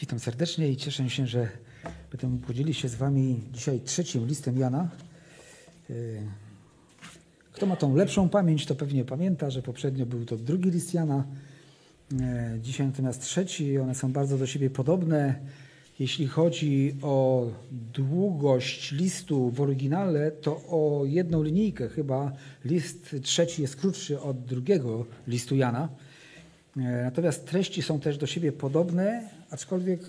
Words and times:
Witam 0.00 0.18
serdecznie 0.18 0.68
i 0.68 0.76
cieszę 0.76 1.10
się, 1.10 1.26
że 1.26 1.48
będę 2.12 2.46
podzielić 2.46 2.78
się 2.78 2.88
z 2.88 2.94
Wami 2.94 3.40
dzisiaj 3.52 3.80
trzecim 3.80 4.26
listem 4.26 4.58
Jana. 4.58 4.88
Y, 5.90 6.22
kto 7.52 7.66
ma 7.66 7.76
tą 7.76 7.96
lepszą 7.96 8.28
pamięć, 8.28 8.66
to 8.66 8.74
pewnie 8.74 9.04
pamięta, 9.04 9.50
że 9.50 9.62
poprzednio 9.62 10.06
był 10.06 10.24
to 10.24 10.36
drugi 10.36 10.70
list 10.70 10.94
Jana. 10.94 11.24
Y, 12.12 12.60
dzisiaj 12.60 12.86
natomiast 12.86 13.22
trzeci. 13.22 13.78
One 13.78 13.94
są 13.94 14.12
bardzo 14.12 14.38
do 14.38 14.46
siebie 14.46 14.70
podobne. 14.70 15.34
Jeśli 15.98 16.26
chodzi 16.26 16.96
o 17.02 17.46
długość 17.94 18.92
listu 18.92 19.50
w 19.50 19.60
oryginale, 19.60 20.30
to 20.30 20.56
o 20.56 21.02
jedną 21.06 21.42
linijkę 21.42 21.88
chyba 21.88 22.32
list 22.64 23.16
trzeci 23.22 23.62
jest 23.62 23.76
krótszy 23.76 24.20
od 24.20 24.44
drugiego 24.44 25.06
listu 25.26 25.56
Jana. 25.56 25.88
E, 26.76 26.80
natomiast 26.80 27.46
treści 27.46 27.82
są 27.82 28.00
też 28.00 28.18
do 28.18 28.26
siebie 28.26 28.52
podobne, 28.52 29.37
aczkolwiek 29.50 30.00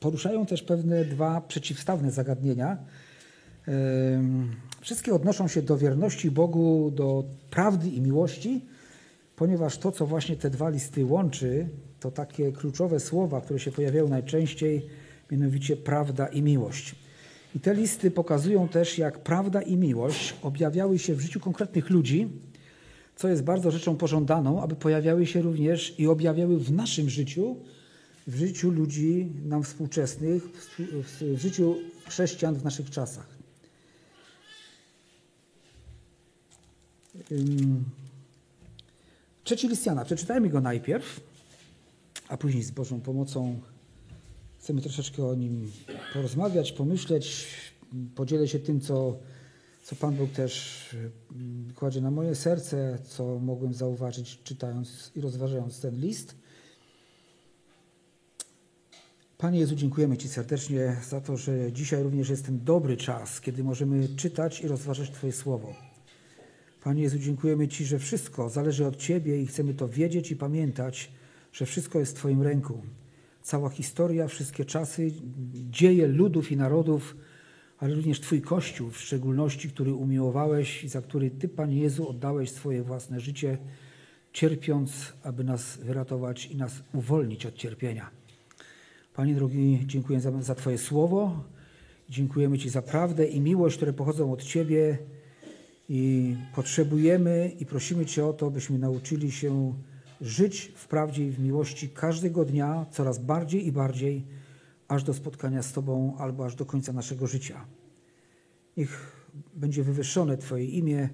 poruszają 0.00 0.46
też 0.46 0.62
pewne 0.62 1.04
dwa 1.04 1.40
przeciwstawne 1.40 2.10
zagadnienia. 2.10 2.76
Wszystkie 4.80 5.14
odnoszą 5.14 5.48
się 5.48 5.62
do 5.62 5.78
wierności 5.78 6.30
Bogu, 6.30 6.90
do 6.94 7.24
prawdy 7.50 7.88
i 7.88 8.00
miłości, 8.00 8.64
ponieważ 9.36 9.78
to, 9.78 9.92
co 9.92 10.06
właśnie 10.06 10.36
te 10.36 10.50
dwa 10.50 10.68
listy 10.68 11.04
łączy, 11.04 11.68
to 12.00 12.10
takie 12.10 12.52
kluczowe 12.52 13.00
słowa, 13.00 13.40
które 13.40 13.58
się 13.58 13.72
pojawiają 13.72 14.08
najczęściej, 14.08 14.86
mianowicie 15.30 15.76
prawda 15.76 16.26
i 16.26 16.42
miłość. 16.42 16.94
I 17.54 17.60
te 17.60 17.74
listy 17.74 18.10
pokazują 18.10 18.68
też, 18.68 18.98
jak 18.98 19.18
prawda 19.18 19.62
i 19.62 19.76
miłość 19.76 20.34
objawiały 20.42 20.98
się 20.98 21.14
w 21.14 21.20
życiu 21.20 21.40
konkretnych 21.40 21.90
ludzi, 21.90 22.28
co 23.16 23.28
jest 23.28 23.42
bardzo 23.42 23.70
rzeczą 23.70 23.96
pożądaną, 23.96 24.62
aby 24.62 24.74
pojawiały 24.74 25.26
się 25.26 25.42
również 25.42 26.00
i 26.00 26.06
objawiały 26.06 26.58
w 26.58 26.72
naszym 26.72 27.10
życiu, 27.10 27.56
w 28.26 28.36
życiu 28.36 28.70
ludzi 28.70 29.32
nam 29.44 29.62
współczesnych, 29.62 30.42
w 31.10 31.38
życiu 31.38 31.76
chrześcijan 32.06 32.54
w 32.54 32.64
naszych 32.64 32.90
czasach. 32.90 33.26
Trzeci 39.44 39.68
list 39.68 39.86
Jana. 39.86 40.04
Przeczytajmy 40.04 40.48
go 40.48 40.60
najpierw, 40.60 41.20
a 42.28 42.36
później 42.36 42.62
z 42.62 42.70
Bożą 42.70 43.00
pomocą 43.00 43.60
chcemy 44.58 44.82
troszeczkę 44.82 45.26
o 45.26 45.34
nim 45.34 45.72
porozmawiać, 46.12 46.72
pomyśleć. 46.72 47.46
Podzielę 48.14 48.48
się 48.48 48.58
tym, 48.58 48.80
co 48.80 49.18
co 49.86 49.96
Pan 49.96 50.14
Bóg 50.14 50.30
też 50.30 50.84
kładzie 51.74 52.00
na 52.00 52.10
moje 52.10 52.34
serce, 52.34 52.98
co 53.08 53.38
mogłem 53.38 53.74
zauważyć 53.74 54.40
czytając 54.44 55.12
i 55.16 55.20
rozważając 55.20 55.80
ten 55.80 56.00
list. 56.00 56.34
Panie 59.38 59.58
Jezu, 59.60 59.76
dziękujemy 59.76 60.16
Ci 60.16 60.28
serdecznie 60.28 60.96
za 61.08 61.20
to, 61.20 61.36
że 61.36 61.72
dzisiaj 61.72 62.02
również 62.02 62.28
jest 62.28 62.46
ten 62.46 62.64
dobry 62.64 62.96
czas, 62.96 63.40
kiedy 63.40 63.64
możemy 63.64 64.08
czytać 64.08 64.60
i 64.60 64.68
rozważać 64.68 65.10
Twoje 65.10 65.32
słowo. 65.32 65.74
Panie 66.82 67.02
Jezu, 67.02 67.18
dziękujemy 67.18 67.68
Ci, 67.68 67.84
że 67.84 67.98
wszystko 67.98 68.48
zależy 68.48 68.86
od 68.86 68.96
Ciebie 68.96 69.42
i 69.42 69.46
chcemy 69.46 69.74
to 69.74 69.88
wiedzieć 69.88 70.30
i 70.30 70.36
pamiętać, 70.36 71.12
że 71.52 71.66
wszystko 71.66 71.98
jest 71.98 72.12
w 72.12 72.14
Twoim 72.14 72.42
ręku. 72.42 72.82
Cała 73.42 73.70
historia, 73.70 74.28
wszystkie 74.28 74.64
czasy, 74.64 75.12
dzieje 75.70 76.06
ludów 76.06 76.52
i 76.52 76.56
narodów 76.56 77.16
ale 77.78 77.94
również 77.94 78.20
Twój 78.20 78.42
Kościół, 78.42 78.90
w 78.90 79.00
szczególności, 79.00 79.68
który 79.68 79.94
umiłowałeś 79.94 80.84
i 80.84 80.88
za 80.88 81.02
który 81.02 81.30
Ty, 81.30 81.48
Panie 81.48 81.80
Jezu, 81.80 82.08
oddałeś 82.08 82.50
swoje 82.50 82.82
własne 82.82 83.20
życie, 83.20 83.58
cierpiąc, 84.32 85.12
aby 85.22 85.44
nas 85.44 85.76
wyratować 85.76 86.46
i 86.46 86.56
nas 86.56 86.82
uwolnić 86.92 87.46
od 87.46 87.54
cierpienia. 87.54 88.10
Panie 89.16 89.34
drogi, 89.34 89.82
dziękuję 89.86 90.20
za, 90.20 90.42
za 90.42 90.54
Twoje 90.54 90.78
słowo, 90.78 91.44
dziękujemy 92.08 92.58
Ci 92.58 92.70
za 92.70 92.82
prawdę 92.82 93.26
i 93.26 93.40
miłość, 93.40 93.76
które 93.76 93.92
pochodzą 93.92 94.32
od 94.32 94.42
Ciebie 94.42 94.98
i 95.88 96.34
potrzebujemy 96.54 97.52
i 97.60 97.66
prosimy 97.66 98.06
Cię 98.06 98.26
o 98.26 98.32
to, 98.32 98.50
byśmy 98.50 98.78
nauczyli 98.78 99.32
się 99.32 99.74
żyć 100.20 100.72
w 100.76 100.88
prawdzie 100.88 101.26
i 101.26 101.30
w 101.30 101.38
miłości 101.38 101.88
każdego 101.88 102.44
dnia 102.44 102.86
coraz 102.90 103.18
bardziej 103.18 103.66
i 103.66 103.72
bardziej, 103.72 104.24
aż 104.88 105.02
do 105.02 105.14
spotkania 105.14 105.62
z 105.62 105.72
Tobą 105.72 106.16
albo 106.18 106.44
aż 106.44 106.54
do 106.54 106.66
końca 106.66 106.92
naszego 106.92 107.26
życia. 107.26 107.64
Niech 108.76 109.12
będzie 109.54 109.82
wywyższone 109.82 110.36
Twoje 110.36 110.64
imię 110.64 111.08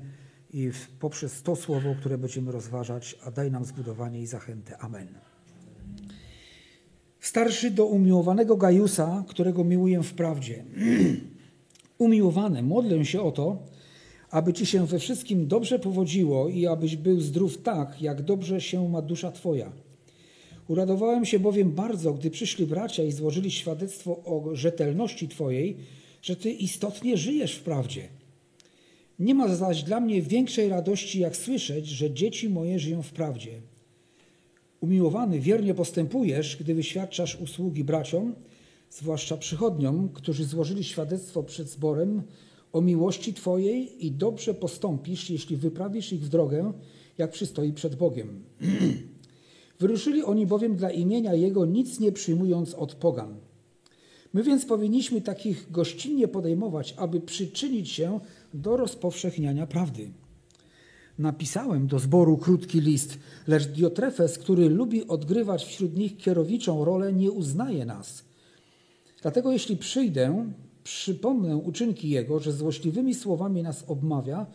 i 0.53 0.71
poprzez 1.01 1.43
to 1.43 1.57
słowo, 1.57 1.95
które 1.95 2.19
będziemy 2.19 2.53
rozważać, 2.53 3.19
a 3.25 3.31
daj 3.31 3.51
nam 3.51 3.65
zbudowanie 3.65 4.21
i 4.21 4.27
zachętę. 4.27 4.79
Amen. 4.79 5.32
Starszy 7.23 7.71
do 7.71 7.87
umiłowanego 7.87 8.57
Gajusa, 8.57 9.25
którego 9.29 9.65
miłuję 9.65 10.03
w 10.03 10.15
prawdzie. 10.15 10.65
Umiłowany, 11.99 12.63
modlę 12.63 13.05
się 13.05 13.23
o 13.23 13.33
to, 13.33 13.63
aby 14.31 14.53
Ci 14.53 14.67
się 14.67 14.87
we 14.87 14.99
wszystkim 14.99 15.47
dobrze 15.47 15.79
powodziło 15.79 16.49
i 16.49 16.67
abyś 16.67 16.97
był 16.97 17.21
zdrów 17.21 17.63
tak, 17.63 18.03
jak 18.03 18.23
dobrze 18.23 18.61
się 18.61 18.89
ma 18.89 19.03
dusza 19.03 19.33
Twoja 19.33 19.73
Uradowałem 20.69 21.25
się 21.25 21.39
bowiem 21.39 21.73
bardzo, 21.73 22.15
gdy 22.15 22.31
przyszli 22.31 22.67
bracia 22.67 23.03
i 23.03 23.13
złożyli 23.13 23.51
świadectwo 23.51 24.11
o 24.11 24.55
rzetelności 24.57 25.29
Twojej, 25.29 25.77
że 26.23 26.37
Ty 26.37 26.51
istotnie 26.51 27.17
żyjesz 27.17 27.55
w 27.55 27.63
prawdzie. 27.63 28.09
Nie 29.19 29.35
ma 29.35 29.49
zaś 29.57 29.83
dla 29.83 30.01
mnie 30.01 30.23
większej 30.23 30.69
radości, 30.69 31.21
jak 31.21 31.37
słyszeć, 31.37 31.87
że 31.87 32.11
dzieci 32.11 32.49
moje 32.49 32.79
żyją 32.79 33.03
w 33.03 33.13
prawdzie. 33.13 33.72
Umiłowany, 34.83 35.41
wiernie 35.41 35.75
postępujesz, 35.75 36.57
gdy 36.61 36.75
wyświadczasz 36.75 37.41
usługi 37.41 37.85
braciom, 37.85 38.35
zwłaszcza 38.91 39.37
przychodniom, 39.37 40.09
którzy 40.09 40.45
złożyli 40.45 40.85
świadectwo 40.85 41.43
przed 41.43 41.69
zborem 41.69 42.23
o 42.73 42.81
miłości 42.81 43.35
Twojej 43.35 44.07
i 44.07 44.13
dobrze 44.13 44.55
postąpisz, 44.55 45.31
jeśli 45.31 45.57
wyprawisz 45.57 46.13
ich 46.13 46.25
w 46.25 46.29
drogę, 46.29 46.73
jak 47.19 47.31
przystoi 47.31 47.73
przed 47.73 47.95
Bogiem. 47.95 48.45
Wyruszyli 49.81 50.23
oni 50.23 50.47
bowiem 50.47 50.77
dla 50.77 50.91
imienia 50.91 51.35
Jego, 51.35 51.67
nic 51.67 52.01
nie 52.01 52.13
przyjmując 52.13 52.75
od 52.75 52.95
pogan. 52.95 53.35
My 54.33 54.43
więc 54.43 54.65
powinniśmy 54.65 55.21
takich 55.21 55.71
gościnnie 55.71 56.29
podejmować, 56.29 56.95
aby 56.97 57.21
przyczynić 57.21 57.91
się 57.91 58.21
do 58.55 58.77
rozpowszechniania 58.77 59.67
prawdy. 59.67 60.11
Napisałem 61.19 61.87
do 61.87 61.99
zboru 61.99 62.37
krótki 62.37 62.81
list, 62.81 63.19
lecz 63.47 63.67
Diotrefes, 63.67 64.39
który 64.39 64.69
lubi 64.69 65.07
odgrywać 65.07 65.65
wśród 65.65 65.97
nich 65.97 66.17
kierowniczą 66.17 66.85
rolę, 66.85 67.13
nie 67.13 67.31
uznaje 67.31 67.87
nas. 67.87 68.25
Dlatego 69.23 69.53
jeśli 69.53 69.77
przyjdę, 69.77 70.53
przypomnę 70.85 71.57
uczynki 71.57 72.11
jego, 72.11 72.39
że 72.39 72.53
złośliwymi 72.53 73.15
słowami 73.15 73.63
nas 73.63 73.85
obmawia 73.89 74.47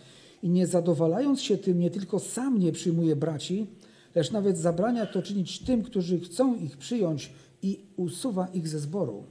i 0.43 0.49
nie 0.49 0.67
zadowalając 0.67 1.41
się 1.41 1.57
tym, 1.57 1.79
nie 1.79 1.91
tylko 1.91 2.19
sam 2.19 2.59
nie 2.59 2.71
przyjmuje 2.71 3.15
braci, 3.15 3.67
lecz 4.15 4.31
nawet 4.31 4.57
zabrania 4.57 5.05
to 5.05 5.21
czynić 5.21 5.59
tym, 5.59 5.83
którzy 5.83 6.19
chcą 6.19 6.55
ich 6.55 6.77
przyjąć 6.77 7.31
i 7.61 7.79
usuwa 7.95 8.47
ich 8.47 8.67
ze 8.67 8.79
zboru. 8.79 9.23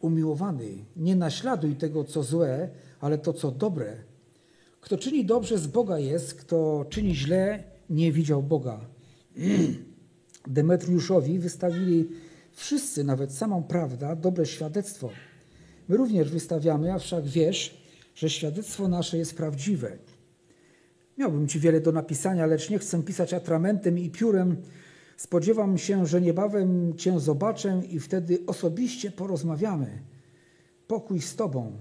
Umiłowany, 0.00 0.84
nie 0.96 1.16
naśladuj 1.16 1.76
tego, 1.76 2.04
co 2.04 2.22
złe, 2.22 2.68
ale 3.00 3.18
to, 3.18 3.32
co 3.32 3.50
dobre. 3.50 4.11
Kto 4.82 4.98
czyni 4.98 5.24
dobrze, 5.24 5.58
z 5.58 5.66
Boga 5.66 5.98
jest, 5.98 6.34
kto 6.34 6.86
czyni 6.90 7.14
źle, 7.14 7.64
nie 7.90 8.12
widział 8.12 8.42
Boga. 8.42 8.80
Demetriuszowi 10.46 11.38
wystawili 11.38 12.08
wszyscy, 12.52 13.04
nawet 13.04 13.32
samą 13.32 13.62
prawda, 13.62 14.16
dobre 14.16 14.46
świadectwo. 14.46 15.10
My 15.88 15.96
również 15.96 16.30
wystawiamy, 16.30 16.92
a 16.92 16.98
wszak 16.98 17.26
wiesz, 17.26 17.82
że 18.14 18.30
świadectwo 18.30 18.88
nasze 18.88 19.18
jest 19.18 19.36
prawdziwe. 19.36 19.98
Miałbym 21.18 21.48
Ci 21.48 21.60
wiele 21.60 21.80
do 21.80 21.92
napisania, 21.92 22.46
lecz 22.46 22.70
nie 22.70 22.78
chcę 22.78 23.02
pisać 23.02 23.34
atramentem 23.34 23.98
i 23.98 24.10
piórem. 24.10 24.56
Spodziewam 25.16 25.78
się, 25.78 26.06
że 26.06 26.20
niebawem 26.20 26.96
Cię 26.96 27.20
zobaczę 27.20 27.82
i 27.88 28.00
wtedy 28.00 28.38
osobiście 28.46 29.10
porozmawiamy. 29.10 30.02
Pokój 30.86 31.20
z 31.20 31.36
Tobą. 31.36 31.72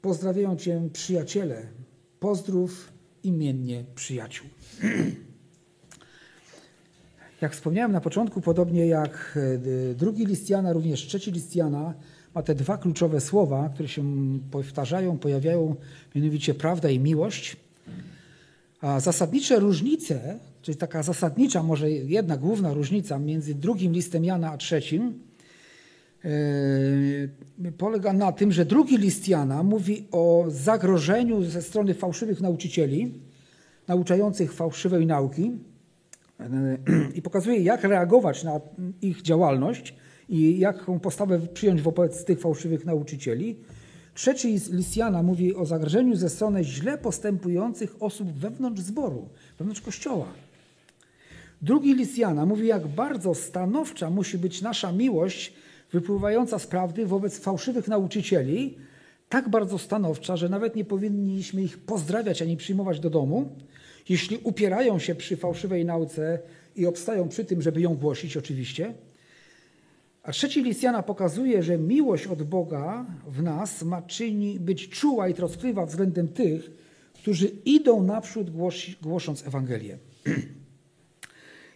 Pozdrawiają 0.00 0.56
Cię 0.56 0.88
przyjaciele. 0.92 1.77
Pozdrów 2.20 2.92
imiennie 3.24 3.84
przyjaciół. 3.94 4.46
Jak 7.40 7.52
wspomniałem 7.52 7.92
na 7.92 8.00
początku, 8.00 8.40
podobnie 8.40 8.86
jak 8.86 9.38
e, 9.90 9.94
drugi 9.94 10.26
list 10.26 10.50
Jana, 10.50 10.72
również 10.72 11.06
trzeci 11.06 11.32
list 11.32 11.56
Jana 11.56 11.94
ma 12.34 12.42
te 12.42 12.54
dwa 12.54 12.78
kluczowe 12.78 13.20
słowa, 13.20 13.70
które 13.74 13.88
się 13.88 14.04
powtarzają, 14.50 15.18
pojawiają, 15.18 15.76
mianowicie 16.14 16.54
prawda 16.54 16.90
i 16.90 16.98
miłość. 16.98 17.56
A 18.80 19.00
zasadnicze 19.00 19.58
różnice, 19.58 20.38
czyli 20.62 20.78
taka 20.78 21.02
zasadnicza, 21.02 21.62
może 21.62 21.90
jedna 21.90 22.36
główna 22.36 22.74
różnica 22.74 23.18
między 23.18 23.54
drugim 23.54 23.92
listem 23.92 24.24
Jana 24.24 24.52
a 24.52 24.56
trzecim, 24.56 25.27
polega 27.78 28.12
na 28.12 28.32
tym, 28.32 28.52
że 28.52 28.64
drugi 28.64 28.98
list 28.98 29.28
Jana 29.28 29.62
mówi 29.62 30.06
o 30.12 30.44
zagrożeniu 30.48 31.42
ze 31.42 31.62
strony 31.62 31.94
fałszywych 31.94 32.40
nauczycieli, 32.40 33.14
nauczających 33.88 34.52
fałszywej 34.52 35.06
nauki 35.06 35.52
yy, 36.40 36.46
i 37.16 37.22
pokazuje, 37.22 37.60
jak 37.60 37.84
reagować 37.84 38.44
na 38.44 38.60
ich 39.02 39.22
działalność 39.22 39.94
i 40.28 40.58
jaką 40.58 41.00
postawę 41.00 41.40
przyjąć 41.54 41.82
wobec 41.82 42.24
tych 42.24 42.40
fałszywych 42.40 42.84
nauczycieli. 42.84 43.56
Trzeci 44.14 44.48
list 44.48 44.96
Jana 44.96 45.22
mówi 45.22 45.54
o 45.54 45.66
zagrożeniu 45.66 46.16
ze 46.16 46.28
strony 46.28 46.64
źle 46.64 46.98
postępujących 46.98 48.02
osób 48.02 48.32
wewnątrz 48.32 48.82
zboru, 48.82 49.28
wewnątrz 49.58 49.80
kościoła. 49.80 50.26
Drugi 51.62 51.94
list 51.94 52.18
Jana 52.18 52.46
mówi, 52.46 52.66
jak 52.66 52.86
bardzo 52.86 53.34
stanowcza 53.34 54.10
musi 54.10 54.38
być 54.38 54.62
nasza 54.62 54.92
miłość 54.92 55.52
wypływająca 55.92 56.58
z 56.58 56.66
prawdy 56.66 57.06
wobec 57.06 57.38
fałszywych 57.38 57.88
nauczycieli, 57.88 58.78
tak 59.28 59.48
bardzo 59.48 59.78
stanowcza, 59.78 60.36
że 60.36 60.48
nawet 60.48 60.76
nie 60.76 60.84
powinniśmy 60.84 61.62
ich 61.62 61.78
pozdrawiać 61.78 62.42
ani 62.42 62.56
przyjmować 62.56 63.00
do 63.00 63.10
domu, 63.10 63.56
jeśli 64.08 64.38
upierają 64.44 64.98
się 64.98 65.14
przy 65.14 65.36
fałszywej 65.36 65.84
nauce 65.84 66.38
i 66.76 66.86
obstają 66.86 67.28
przy 67.28 67.44
tym, 67.44 67.62
żeby 67.62 67.80
ją 67.80 67.94
głosić 67.94 68.36
oczywiście. 68.36 68.94
A 70.22 70.32
trzeci 70.32 70.62
list 70.62 70.82
Jana 70.82 71.02
pokazuje, 71.02 71.62
że 71.62 71.78
miłość 71.78 72.26
od 72.26 72.42
Boga 72.42 73.06
w 73.26 73.42
nas 73.42 73.82
ma 73.82 74.02
czyni 74.02 74.60
być 74.60 74.88
czuła 74.88 75.28
i 75.28 75.34
troskliwa 75.34 75.86
względem 75.86 76.28
tych, 76.28 76.70
którzy 77.14 77.46
idą 77.64 78.02
naprzód 78.02 78.50
głosząc 79.02 79.46
Ewangelię. 79.46 79.98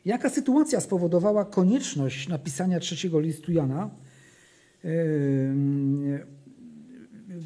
Jaka 0.05 0.31
sytuacja 0.31 0.81
spowodowała 0.81 1.45
konieczność 1.45 2.29
napisania 2.29 2.81
trzeciego 2.81 3.21
listu 3.21 3.53
Jana? 3.53 3.91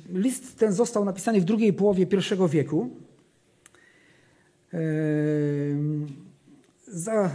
List 0.08 0.58
ten 0.58 0.72
został 0.72 1.04
napisany 1.04 1.40
w 1.40 1.44
drugiej 1.44 1.72
połowie 1.72 2.06
I 2.12 2.48
wieku. 2.48 2.90
Za, 6.88 7.30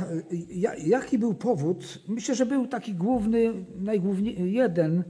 jaki 0.86 1.20
był 1.20 1.34
powód? 1.34 2.00
Myślę, 2.08 2.36
że 2.36 2.46
był 2.46 2.68
taki 2.68 2.94
główny, 2.94 3.54
najgłówniej 3.76 4.54
jeden, 4.54 5.00
e, 5.00 5.04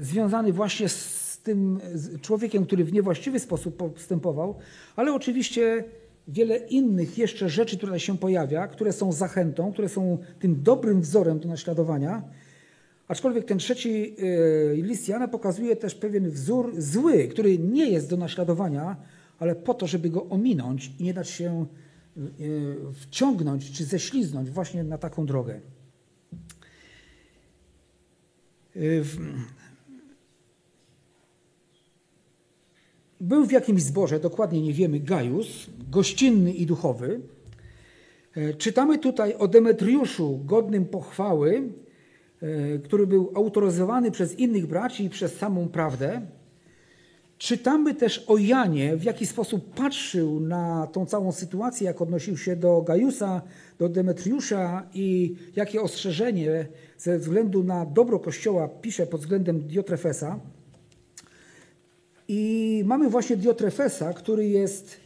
związany 0.00 0.52
właśnie 0.52 0.88
z 0.88 1.38
tym 1.42 1.80
człowiekiem, 2.20 2.66
który 2.66 2.84
w 2.84 2.92
niewłaściwy 2.92 3.38
sposób 3.38 3.76
postępował, 3.76 4.58
ale 4.96 5.14
oczywiście 5.14 5.84
wiele 6.28 6.56
innych 6.56 7.18
jeszcze 7.18 7.48
rzeczy, 7.48 7.78
które 7.78 8.00
się 8.00 8.18
pojawia, 8.18 8.68
które 8.68 8.92
są 8.92 9.12
zachętą, 9.12 9.72
które 9.72 9.88
są 9.88 10.18
tym 10.38 10.62
dobrym 10.62 11.00
wzorem 11.00 11.40
do 11.40 11.48
naśladowania. 11.48 12.22
Aczkolwiek 13.10 13.44
ten 13.44 13.58
trzeci 13.58 14.16
e, 14.18 14.74
list 14.74 15.08
Jana 15.08 15.28
pokazuje 15.28 15.76
też 15.76 15.94
pewien 15.94 16.30
wzór 16.30 16.74
zły, 16.78 17.28
który 17.28 17.58
nie 17.58 17.90
jest 17.90 18.10
do 18.10 18.16
naśladowania, 18.16 18.96
ale 19.38 19.54
po 19.54 19.74
to, 19.74 19.86
żeby 19.86 20.10
go 20.10 20.26
ominąć 20.26 20.92
i 20.98 21.04
nie 21.04 21.14
dać 21.14 21.30
się 21.30 21.66
e, 22.16 22.20
wciągnąć 22.94 23.72
czy 23.72 23.84
ześliznąć 23.84 24.50
właśnie 24.50 24.84
na 24.84 24.98
taką 24.98 25.26
drogę. 25.26 25.60
E, 28.76 28.80
był 33.20 33.46
w 33.46 33.52
jakimś 33.52 33.82
zborze, 33.82 34.20
dokładnie 34.20 34.62
nie 34.62 34.72
wiemy, 34.72 35.00
Gajus, 35.00 35.66
gościnny 35.90 36.52
i 36.52 36.66
duchowy. 36.66 37.20
Czytamy 38.58 38.98
tutaj 38.98 39.34
o 39.34 39.48
Demetriuszu, 39.48 40.40
godnym 40.44 40.84
pochwały, 40.86 41.62
E, 41.62 41.89
który 42.84 43.06
był 43.06 43.32
autoryzowany 43.34 44.10
przez 44.10 44.38
innych 44.38 44.66
braci 44.66 45.04
i 45.04 45.10
przez 45.10 45.36
samą 45.36 45.68
prawdę. 45.68 46.20
Czytamy 47.38 47.94
też 47.94 48.24
o 48.26 48.38
Janie, 48.38 48.96
w 48.96 49.04
jaki 49.04 49.26
sposób 49.26 49.74
patrzył 49.74 50.40
na 50.40 50.86
tą 50.86 51.06
całą 51.06 51.32
sytuację, 51.32 51.86
jak 51.86 52.02
odnosił 52.02 52.36
się 52.36 52.56
do 52.56 52.82
Gajusa, 52.82 53.42
do 53.78 53.88
Demetriusza 53.88 54.86
i 54.94 55.36
jakie 55.56 55.82
ostrzeżenie 55.82 56.66
ze 56.98 57.18
względu 57.18 57.64
na 57.64 57.86
dobro 57.86 58.18
Kościoła 58.18 58.68
pisze 58.68 59.06
pod 59.06 59.20
względem 59.20 59.60
Diotrefesa. 59.60 60.40
I 62.28 62.82
mamy 62.86 63.10
właśnie 63.10 63.36
Diotrefesa, 63.36 64.12
który 64.12 64.48
jest 64.48 64.96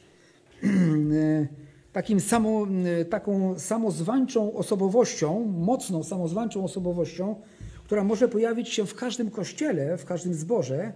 e, 0.65 1.64
takim 1.95 2.21
samo, 2.21 2.67
y, 3.01 3.05
taką 3.05 3.59
samozwańczą 3.59 4.53
osobowością, 4.53 5.45
mocną 5.45 6.05
samozwańczą 6.05 6.65
osobowością, 6.65 7.37
która 7.85 8.05
może 8.05 8.29
pojawić 8.29 8.69
się 8.69 8.87
w 8.87 8.95
każdym 8.95 9.31
kościele, 9.31 9.99
w 9.99 10.05
każdym 10.05 10.35
zborze 10.35 10.93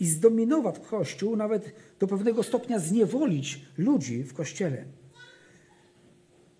i 0.00 0.06
zdominować 0.06 0.78
Kościół, 0.78 1.36
nawet 1.36 1.74
do 1.98 2.06
pewnego 2.06 2.42
stopnia 2.42 2.78
zniewolić 2.78 3.60
ludzi 3.78 4.24
w 4.24 4.34
kościele. 4.34 4.84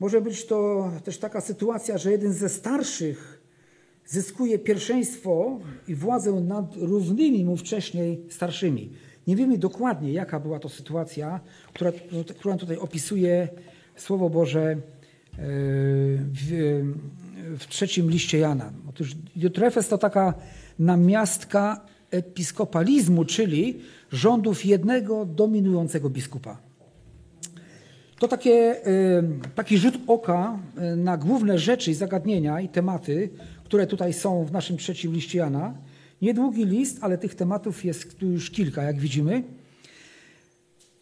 Może 0.00 0.20
być 0.20 0.46
to 0.46 0.90
też 1.04 1.18
taka 1.18 1.40
sytuacja, 1.40 1.98
że 1.98 2.10
jeden 2.10 2.32
ze 2.32 2.48
starszych 2.48 3.42
zyskuje 4.06 4.58
pierwszeństwo 4.58 5.58
i 5.88 5.94
władzę 5.94 6.32
nad 6.32 6.76
równymi 6.76 7.44
mu 7.44 7.56
wcześniej 7.56 8.26
starszymi. 8.30 8.92
Nie 9.26 9.36
wiemy 9.36 9.58
dokładnie, 9.58 10.12
jaka 10.12 10.40
była 10.40 10.58
to 10.58 10.68
sytuacja, 10.68 11.40
która, 11.74 11.92
którą 12.38 12.58
tutaj 12.58 12.76
opisuje 12.76 13.48
Słowo 13.96 14.30
Boże 14.30 14.62
e, 14.70 14.76
w, 15.38 16.82
w 17.58 17.66
trzecim 17.66 18.10
liście 18.10 18.38
Jana. 18.38 18.72
Otóż 18.88 19.16
Jutrefes 19.36 19.88
to 19.88 19.98
taka 19.98 20.34
namiastka 20.78 21.86
episkopalizmu, 22.10 23.24
czyli 23.24 23.80
rządów 24.12 24.64
jednego 24.64 25.26
dominującego 25.26 26.10
biskupa. 26.10 26.58
To 28.18 28.28
takie, 28.28 28.86
e, 28.86 29.22
taki 29.54 29.78
rzut 29.78 29.94
oka 30.06 30.58
e, 30.76 30.96
na 30.96 31.16
główne 31.16 31.58
rzeczy, 31.58 31.94
zagadnienia 31.94 32.60
i 32.60 32.68
tematy, 32.68 33.30
które 33.64 33.86
tutaj 33.86 34.12
są 34.12 34.44
w 34.44 34.52
naszym 34.52 34.76
trzecim 34.76 35.12
liście 35.12 35.38
Jana. 35.38 35.74
Niedługi 36.22 36.64
list, 36.64 36.98
ale 37.00 37.18
tych 37.18 37.34
tematów 37.34 37.84
jest 37.84 38.18
tu 38.18 38.26
już 38.26 38.50
kilka, 38.50 38.82
jak 38.82 38.98
widzimy. 38.98 39.42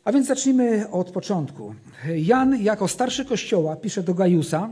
A 0.05 0.13
więc 0.13 0.27
zacznijmy 0.27 0.91
od 0.91 1.11
początku. 1.11 1.75
Jan 2.17 2.63
jako 2.63 2.89
starszy 2.89 3.25
kościoła 3.25 3.77
pisze 3.77 4.03
do 4.03 4.15
Gajusa, 4.15 4.71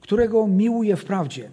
którego 0.00 0.46
miłuje 0.46 0.96
w 0.96 1.04
prawdzie. 1.04 1.50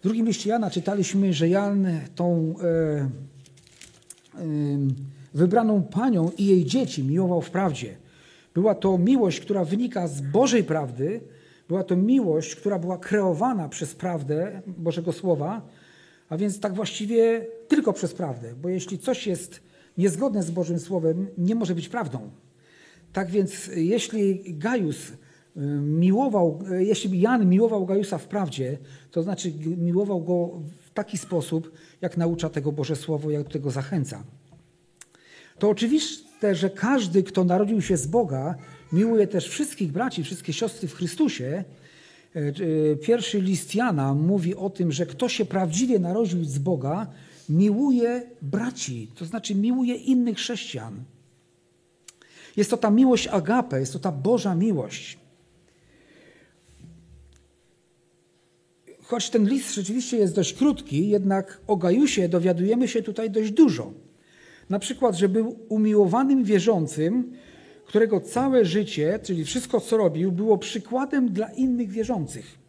W 0.00 0.02
drugim 0.02 0.26
liście 0.26 0.50
Jana 0.50 0.70
czytaliśmy, 0.70 1.32
że 1.32 1.48
Jan 1.48 1.86
tą 2.14 2.54
e, 2.62 2.68
e, 2.68 3.08
wybraną 5.34 5.82
panią 5.82 6.30
i 6.38 6.46
jej 6.46 6.64
dzieci 6.64 7.04
miłował 7.04 7.42
w 7.42 7.50
prawdzie. 7.50 7.96
Była 8.54 8.74
to 8.74 8.98
miłość, 8.98 9.40
która 9.40 9.64
wynika 9.64 10.08
z 10.08 10.20
Bożej 10.20 10.64
prawdy, 10.64 11.20
była 11.68 11.84
to 11.84 11.96
miłość, 11.96 12.56
która 12.56 12.78
była 12.78 12.98
kreowana 12.98 13.68
przez 13.68 13.94
prawdę 13.94 14.62
Bożego 14.66 15.12
Słowa, 15.12 15.62
a 16.28 16.36
więc 16.36 16.60
tak 16.60 16.74
właściwie 16.74 17.46
tylko 17.68 17.92
przez 17.92 18.14
prawdę, 18.14 18.54
bo 18.62 18.68
jeśli 18.68 18.98
coś 18.98 19.26
jest 19.26 19.71
niezgodne 19.98 20.42
z 20.42 20.50
Bożym 20.50 20.78
Słowem, 20.78 21.26
nie 21.38 21.54
może 21.54 21.74
być 21.74 21.88
prawdą. 21.88 22.30
Tak 23.12 23.30
więc 23.30 23.70
jeśli 23.74 24.54
Gajus 24.54 25.08
y, 25.08 25.60
miłował, 25.80 26.58
y, 26.72 26.84
jeśli 26.84 27.20
Jan 27.20 27.48
miłował 27.48 27.86
Gajusa 27.86 28.18
w 28.18 28.26
prawdzie, 28.26 28.78
to 29.10 29.22
znaczy 29.22 29.52
miłował 29.76 30.20
go 30.24 30.60
w 30.86 30.90
taki 30.90 31.18
sposób, 31.18 31.72
jak 32.00 32.16
naucza 32.16 32.50
tego 32.50 32.72
Boże 32.72 32.96
Słowo, 32.96 33.30
jak 33.30 33.42
do 33.42 33.50
tego 33.50 33.70
zachęca. 33.70 34.24
To 35.58 35.70
oczywiste, 35.70 36.54
że 36.54 36.70
każdy, 36.70 37.22
kto 37.22 37.44
narodził 37.44 37.82
się 37.82 37.96
z 37.96 38.06
Boga, 38.06 38.54
miłuje 38.92 39.26
też 39.26 39.48
wszystkich 39.48 39.92
braci, 39.92 40.24
wszystkie 40.24 40.52
siostry 40.52 40.88
w 40.88 40.94
Chrystusie. 40.94 41.64
Y, 42.36 42.98
pierwszy 43.02 43.40
list 43.40 43.74
Jana 43.74 44.14
mówi 44.14 44.54
o 44.54 44.70
tym, 44.70 44.92
że 44.92 45.06
kto 45.06 45.28
się 45.28 45.44
prawdziwie 45.44 45.98
narodził 45.98 46.44
z 46.44 46.58
Boga, 46.58 47.06
miłuje 47.52 48.30
braci, 48.42 49.10
to 49.14 49.24
znaczy 49.24 49.54
miłuje 49.54 49.94
innych 49.94 50.36
chrześcijan. 50.36 51.04
Jest 52.56 52.70
to 52.70 52.76
ta 52.76 52.90
miłość 52.90 53.26
agape, 53.26 53.80
jest 53.80 53.92
to 53.92 53.98
ta 53.98 54.12
Boża 54.12 54.54
miłość. 54.54 55.18
Choć 59.02 59.30
ten 59.30 59.48
list 59.48 59.74
rzeczywiście 59.74 60.16
jest 60.16 60.34
dość 60.34 60.52
krótki, 60.52 61.08
jednak 61.08 61.60
o 61.66 61.76
Gajusie 61.76 62.28
dowiadujemy 62.28 62.88
się 62.88 63.02
tutaj 63.02 63.30
dość 63.30 63.50
dużo. 63.50 63.92
Na 64.70 64.78
przykład, 64.78 65.16
że 65.16 65.28
był 65.28 65.58
umiłowanym 65.68 66.44
wierzącym, 66.44 67.32
którego 67.86 68.20
całe 68.20 68.64
życie, 68.64 69.18
czyli 69.22 69.44
wszystko 69.44 69.80
co 69.80 69.96
robił, 69.96 70.32
było 70.32 70.58
przykładem 70.58 71.28
dla 71.28 71.52
innych 71.52 71.90
wierzących. 71.90 72.61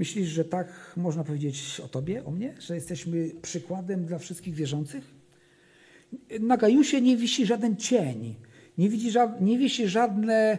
Myślisz, 0.00 0.28
że 0.28 0.44
tak 0.44 0.92
można 0.96 1.24
powiedzieć 1.24 1.80
o 1.84 1.88
Tobie, 1.88 2.24
o 2.24 2.30
mnie? 2.30 2.54
Że 2.60 2.74
jesteśmy 2.74 3.30
przykładem 3.42 4.04
dla 4.04 4.18
wszystkich 4.18 4.54
wierzących? 4.54 5.04
Na 6.40 6.56
Gajusie 6.56 7.00
nie 7.00 7.16
wisi 7.16 7.46
żaden 7.46 7.76
cień, 7.76 8.34
nie, 8.78 8.88
widzi, 8.88 9.10
nie 9.40 9.58
wisi 9.58 9.88
żadne 9.88 10.58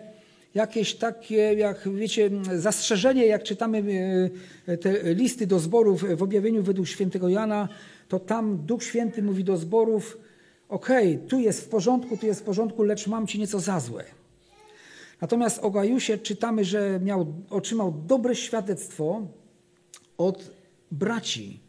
jakieś 0.53 0.95
takie, 0.95 1.35
jak 1.35 1.89
wiecie, 1.95 2.29
zastrzeżenie, 2.55 3.25
jak 3.25 3.43
czytamy 3.43 3.83
e, 4.67 4.77
te 4.77 5.13
listy 5.13 5.47
do 5.47 5.59
zborów 5.59 6.05
w 6.17 6.23
objawieniu 6.23 6.63
według 6.63 6.87
świętego 6.87 7.29
Jana, 7.29 7.69
to 8.07 8.19
tam 8.19 8.65
Duch 8.65 8.83
Święty 8.83 9.23
mówi 9.23 9.43
do 9.43 9.57
zborów, 9.57 10.17
okej, 10.69 11.15
okay, 11.15 11.27
tu 11.27 11.39
jest 11.39 11.61
w 11.61 11.69
porządku, 11.69 12.17
tu 12.17 12.25
jest 12.25 12.39
w 12.39 12.43
porządku, 12.43 12.83
lecz 12.83 13.07
mam 13.07 13.27
ci 13.27 13.39
nieco 13.39 13.59
za 13.59 13.79
złe. 13.79 14.20
Natomiast 15.21 15.59
o 15.59 15.71
Gajusie 15.71 16.17
czytamy, 16.17 16.65
że 16.65 16.99
miał, 17.03 17.33
otrzymał 17.49 18.03
dobre 18.07 18.35
świadectwo 18.35 19.27
od 20.17 20.51
braci. 20.91 21.59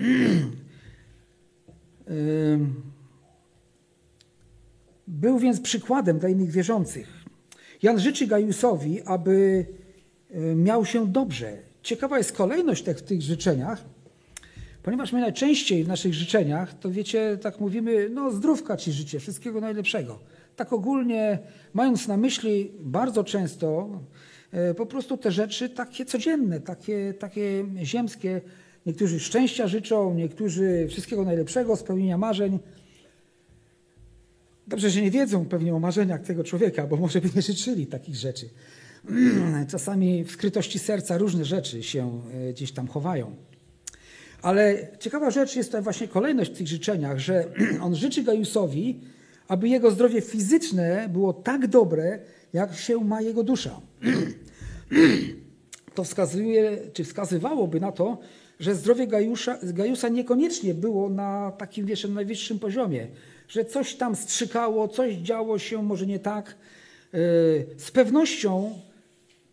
Był 5.08 5.40
więc 5.40 5.62
przykładem 5.62 6.20
dla 6.20 6.30
innych 6.30 6.52
wierzących. 6.52 7.08
Jan 7.82 8.00
życzy 8.00 8.28
Gajusowi, 8.28 9.02
aby 9.02 9.66
miał 10.56 10.86
się 10.86 11.08
dobrze. 11.08 11.58
Ciekawa 11.82 12.18
jest 12.18 12.32
kolejność 12.32 12.86
w 12.86 13.02
tych 13.02 13.22
życzeniach, 13.22 13.84
ponieważ 14.84 15.12
my 15.14 15.22
najczęściej 15.22 15.84
w 15.84 15.88
naszych 15.88 16.14
życzeniach, 16.14 16.80
to 16.80 16.92
wiecie, 16.92 17.38
tak 17.42 17.60
mówimy, 17.60 18.10
no 18.10 18.32
zdrówka 18.32 18.78
ci 18.78 18.92
życie, 18.92 19.20
wszystkiego 19.20 19.62
najlepszego. 19.62 20.20
Tak 20.60 20.74
ogólnie, 20.74 21.40
mając 21.74 22.08
na 22.08 22.18
myśli 22.18 22.72
bardzo 22.80 23.24
często 23.24 23.90
e, 24.52 24.74
po 24.74 24.86
prostu 24.86 25.18
te 25.18 25.32
rzeczy 25.32 25.70
takie 25.70 26.06
codzienne, 26.06 26.60
takie, 26.60 27.14
takie 27.20 27.66
ziemskie. 27.84 28.42
Niektórzy 28.86 29.20
szczęścia 29.20 29.68
życzą, 29.68 30.14
niektórzy 30.14 30.88
wszystkiego 30.90 31.26
najlepszego, 31.26 31.76
spełnienia 31.76 32.18
marzeń. 32.18 32.60
Dobrze, 34.68 34.90
że 34.90 35.02
nie 35.02 35.12
wiedzą 35.12 35.46
pewnie 35.46 35.76
o 35.76 35.80
marzeniach 35.80 36.22
tego 36.22 36.44
człowieka, 36.44 36.88
bo 36.88 36.96
może 36.96 37.22
by 37.22 37.30
nie 37.36 37.42
życzyli 37.42 37.88
takich 37.88 38.16
rzeczy. 38.16 38.50
Czasami 39.72 40.24
w 40.24 40.32
skrytości 40.32 40.80
serca 40.80 41.18
różne 41.18 41.46
rzeczy 41.46 41.84
się 41.84 42.22
e, 42.34 42.54
gdzieś 42.54 42.72
tam 42.72 42.88
chowają. 42.88 43.36
Ale 44.42 44.88
ciekawa 45.00 45.32
rzecz 45.32 45.56
jest 45.56 45.72
to 45.72 45.82
właśnie 45.82 46.08
kolejność 46.08 46.52
w 46.52 46.58
tych 46.58 46.68
życzeniach, 46.68 47.20
że 47.20 47.46
on 47.86 47.96
życzy 47.96 48.24
Gajusowi, 48.24 49.00
aby 49.50 49.70
jego 49.70 49.92
zdrowie 49.92 50.22
fizyczne 50.22 51.10
było 51.14 51.34
tak 51.34 51.68
dobre, 51.68 52.20
jak 52.54 52.76
się 52.76 53.04
ma 53.04 53.22
jego 53.22 53.44
dusza. 53.44 53.82
To 55.96 56.04
wskazuje, 56.04 56.78
czy 56.94 57.04
wskazywałoby 57.04 57.80
na 57.80 57.92
to, 57.92 58.18
że 58.60 58.76
zdrowie 58.76 59.08
Gajusza, 59.08 59.58
Gajusa 59.64 60.10
niekoniecznie 60.10 60.74
było 60.74 61.10
na 61.10 61.52
takim 61.58 61.86
wiesz, 61.86 62.08
najwyższym 62.10 62.60
poziomie, 62.60 63.08
że 63.48 63.66
coś 63.66 63.96
tam 63.96 64.16
strzykało, 64.16 64.88
coś 64.88 65.16
działo 65.16 65.60
się 65.60 65.84
może 65.84 66.06
nie 66.06 66.20
tak. 66.20 66.48
E, 66.50 66.56
z 67.78 67.92
pewnością 67.92 68.80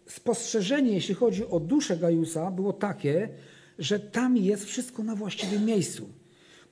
spostrzeżenie, 0.06 0.92
jeśli 0.92 1.14
chodzi 1.14 1.46
o 1.46 1.60
duszę 1.60 1.96
Gajusa, 1.96 2.50
było 2.50 2.72
takie, 2.72 3.28
że 3.78 4.00
tam 4.00 4.36
jest 4.36 4.64
wszystko 4.64 5.02
na 5.02 5.14
właściwym 5.14 5.64
miejscu, 5.64 6.08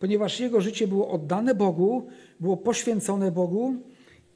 ponieważ 0.04 0.40
jego 0.40 0.61
życie 0.61 0.88
było 0.88 1.11
oddane 1.11 1.54
Bogu, 1.54 2.06
było 2.40 2.56
poświęcone 2.56 3.32
Bogu 3.32 3.75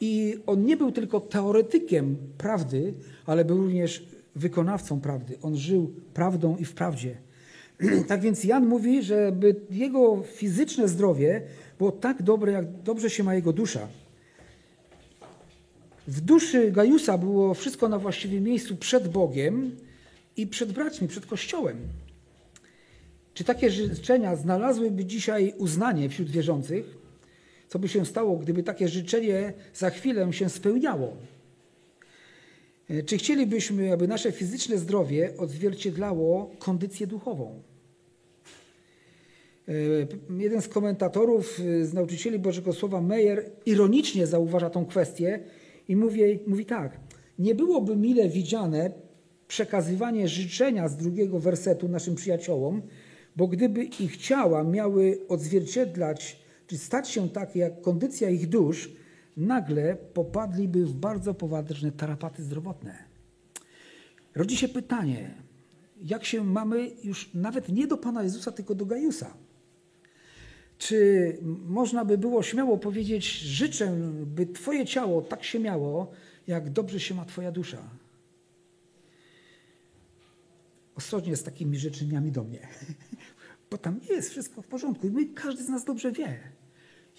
i 0.00 0.36
on 0.46 0.64
nie 0.64 0.76
był 0.76 0.92
tylko 0.92 1.20
teoretykiem 1.20 2.16
prawdy, 2.38 2.94
ale 3.26 3.44
był 3.44 3.56
również 3.56 4.04
wykonawcą 4.36 5.00
prawdy. 5.00 5.38
On 5.42 5.56
żył 5.56 5.94
prawdą 6.14 6.56
i 6.56 6.64
w 6.64 6.74
prawdzie. 6.74 7.16
Tak 8.08 8.20
więc 8.20 8.44
Jan 8.44 8.66
mówi, 8.66 9.02
żeby 9.02 9.60
jego 9.70 10.22
fizyczne 10.22 10.88
zdrowie 10.88 11.42
było 11.78 11.92
tak 11.92 12.22
dobre, 12.22 12.52
jak 12.52 12.82
dobrze 12.82 13.10
się 13.10 13.24
ma 13.24 13.34
jego 13.34 13.52
dusza. 13.52 13.88
W 16.06 16.20
duszy 16.20 16.72
Gajusa 16.72 17.18
było 17.18 17.54
wszystko 17.54 17.88
na 17.88 17.98
właściwym 17.98 18.44
miejscu 18.44 18.76
przed 18.76 19.08
Bogiem 19.08 19.76
i 20.36 20.46
przed 20.46 20.72
braćmi, 20.72 21.08
przed 21.08 21.26
Kościołem. 21.26 21.76
Czy 23.38 23.44
takie 23.44 23.70
życzenia 23.70 24.36
znalazłyby 24.36 25.04
dzisiaj 25.04 25.54
uznanie 25.58 26.08
wśród 26.08 26.30
wierzących? 26.30 26.98
Co 27.68 27.78
by 27.78 27.88
się 27.88 28.06
stało, 28.06 28.36
gdyby 28.36 28.62
takie 28.62 28.88
życzenie 28.88 29.52
za 29.74 29.90
chwilę 29.90 30.32
się 30.32 30.48
spełniało? 30.48 31.16
Czy 33.06 33.18
chcielibyśmy, 33.18 33.92
aby 33.92 34.08
nasze 34.08 34.32
fizyczne 34.32 34.78
zdrowie 34.78 35.34
odzwierciedlało 35.36 36.50
kondycję 36.58 37.06
duchową? 37.06 37.62
Jeden 40.38 40.62
z 40.62 40.68
komentatorów, 40.68 41.58
z 41.82 41.92
nauczycieli 41.92 42.38
Bożego 42.38 42.72
Słowa, 42.72 43.00
Meyer, 43.00 43.50
ironicznie 43.66 44.26
zauważa 44.26 44.70
tą 44.70 44.86
kwestię 44.86 45.40
i 45.88 45.96
mówi, 45.96 46.38
mówi 46.46 46.66
tak. 46.66 47.00
Nie 47.38 47.54
byłoby 47.54 47.96
mile 47.96 48.28
widziane 48.28 48.90
przekazywanie 49.48 50.28
życzenia 50.28 50.88
z 50.88 50.96
drugiego 50.96 51.40
wersetu 51.40 51.88
naszym 51.88 52.14
przyjaciołom, 52.14 52.82
bo 53.36 53.48
gdyby 53.48 53.84
ich 53.84 54.16
ciała 54.16 54.64
miały 54.64 55.18
odzwierciedlać, 55.28 56.38
czy 56.66 56.78
stać 56.78 57.08
się 57.10 57.28
takie 57.28 57.58
jak 57.58 57.80
kondycja 57.80 58.30
ich 58.30 58.48
dusz, 58.48 58.90
nagle 59.36 59.96
popadliby 59.96 60.86
w 60.86 60.92
bardzo 60.92 61.34
poważne 61.34 61.92
tarapaty 61.92 62.42
zdrowotne. 62.42 62.98
Rodzi 64.34 64.56
się 64.56 64.68
pytanie, 64.68 65.34
jak 66.02 66.24
się 66.24 66.44
mamy 66.44 66.90
już 67.04 67.34
nawet 67.34 67.68
nie 67.68 67.86
do 67.86 67.96
Pana 67.96 68.22
Jezusa, 68.22 68.52
tylko 68.52 68.74
do 68.74 68.86
Gajusa. 68.86 69.34
Czy 70.78 71.38
można 71.66 72.04
by 72.04 72.18
było 72.18 72.42
śmiało 72.42 72.78
powiedzieć, 72.78 73.24
życzę, 73.38 73.96
by 74.26 74.46
Twoje 74.46 74.86
ciało 74.86 75.22
tak 75.22 75.44
się 75.44 75.58
miało, 75.58 76.10
jak 76.46 76.70
dobrze 76.70 77.00
się 77.00 77.14
ma 77.14 77.24
Twoja 77.24 77.52
dusza? 77.52 77.90
Ostrożnie 80.98 81.36
z 81.36 81.42
takimi 81.42 81.78
życzeniami 81.78 82.32
do 82.32 82.44
mnie, 82.44 82.68
bo 83.70 83.78
tam 83.78 84.00
jest 84.10 84.30
wszystko 84.30 84.62
w 84.62 84.66
porządku 84.66 85.06
i 85.06 85.10
my, 85.10 85.26
każdy 85.26 85.64
z 85.64 85.68
nas 85.68 85.84
dobrze 85.84 86.12
wie. 86.12 86.38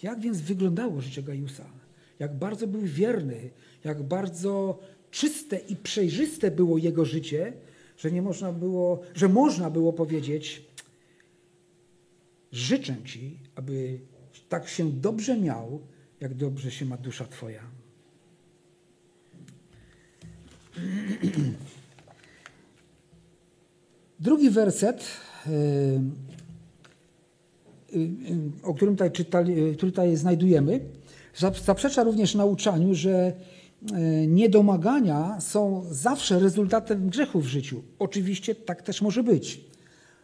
Jak 0.04 0.20
więc 0.20 0.42
wyglądało 0.42 1.02
życie 1.02 1.24
Gajusa? 1.24 1.66
Jak 2.20 2.38
bardzo 2.38 2.68
był 2.68 2.82
wierny, 2.82 3.50
jak 3.84 4.04
bardzo 4.04 4.80
czyste 5.12 5.58
i 5.58 5.76
przejrzyste 5.76 6.52
było 6.52 6.78
jego 6.78 7.06
życie, 7.06 7.54
że 7.98 8.12
nie 8.12 8.22
można 8.22 8.52
było, 8.52 9.02
że 9.16 9.30
można 9.30 9.70
było 9.70 9.94
powiedzieć, 9.94 10.66
życzę 12.52 12.96
Ci, 13.06 13.40
aby 13.56 14.00
tak 14.50 14.68
się 14.68 14.92
dobrze 14.92 15.38
miał, 15.38 15.82
jak 16.20 16.34
dobrze 16.34 16.72
się 16.72 16.86
ma 16.86 16.98
dusza 16.98 17.26
Twoja. 17.26 17.64
Drugi 24.20 24.50
werset, 24.50 25.04
e, 25.48 25.50
e, 25.50 26.00
o 28.64 28.74
którym 28.74 28.96
tutaj, 28.96 29.12
czytali, 29.12 29.54
który 29.76 29.92
tutaj 29.92 30.16
znajdujemy, 30.16 30.80
zaprzecza 31.66 32.04
również 32.04 32.36
nauczaniu, 32.36 32.96
że 32.96 33.34
niedomagania 34.28 35.42
są 35.42 35.86
zawsze 35.92 36.40
rezultatem 36.40 37.10
grzechu 37.10 37.42
w 37.42 37.48
życiu. 37.48 37.84
Oczywiście 38.00 38.56
tak 38.56 38.82
też 38.82 39.02
może 39.02 39.24
być, 39.24 39.62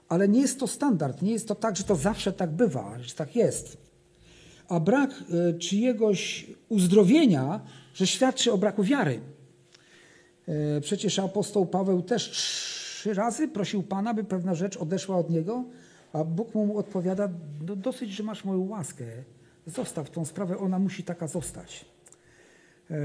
ale 0.09 0.27
nie 0.27 0.41
jest 0.41 0.59
to 0.59 0.67
standard, 0.67 1.21
nie 1.21 1.31
jest 1.31 1.47
to 1.47 1.55
tak, 1.55 1.77
że 1.77 1.83
to 1.83 1.95
zawsze 1.95 2.33
tak 2.33 2.51
bywa, 2.51 2.97
że 3.01 3.13
tak 3.13 3.35
jest. 3.35 3.77
A 4.67 4.79
brak 4.79 5.23
czyjegoś 5.59 6.47
uzdrowienia, 6.69 7.61
że 7.93 8.07
świadczy 8.07 8.51
o 8.51 8.57
braku 8.57 8.83
wiary. 8.83 9.19
Przecież 10.81 11.19
apostoł 11.19 11.65
Paweł 11.65 12.01
też 12.01 12.31
trzy 13.05 13.13
razy 13.13 13.47
prosił 13.47 13.83
Pana, 13.83 14.13
by 14.13 14.23
pewna 14.23 14.55
rzecz 14.55 14.77
odeszła 14.77 15.17
od 15.17 15.29
niego, 15.29 15.63
a 16.13 16.23
Bóg 16.23 16.55
mu 16.55 16.77
odpowiada, 16.77 17.29
no 17.67 17.75
dosyć, 17.75 18.11
że 18.11 18.23
masz 18.23 18.45
moją 18.45 18.67
łaskę, 18.67 19.05
zostaw 19.67 20.09
tą 20.09 20.25
sprawę, 20.25 20.57
ona 20.57 20.79
musi 20.79 21.03
taka 21.03 21.27
zostać. 21.27 21.85
E, 22.91 22.95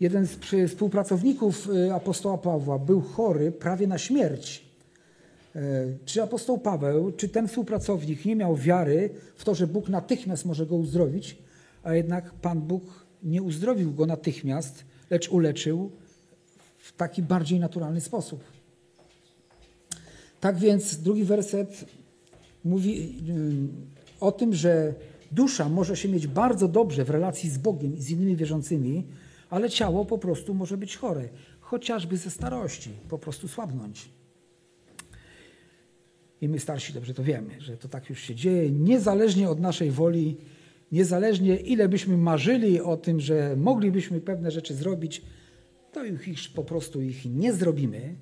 jeden 0.00 0.26
z 0.26 0.38
współpracowników 0.68 1.68
e, 1.88 1.94
apostoła 1.94 2.38
Pawła 2.38 2.78
był 2.78 3.00
chory 3.00 3.52
prawie 3.52 3.86
na 3.86 3.98
śmierć. 3.98 4.64
E, 5.56 5.60
czy 6.04 6.22
apostoł 6.22 6.58
Paweł, 6.58 7.12
czy 7.12 7.28
ten 7.28 7.48
współpracownik 7.48 8.24
nie 8.24 8.36
miał 8.36 8.56
wiary 8.56 9.10
w 9.36 9.44
to, 9.44 9.54
że 9.54 9.66
Bóg 9.66 9.88
natychmiast 9.88 10.44
może 10.44 10.66
go 10.66 10.76
uzdrowić, 10.76 11.38
a 11.82 11.94
jednak 11.94 12.30
Pan 12.34 12.60
Bóg 12.60 12.82
nie 13.22 13.42
uzdrowił 13.42 13.92
go 13.92 14.06
natychmiast, 14.06 14.84
lecz 15.10 15.28
uleczył 15.28 15.90
w 16.78 16.92
taki 16.92 17.22
bardziej 17.22 17.60
naturalny 17.60 18.00
sposób. 18.00 18.59
Tak 20.40 20.58
więc 20.58 20.96
drugi 20.96 21.24
werset 21.24 21.84
mówi 22.64 23.18
y, 24.20 24.20
o 24.20 24.32
tym, 24.32 24.54
że 24.54 24.94
dusza 25.32 25.68
może 25.68 25.96
się 25.96 26.08
mieć 26.08 26.26
bardzo 26.26 26.68
dobrze 26.68 27.04
w 27.04 27.10
relacji 27.10 27.50
z 27.50 27.58
Bogiem 27.58 27.96
i 27.96 28.02
z 28.02 28.10
innymi 28.10 28.36
wierzącymi, 28.36 29.06
ale 29.50 29.70
ciało 29.70 30.04
po 30.04 30.18
prostu 30.18 30.54
może 30.54 30.76
być 30.76 30.96
chore, 30.96 31.28
chociażby 31.60 32.16
ze 32.16 32.30
starości, 32.30 32.90
po 33.08 33.18
prostu 33.18 33.48
słabnąć. 33.48 34.08
I 36.40 36.48
my 36.48 36.58
starsi 36.58 36.92
dobrze 36.92 37.14
to 37.14 37.24
wiemy, 37.24 37.60
że 37.60 37.76
to 37.76 37.88
tak 37.88 38.10
już 38.10 38.20
się 38.20 38.34
dzieje, 38.34 38.70
niezależnie 38.70 39.50
od 39.50 39.60
naszej 39.60 39.90
woli, 39.90 40.36
niezależnie 40.92 41.56
ile 41.56 41.88
byśmy 41.88 42.16
marzyli 42.16 42.80
o 42.80 42.96
tym, 42.96 43.20
że 43.20 43.56
moglibyśmy 43.56 44.20
pewne 44.20 44.50
rzeczy 44.50 44.74
zrobić, 44.74 45.22
to 45.92 46.04
ich 46.04 46.22
po 46.54 46.64
prostu 46.64 47.02
ich 47.02 47.24
nie 47.24 47.52
zrobimy, 47.52 48.14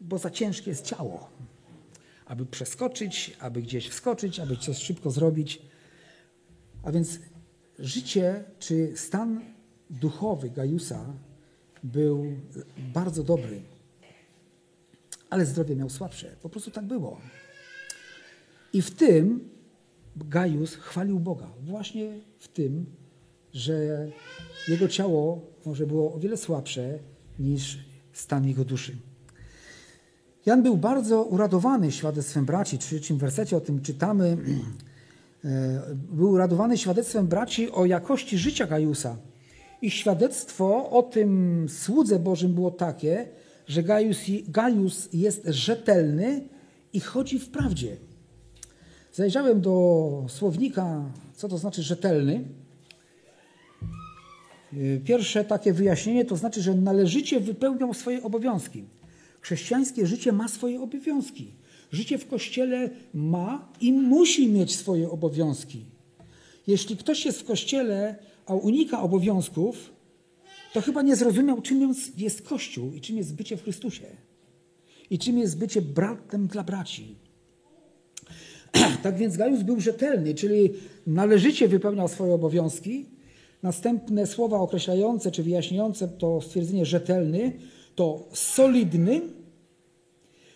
bo 0.00 0.18
za 0.18 0.30
ciężkie 0.30 0.70
jest 0.70 0.84
ciało, 0.84 1.30
aby 2.26 2.46
przeskoczyć, 2.46 3.36
aby 3.40 3.62
gdzieś 3.62 3.88
wskoczyć, 3.88 4.40
aby 4.40 4.56
coś 4.56 4.78
szybko 4.78 5.10
zrobić. 5.10 5.62
A 6.82 6.92
więc 6.92 7.18
życie 7.78 8.44
czy 8.58 8.92
stan 8.96 9.40
duchowy 9.90 10.50
Gajusa 10.50 11.06
był 11.82 12.24
bardzo 12.94 13.22
dobry. 13.22 13.62
ale 15.30 15.46
zdrowie 15.46 15.76
miał 15.76 15.90
słabsze. 15.90 16.36
Po 16.42 16.48
prostu 16.48 16.70
tak 16.70 16.84
było. 16.84 17.20
I 18.72 18.82
w 18.82 18.90
tym 18.90 19.50
Gajus 20.16 20.74
chwalił 20.74 21.20
Boga. 21.20 21.50
Właśnie 21.62 22.20
w 22.38 22.48
tym, 22.48 22.86
że 23.52 24.08
jego 24.68 24.88
ciało 24.88 25.46
może 25.66 25.86
było 25.86 26.14
o 26.14 26.18
wiele 26.18 26.36
słabsze 26.36 26.98
niż 27.38 27.78
stan 28.12 28.48
jego 28.48 28.64
duszy. 28.64 28.96
Jan 30.46 30.62
był 30.62 30.76
bardzo 30.76 31.22
uradowany 31.22 31.92
świadectwem 31.92 32.44
braci. 32.44 32.76
W 32.76 32.80
trzecim 32.80 33.18
wersecie 33.18 33.56
o 33.56 33.60
tym 33.60 33.82
czytamy. 33.82 34.36
E, 35.44 35.82
był 35.94 36.30
uradowany 36.30 36.78
świadectwem 36.78 37.26
braci 37.26 37.72
o 37.72 37.86
jakości 37.86 38.38
życia 38.38 38.66
Gajusa. 38.66 39.16
Ich 39.82 39.94
świadectwo 39.94 40.90
o 40.90 41.02
tym 41.02 41.66
słudze 41.68 42.18
Bożym 42.18 42.54
było 42.54 42.70
takie, 42.70 43.28
że 43.66 43.82
Gajus, 43.82 44.18
Gajus 44.48 45.08
jest 45.12 45.42
rzetelny 45.46 46.48
i 46.92 47.00
chodzi 47.00 47.38
w 47.38 47.50
prawdzie. 47.50 47.96
Zajrzałem 49.12 49.60
do 49.60 50.24
słownika, 50.28 51.04
co 51.34 51.48
to 51.48 51.58
znaczy 51.58 51.82
rzetelny. 51.82 52.44
E, 54.72 54.98
pierwsze 55.04 55.44
takie 55.44 55.72
wyjaśnienie 55.72 56.24
to 56.24 56.36
znaczy, 56.36 56.62
że 56.62 56.74
należycie 56.74 57.40
wypełniał 57.40 57.94
swoje 57.94 58.22
obowiązki. 58.22 58.84
Chrześcijańskie 59.40 60.06
życie 60.06 60.32
ma 60.32 60.48
swoje 60.48 60.80
obowiązki. 60.80 61.52
Życie 61.92 62.18
w 62.18 62.28
kościele 62.28 62.90
ma 63.14 63.72
i 63.80 63.92
musi 63.92 64.48
mieć 64.48 64.76
swoje 64.76 65.10
obowiązki. 65.10 65.84
Jeśli 66.66 66.96
ktoś 66.96 67.24
jest 67.24 67.40
w 67.40 67.44
kościele, 67.44 68.16
a 68.46 68.54
unika 68.54 69.00
obowiązków, 69.00 69.90
to 70.72 70.80
chyba 70.80 71.02
nie 71.02 71.16
zrozumiał, 71.16 71.62
czym 71.62 71.94
jest 72.16 72.42
Kościół 72.42 72.92
i 72.92 73.00
czym 73.00 73.16
jest 73.16 73.34
bycie 73.34 73.56
w 73.56 73.62
Chrystusie. 73.62 74.06
I 75.10 75.18
czym 75.18 75.38
jest 75.38 75.58
bycie 75.58 75.82
bratem 75.82 76.46
dla 76.46 76.64
braci. 76.64 77.16
tak 79.02 79.16
więc 79.16 79.36
Gajus 79.36 79.62
był 79.62 79.80
rzetelny, 79.80 80.34
czyli 80.34 80.70
należycie 81.06 81.68
wypełniał 81.68 82.08
swoje 82.08 82.34
obowiązki. 82.34 83.06
Następne 83.62 84.26
słowa 84.26 84.58
określające 84.58 85.30
czy 85.30 85.42
wyjaśniające 85.42 86.08
to 86.08 86.40
stwierdzenie 86.40 86.86
rzetelny 86.86 87.52
to 87.98 88.28
solidny, 88.32 89.20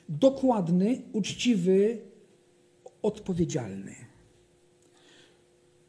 dokładny, 0.09 1.03
uczciwy, 1.13 1.99
odpowiedzialny. 3.03 3.95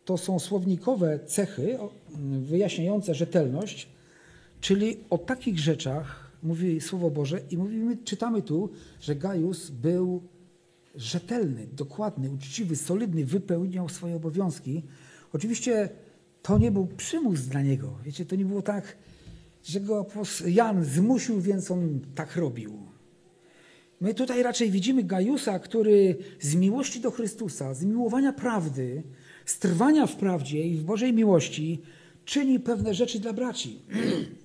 To 0.05 0.17
są 0.17 0.39
słownikowe 0.39 1.19
cechy 1.25 1.77
wyjaśniające 2.41 3.15
rzetelność, 3.15 3.87
czyli 4.61 4.97
o 5.09 5.17
takich 5.17 5.59
rzeczach 5.59 6.31
mówi 6.43 6.81
Słowo 6.81 7.09
Boże 7.11 7.41
i 7.51 7.57
mówimy, 7.57 7.97
czytamy 7.97 8.41
tu, 8.41 8.69
że 9.01 9.15
Gajus 9.15 9.69
był 9.69 10.23
rzetelny, 10.95 11.67
dokładny, 11.73 12.31
uczciwy, 12.31 12.75
solidny, 12.75 13.25
wypełniał 13.25 13.89
swoje 13.89 14.15
obowiązki. 14.15 14.83
Oczywiście 15.33 15.89
to 16.41 16.57
nie 16.57 16.71
był 16.71 16.87
przymus 16.87 17.41
dla 17.41 17.61
niego. 17.61 17.97
Wiecie, 18.03 18.25
to 18.25 18.35
nie 18.35 18.45
było 18.45 18.61
tak, 18.61 18.97
że 19.63 19.79
go 19.79 20.05
Jan 20.47 20.85
zmusił, 20.85 21.41
więc 21.41 21.71
on 21.71 21.99
tak 22.15 22.35
robił. 22.35 22.93
My 24.01 24.13
tutaj 24.13 24.43
raczej 24.43 24.71
widzimy 24.71 25.03
Gajusa, 25.03 25.59
który 25.59 26.15
z 26.39 26.55
miłości 26.55 26.99
do 26.99 27.11
Chrystusa, 27.11 27.73
z 27.73 27.83
miłowania 27.83 28.33
prawdy, 28.33 29.03
z 29.45 29.59
trwania 29.59 30.07
w 30.07 30.15
prawdzie 30.15 30.67
i 30.67 30.77
w 30.77 30.83
Bożej 30.83 31.13
miłości 31.13 31.81
czyni 32.25 32.59
pewne 32.59 32.93
rzeczy 32.93 33.19
dla 33.19 33.33
braci. 33.33 33.79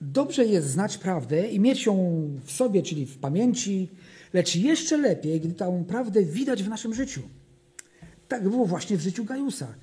Dobrze 0.00 0.44
jest 0.44 0.68
znać 0.68 0.98
prawdę 0.98 1.48
i 1.48 1.60
mieć 1.60 1.86
ją 1.86 2.28
w 2.44 2.52
sobie, 2.52 2.82
czyli 2.82 3.06
w 3.06 3.18
pamięci, 3.18 3.88
lecz 4.32 4.56
jeszcze 4.56 4.96
lepiej, 4.96 5.40
gdy 5.40 5.54
tę 5.54 5.84
prawdę 5.88 6.24
widać 6.24 6.62
w 6.62 6.68
naszym 6.68 6.94
życiu. 6.94 7.22
Tak 8.28 8.48
było 8.48 8.66
właśnie 8.66 8.96
w 8.96 9.00
życiu 9.00 9.24
Gajusa. 9.24 9.74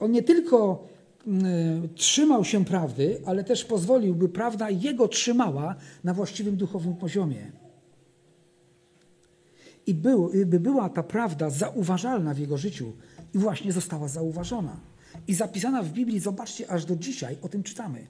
On 0.00 0.10
nie 0.10 0.22
tylko 0.22 0.88
mm, 1.26 1.88
trzymał 1.94 2.44
się 2.44 2.64
prawdy, 2.64 3.20
ale 3.26 3.44
też 3.44 3.64
pozwolił, 3.64 4.14
by 4.14 4.28
prawda 4.28 4.70
jego 4.70 5.08
trzymała 5.08 5.74
na 6.04 6.14
właściwym 6.14 6.56
duchowym 6.56 6.94
poziomie. 6.94 7.52
I 9.86 9.94
był, 9.94 10.30
by 10.46 10.60
była 10.60 10.88
ta 10.88 11.02
prawda 11.02 11.50
zauważalna 11.50 12.34
w 12.34 12.38
jego 12.38 12.58
życiu 12.58 12.92
i 13.34 13.38
właśnie 13.38 13.72
została 13.72 14.08
zauważona. 14.08 14.80
I 15.28 15.34
zapisana 15.34 15.82
w 15.82 15.92
Biblii, 15.92 16.20
zobaczcie, 16.20 16.70
aż 16.70 16.84
do 16.84 16.96
dzisiaj 16.96 17.36
o 17.42 17.48
tym 17.48 17.62
czytamy. 17.62 18.06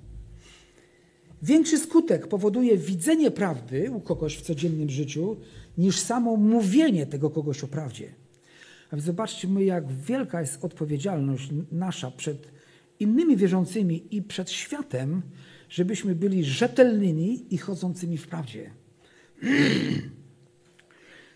Większy 1.42 1.78
skutek 1.78 2.26
powoduje 2.26 2.78
widzenie 2.78 3.30
prawdy 3.30 3.90
u 3.90 4.00
kogoś 4.00 4.36
w 4.36 4.42
codziennym 4.42 4.90
życiu, 4.90 5.36
niż 5.78 6.00
samo 6.00 6.36
mówienie 6.36 7.06
tego 7.06 7.30
kogoś 7.30 7.64
o 7.64 7.68
prawdzie. 7.68 8.14
A 8.90 8.96
więc 8.96 9.04
zobaczcie, 9.06 9.48
my, 9.48 9.64
jak 9.64 9.92
wielka 9.92 10.40
jest 10.40 10.64
odpowiedzialność 10.64 11.48
nasza 11.72 12.10
przed 12.10 12.48
innymi 13.00 13.36
wierzącymi 13.36 14.04
i 14.10 14.22
przed 14.22 14.50
światem, 14.50 15.22
żebyśmy 15.68 16.14
byli 16.14 16.44
rzetelnymi 16.44 17.54
i 17.54 17.58
chodzącymi 17.58 18.18
w 18.18 18.26
prawdzie. 18.26 18.70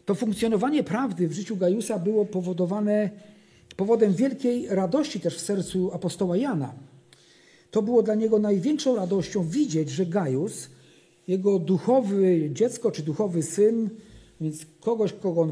To 0.04 0.14
funkcjonowanie 0.14 0.82
prawdy 0.82 1.28
w 1.28 1.32
życiu 1.32 1.56
Gajusa 1.56 1.98
było 1.98 2.24
powodowane 2.24 3.10
powodem 3.76 4.14
wielkiej 4.14 4.68
radości 4.68 5.20
też 5.20 5.36
w 5.36 5.40
sercu 5.40 5.90
apostoła 5.92 6.36
Jana. 6.36 6.74
To 7.70 7.82
było 7.82 8.02
dla 8.02 8.14
niego 8.14 8.38
największą 8.38 8.96
radością 8.96 9.48
widzieć, 9.48 9.90
że 9.90 10.06
Gajus, 10.06 10.70
jego 11.28 11.58
duchowy 11.58 12.50
dziecko 12.52 12.90
czy 12.90 13.02
duchowy 13.02 13.42
syn, 13.42 13.90
więc 14.40 14.66
kogoś, 14.80 15.12
kogo 15.12 15.40
on 15.40 15.50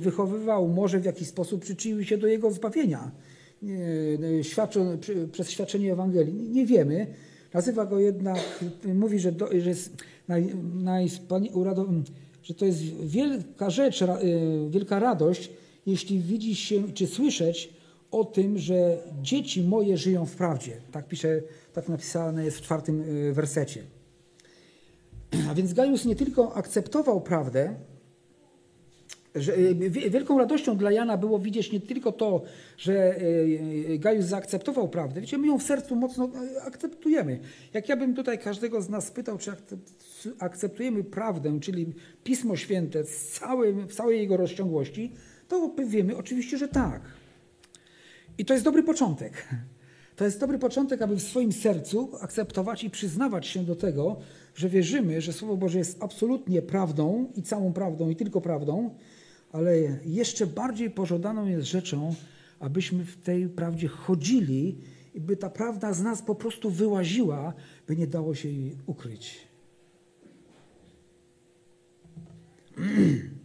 wychowywał, 0.00 0.68
może 0.68 1.00
w 1.00 1.04
jakiś 1.04 1.28
sposób 1.28 1.62
przyczynił 1.62 2.04
się 2.04 2.18
do 2.18 2.26
jego 2.26 2.50
zbawienia 2.50 3.10
świadczą, 4.42 4.98
przez 5.32 5.50
świadczenie 5.50 5.92
Ewangelii. 5.92 6.34
Nie 6.34 6.66
wiemy. 6.66 7.06
Nazywa 7.54 7.86
go 7.86 7.98
jednak, 8.00 8.64
mówi, 8.94 9.18
że, 9.18 9.32
do, 9.32 9.48
że, 9.60 9.68
jest 9.68 9.96
naj, 10.74 11.08
że 12.42 12.54
to 12.54 12.64
jest 12.64 12.82
wielka 13.06 13.70
rzecz, 13.70 14.04
wielka 14.70 14.98
radość, 14.98 15.50
jeśli 15.86 16.20
widzieć 16.20 16.58
się, 16.58 16.92
czy 16.92 17.06
słyszeć 17.06 17.78
o 18.10 18.24
tym, 18.24 18.58
że 18.58 18.98
dzieci 19.22 19.62
moje 19.62 19.96
żyją 19.96 20.26
w 20.26 20.36
prawdzie. 20.36 20.72
Tak 20.92 21.08
pisze, 21.08 21.40
tak 21.72 21.88
napisane 21.88 22.44
jest 22.44 22.58
w 22.58 22.62
czwartym 22.62 23.00
y, 23.00 23.32
wersecie. 23.32 23.82
A 25.50 25.54
więc 25.54 25.72
Gajus 25.72 26.04
nie 26.04 26.16
tylko 26.16 26.54
akceptował 26.54 27.20
prawdę, 27.20 27.74
że 29.40 29.58
y, 29.58 29.90
wielką 29.90 30.38
radością 30.38 30.76
dla 30.76 30.92
Jana 30.92 31.16
było 31.16 31.38
widzieć 31.38 31.72
nie 31.72 31.80
tylko 31.80 32.12
to, 32.12 32.42
że 32.76 33.22
y, 33.22 33.98
Gajus 33.98 34.24
zaakceptował 34.24 34.88
prawdę. 34.88 35.20
Wiecie, 35.20 35.38
my 35.38 35.46
ją 35.46 35.58
w 35.58 35.62
sercu 35.62 35.96
mocno 35.96 36.30
akceptujemy. 36.64 37.38
Jak 37.74 37.88
ja 37.88 37.96
bym 37.96 38.14
tutaj 38.14 38.38
każdego 38.38 38.82
z 38.82 38.88
nas 38.88 39.06
spytał, 39.06 39.38
czy 39.38 39.52
akceptujemy 40.38 41.04
prawdę, 41.04 41.60
czyli 41.60 41.86
Pismo 42.24 42.56
Święte 42.56 43.04
w, 43.04 43.38
całym, 43.38 43.88
w 43.88 43.94
całej 43.94 44.18
jego 44.18 44.36
rozciągłości, 44.36 45.12
to 45.48 45.68
powiemy 45.68 46.16
oczywiście, 46.16 46.58
że 46.58 46.68
tak. 46.68 47.02
I 48.38 48.44
to 48.44 48.52
jest 48.54 48.64
dobry 48.64 48.82
początek. 48.82 49.48
To 50.18 50.24
jest 50.24 50.40
dobry 50.40 50.58
początek, 50.58 51.02
aby 51.02 51.16
w 51.16 51.22
swoim 51.22 51.52
sercu 51.52 52.10
akceptować 52.20 52.84
i 52.84 52.90
przyznawać 52.90 53.46
się 53.46 53.64
do 53.64 53.76
tego, 53.76 54.16
że 54.54 54.68
wierzymy, 54.68 55.20
że 55.20 55.32
Słowo 55.32 55.56
Boże 55.56 55.78
jest 55.78 56.02
absolutnie 56.02 56.62
prawdą 56.62 57.26
i 57.36 57.42
całą 57.42 57.72
prawdą 57.72 58.10
i 58.10 58.16
tylko 58.16 58.40
prawdą, 58.40 58.94
ale 59.52 60.00
jeszcze 60.04 60.46
bardziej 60.46 60.90
pożądaną 60.90 61.46
jest 61.46 61.66
rzeczą, 61.66 62.14
abyśmy 62.60 63.04
w 63.04 63.16
tej 63.16 63.48
prawdzie 63.48 63.88
chodzili 63.88 64.78
i 65.14 65.20
by 65.20 65.36
ta 65.36 65.50
prawda 65.50 65.92
z 65.92 66.02
nas 66.02 66.22
po 66.22 66.34
prostu 66.34 66.70
wyłaziła, 66.70 67.54
by 67.86 67.96
nie 67.96 68.06
dało 68.06 68.34
się 68.34 68.48
jej 68.48 68.76
ukryć. 68.86 69.48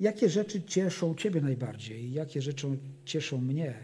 Jakie 0.00 0.28
rzeczy 0.28 0.62
cieszą 0.62 1.14
Ciebie 1.14 1.40
najbardziej? 1.40 2.12
Jakie 2.12 2.42
rzeczy 2.42 2.78
cieszą 3.04 3.38
mnie? 3.38 3.74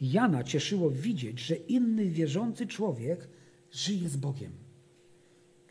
Jana 0.00 0.44
cieszyło 0.44 0.90
widzieć, 0.90 1.40
że 1.40 1.56
inny 1.56 2.06
wierzący 2.06 2.66
człowiek 2.66 3.28
żyje 3.72 4.08
z 4.08 4.16
Bogiem. 4.16 4.65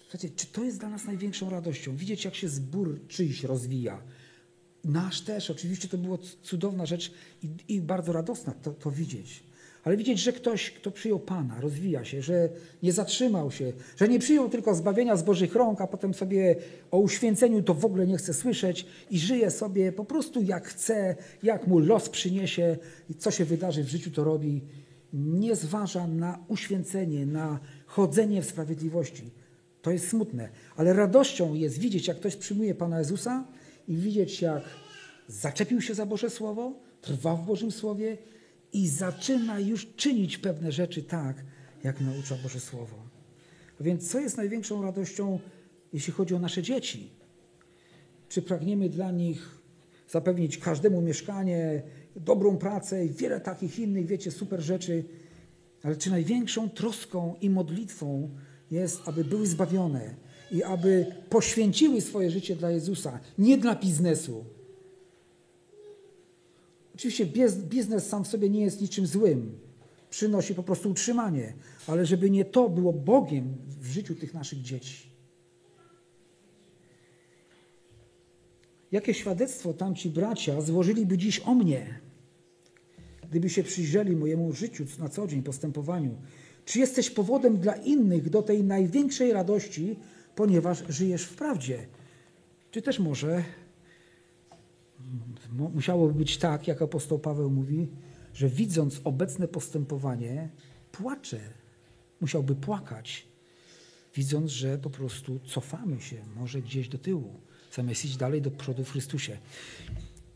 Słuchajcie, 0.09 0.35
czy 0.35 0.47
to 0.47 0.63
jest 0.63 0.79
dla 0.79 0.89
nas 0.89 1.05
największą 1.05 1.49
radością? 1.49 1.95
Widzieć, 1.95 2.25
jak 2.25 2.35
się 2.35 2.49
zbór 2.49 2.99
czyjś 3.07 3.43
rozwija. 3.43 4.01
Nasz 4.83 5.21
też, 5.21 5.49
oczywiście 5.49 5.87
to 5.87 5.97
była 5.97 6.17
cudowna 6.43 6.85
rzecz 6.85 7.11
i, 7.43 7.49
i 7.67 7.81
bardzo 7.81 8.11
radosna 8.11 8.53
to, 8.53 8.71
to 8.71 8.91
widzieć. 8.91 9.43
Ale 9.83 9.97
widzieć, 9.97 10.19
że 10.19 10.33
ktoś, 10.33 10.71
kto 10.71 10.91
przyjął 10.91 11.19
Pana, 11.19 11.61
rozwija 11.61 12.05
się, 12.05 12.21
że 12.21 12.49
nie 12.83 12.93
zatrzymał 12.93 13.51
się, 13.51 13.73
że 13.97 14.07
nie 14.07 14.19
przyjął 14.19 14.49
tylko 14.49 14.75
zbawienia 14.75 15.17
z 15.17 15.23
Bożych 15.23 15.55
rąk, 15.55 15.81
a 15.81 15.87
potem 15.87 16.13
sobie 16.13 16.55
o 16.91 16.97
uświęceniu 16.97 17.63
to 17.63 17.73
w 17.73 17.85
ogóle 17.85 18.07
nie 18.07 18.17
chce 18.17 18.33
słyszeć 18.33 18.85
i 19.09 19.19
żyje 19.19 19.51
sobie 19.51 19.91
po 19.91 20.05
prostu 20.05 20.41
jak 20.41 20.67
chce, 20.67 21.15
jak 21.43 21.67
mu 21.67 21.79
los 21.79 22.09
przyniesie 22.09 22.77
i 23.09 23.15
co 23.15 23.31
się 23.31 23.45
wydarzy 23.45 23.83
w 23.83 23.87
życiu, 23.87 24.11
to 24.11 24.23
robi. 24.23 24.61
nie 25.13 25.55
zważa 25.55 26.07
na 26.07 26.45
uświęcenie, 26.47 27.25
na 27.25 27.59
chodzenie 27.85 28.41
w 28.41 28.45
sprawiedliwości. 28.45 29.31
To 29.85 29.91
jest 29.91 30.09
smutne, 30.09 30.49
ale 30.75 30.93
radością 30.93 31.53
jest 31.53 31.79
widzieć, 31.79 32.07
jak 32.07 32.17
ktoś 32.17 32.35
przyjmuje 32.35 32.75
Pana 32.75 32.99
Jezusa 32.99 33.45
i 33.87 33.95
widzieć, 33.95 34.41
jak 34.41 34.63
zaczepił 35.27 35.81
się 35.81 35.93
za 35.93 36.05
Boże 36.05 36.29
Słowo, 36.29 36.73
trwa 37.01 37.35
w 37.35 37.45
Bożym 37.45 37.71
Słowie 37.71 38.17
i 38.73 38.87
zaczyna 38.87 39.59
już 39.59 39.87
czynić 39.95 40.37
pewne 40.37 40.71
rzeczy 40.71 41.03
tak, 41.03 41.43
jak 41.83 42.01
naucza 42.01 42.35
Boże 42.43 42.59
Słowo. 42.59 42.95
Więc 43.79 44.11
co 44.11 44.19
jest 44.19 44.37
największą 44.37 44.81
radością, 44.81 45.39
jeśli 45.93 46.13
chodzi 46.13 46.35
o 46.35 46.39
nasze 46.39 46.63
dzieci? 46.63 47.09
Czy 48.29 48.41
pragniemy 48.41 48.89
dla 48.89 49.11
nich 49.11 49.57
zapewnić 50.09 50.57
każdemu 50.57 51.01
mieszkanie, 51.01 51.81
dobrą 52.15 52.57
pracę 52.57 53.05
i 53.05 53.09
wiele 53.09 53.39
takich 53.39 53.79
innych, 53.79 54.05
wiecie, 54.05 54.31
super 54.31 54.61
rzeczy, 54.61 55.03
ale 55.83 55.95
czy 55.95 56.09
największą 56.09 56.69
troską 56.69 57.35
i 57.41 57.49
modlitwą 57.49 58.29
jest, 58.71 59.01
aby 59.05 59.23
były 59.23 59.47
zbawione 59.47 60.15
i 60.51 60.63
aby 60.63 61.05
poświęciły 61.29 62.01
swoje 62.01 62.31
życie 62.31 62.55
dla 62.55 62.71
Jezusa, 62.71 63.19
nie 63.37 63.57
dla 63.57 63.75
biznesu. 63.75 64.45
Oczywiście 66.95 67.25
biznes 67.69 68.07
sam 68.07 68.23
w 68.23 68.27
sobie 68.27 68.49
nie 68.49 68.61
jest 68.61 68.81
niczym 68.81 69.07
złym. 69.07 69.59
Przynosi 70.09 70.55
po 70.55 70.63
prostu 70.63 70.89
utrzymanie, 70.89 71.53
ale 71.87 72.05
żeby 72.05 72.29
nie 72.29 72.45
to 72.45 72.69
było 72.69 72.93
Bogiem 72.93 73.57
w 73.81 73.85
życiu 73.85 74.15
tych 74.15 74.33
naszych 74.33 74.61
dzieci. 74.61 75.09
Jakie 78.91 79.13
świadectwo 79.13 79.73
tamci 79.73 80.09
bracia 80.09 80.61
złożyliby 80.61 81.17
dziś 81.17 81.39
o 81.39 81.55
mnie, 81.55 81.99
gdyby 83.29 83.49
się 83.49 83.63
przyjrzeli 83.63 84.15
mojemu 84.15 84.53
życiu 84.53 84.85
na 84.99 85.09
co 85.09 85.27
dzień, 85.27 85.43
postępowaniu? 85.43 86.15
Czy 86.65 86.79
jesteś 86.79 87.09
powodem 87.09 87.57
dla 87.57 87.75
innych 87.75 88.29
do 88.29 88.41
tej 88.43 88.63
największej 88.63 89.33
radości, 89.33 89.95
ponieważ 90.35 90.83
żyjesz 90.89 91.23
w 91.23 91.35
prawdzie? 91.35 91.87
Czy 92.71 92.81
też 92.81 92.99
może 92.99 93.43
musiałoby 95.51 96.13
być 96.13 96.37
tak, 96.37 96.67
jak 96.67 96.81
apostoł 96.81 97.19
Paweł 97.19 97.49
mówi, 97.49 97.87
że 98.33 98.49
widząc 98.49 99.01
obecne 99.03 99.47
postępowanie, 99.47 100.49
płacze. 100.91 101.39
Musiałby 102.21 102.55
płakać, 102.55 103.27
widząc, 104.15 104.51
że 104.51 104.77
po 104.77 104.89
prostu 104.89 105.39
cofamy 105.39 106.01
się 106.01 106.15
może 106.35 106.61
gdzieś 106.61 106.89
do 106.89 106.97
tyłu, 106.97 107.39
zamiast 107.71 108.05
iść 108.05 108.17
dalej 108.17 108.41
do 108.41 108.51
przodu 108.51 108.83
w 108.83 108.91
Chrystusie. 108.91 109.37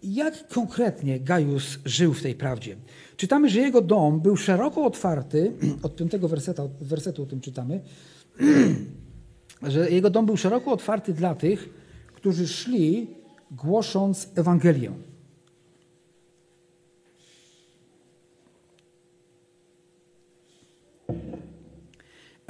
Jak 0.04 0.48
konkretnie 0.48 1.20
Gajus 1.20 1.80
żył 1.86 2.14
w 2.14 2.22
tej 2.22 2.36
prawdzie? 2.36 2.76
Czytamy, 3.18 3.50
że 3.50 3.60
jego 3.60 3.82
dom 3.82 4.22
był 4.22 4.38
szeroko 4.38 4.86
otwarty, 4.86 5.54
od 5.84 5.96
piątego 5.96 6.28
werseta, 6.28 6.64
wersetu 6.82 7.24
o 7.24 7.26
tym 7.26 7.42
czytamy, 7.42 7.82
że 9.64 9.92
jego 9.92 10.10
dom 10.10 10.26
był 10.26 10.38
szeroko 10.38 10.72
otwarty 10.72 11.14
dla 11.14 11.36
tych, 11.36 11.70
którzy 12.14 12.48
szli 12.48 13.08
głosząc 13.52 14.30
Ewangelię. 14.36 14.92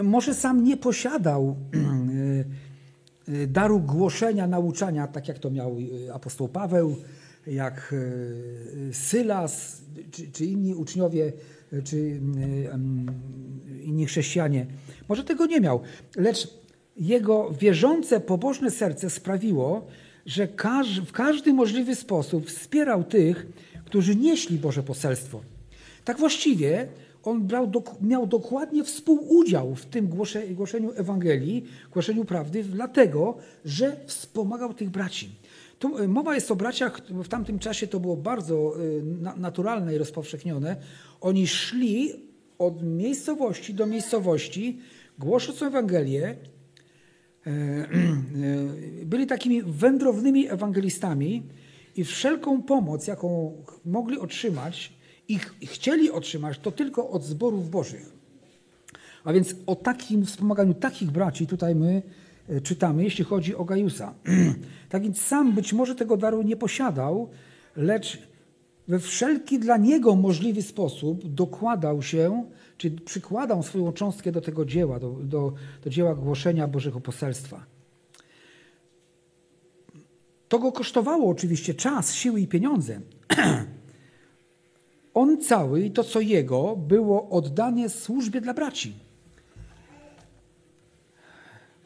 Może 0.04 0.34
sam 0.34 0.64
nie 0.64 0.78
posiadał 0.78 1.56
e, 3.28 3.34
e, 3.44 3.48
daru 3.48 3.80
głoszenia, 3.80 4.48
nauczania, 4.48 5.08
tak 5.08 5.28
jak 5.28 5.40
to 5.40 5.52
miał 5.52 5.76
e, 6.08 6.14
apostoł 6.14 6.48
Paweł, 6.48 6.96
jak 7.50 7.96
Sylas, 8.92 9.82
czy, 10.12 10.32
czy 10.32 10.46
inni 10.46 10.76
uczniowie, 10.76 11.34
czy 11.84 12.22
inni 13.84 14.06
chrześcijanie. 14.06 14.66
Może 15.10 15.24
tego 15.24 15.46
nie 15.46 15.62
miał, 15.62 15.82
lecz 16.16 16.60
jego 16.98 17.52
wierzące, 17.60 18.20
pobożne 18.20 18.72
serce 18.72 19.10
sprawiło, 19.10 19.88
że 20.26 20.48
w 21.06 21.12
każdy 21.12 21.54
możliwy 21.54 21.96
sposób 21.96 22.48
wspierał 22.48 23.04
tych, 23.04 23.48
którzy 23.86 24.16
nieśli 24.16 24.58
Boże 24.58 24.84
poselstwo. 24.84 25.42
Tak 26.06 26.20
właściwie 26.20 26.88
on 27.24 27.48
brał, 27.48 27.72
miał 28.02 28.28
dokładnie 28.28 28.84
współudział 28.84 29.76
w 29.76 29.86
tym 29.86 30.08
głoszeniu 30.56 30.92
Ewangelii, 30.96 31.66
głoszeniu 31.94 32.26
prawdy, 32.26 32.64
dlatego, 32.64 33.38
że 33.66 33.98
wspomagał 34.06 34.74
tych 34.74 34.90
braci. 34.90 35.30
Tu 35.80 35.98
e, 35.98 36.08
mowa 36.08 36.36
jest 36.36 36.52
o 36.52 36.56
braciach, 36.56 37.02
w 37.10 37.28
tamtym 37.28 37.60
czasie 37.60 37.88
to 37.88 38.00
było 38.00 38.18
bardzo 38.18 38.76
e, 38.76 39.40
naturalne 39.40 39.96
i 39.96 39.98
rozpowszechnione. 39.98 40.76
Oni 41.22 41.48
szli 41.48 42.14
od 42.58 42.84
miejscowości 42.84 43.74
do 43.74 43.86
miejscowości, 43.86 44.80
głosząc 45.20 45.62
Ewangelię, 45.62 46.36
e, 47.48 47.88
byli 49.06 49.28
takimi 49.28 49.62
wędrownymi 49.62 50.50
ewangelistami 50.50 51.44
i 51.96 52.04
wszelką 52.04 52.62
pomoc, 52.62 53.08
jaką 53.08 53.54
mogli 53.86 54.20
otrzymać, 54.20 55.00
i 55.62 55.68
chcieli 55.68 56.12
otrzymać 56.12 56.60
to 56.60 56.72
tylko 56.72 57.10
od 57.10 57.24
zborów 57.24 57.70
bożych. 57.70 58.14
A 59.24 59.34
więc 59.34 59.56
o 59.66 59.76
takim 59.76 60.26
wspomaganiu 60.26 60.74
takich 60.74 61.12
braci 61.12 61.48
tutaj 61.48 61.76
my 61.76 62.02
czytamy, 62.64 63.04
jeśli 63.04 63.24
chodzi 63.24 63.56
o 63.56 63.66
Gajusa. 63.66 64.14
tak 64.90 65.04
więc 65.04 65.22
sam 65.22 65.54
być 65.54 65.74
może 65.74 65.96
tego 65.96 66.18
daru 66.18 66.42
nie 66.42 66.56
posiadał, 66.56 67.30
lecz 67.76 68.30
we 68.88 69.00
wszelki 69.00 69.60
dla 69.60 69.78
niego 69.78 70.16
możliwy 70.16 70.62
sposób 70.62 71.28
dokładał 71.28 72.02
się, 72.02 72.44
czy 72.78 72.92
przykładał 72.92 73.64
swoją 73.64 73.92
cząstkę 73.92 74.32
do 74.32 74.42
tego 74.42 74.66
dzieła, 74.66 75.00
do, 75.00 75.10
do, 75.12 75.54
do 75.84 75.90
dzieła 75.90 76.16
głoszenia 76.16 76.68
Bożego 76.68 77.02
poselstwa. 77.02 77.66
To 80.50 80.60
go 80.60 80.72
kosztowało 80.72 81.30
oczywiście 81.30 81.74
czas, 81.74 82.14
siły 82.14 82.42
i 82.42 82.48
pieniądze. 82.48 83.02
On 85.14 85.42
cały 85.42 85.82
i 85.82 85.92
to, 85.92 86.04
co 86.04 86.20
jego, 86.20 86.76
było 86.76 87.30
oddanie 87.30 87.90
służbie 87.90 88.42
dla 88.42 88.54
braci. 88.54 88.94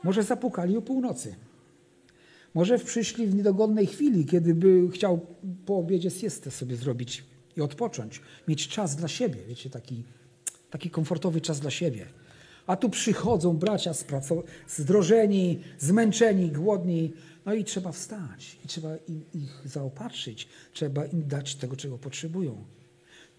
Może 0.04 0.24
zapukali 0.24 0.78
o 0.78 0.82
północy. 0.82 1.36
Może 2.54 2.80
przyszli 2.80 3.28
w 3.28 3.36
niedogodnej 3.36 3.88
chwili, 3.88 4.26
kiedy 4.26 4.56
by 4.56 4.90
chciał 4.92 5.20
po 5.66 5.78
obiedzie 5.78 6.10
siestę 6.10 6.52
sobie 6.52 6.76
zrobić 6.76 7.24
i 7.58 7.62
odpocząć, 7.62 8.22
mieć 8.48 8.68
czas 8.68 8.96
dla 8.96 9.08
siebie, 9.08 9.40
wiecie, 9.48 9.70
taki, 9.70 10.04
taki 10.70 10.90
komfortowy 10.90 11.42
czas 11.42 11.60
dla 11.60 11.72
siebie. 11.72 12.06
A 12.68 12.76
tu 12.76 12.90
przychodzą 12.90 13.58
bracia 13.58 13.92
zdrożeni, 14.68 15.60
zmęczeni, 15.80 16.52
głodni, 16.52 17.14
no 17.46 17.54
i 17.54 17.64
trzeba 17.64 17.92
wstać, 17.92 18.58
i 18.66 18.68
trzeba 18.68 18.96
im, 19.08 19.24
ich 19.34 19.62
zaopatrzyć, 19.66 20.48
trzeba 20.74 21.06
im 21.06 21.28
dać 21.28 21.56
tego, 21.56 21.76
czego 21.76 21.98
potrzebują. 21.98 22.66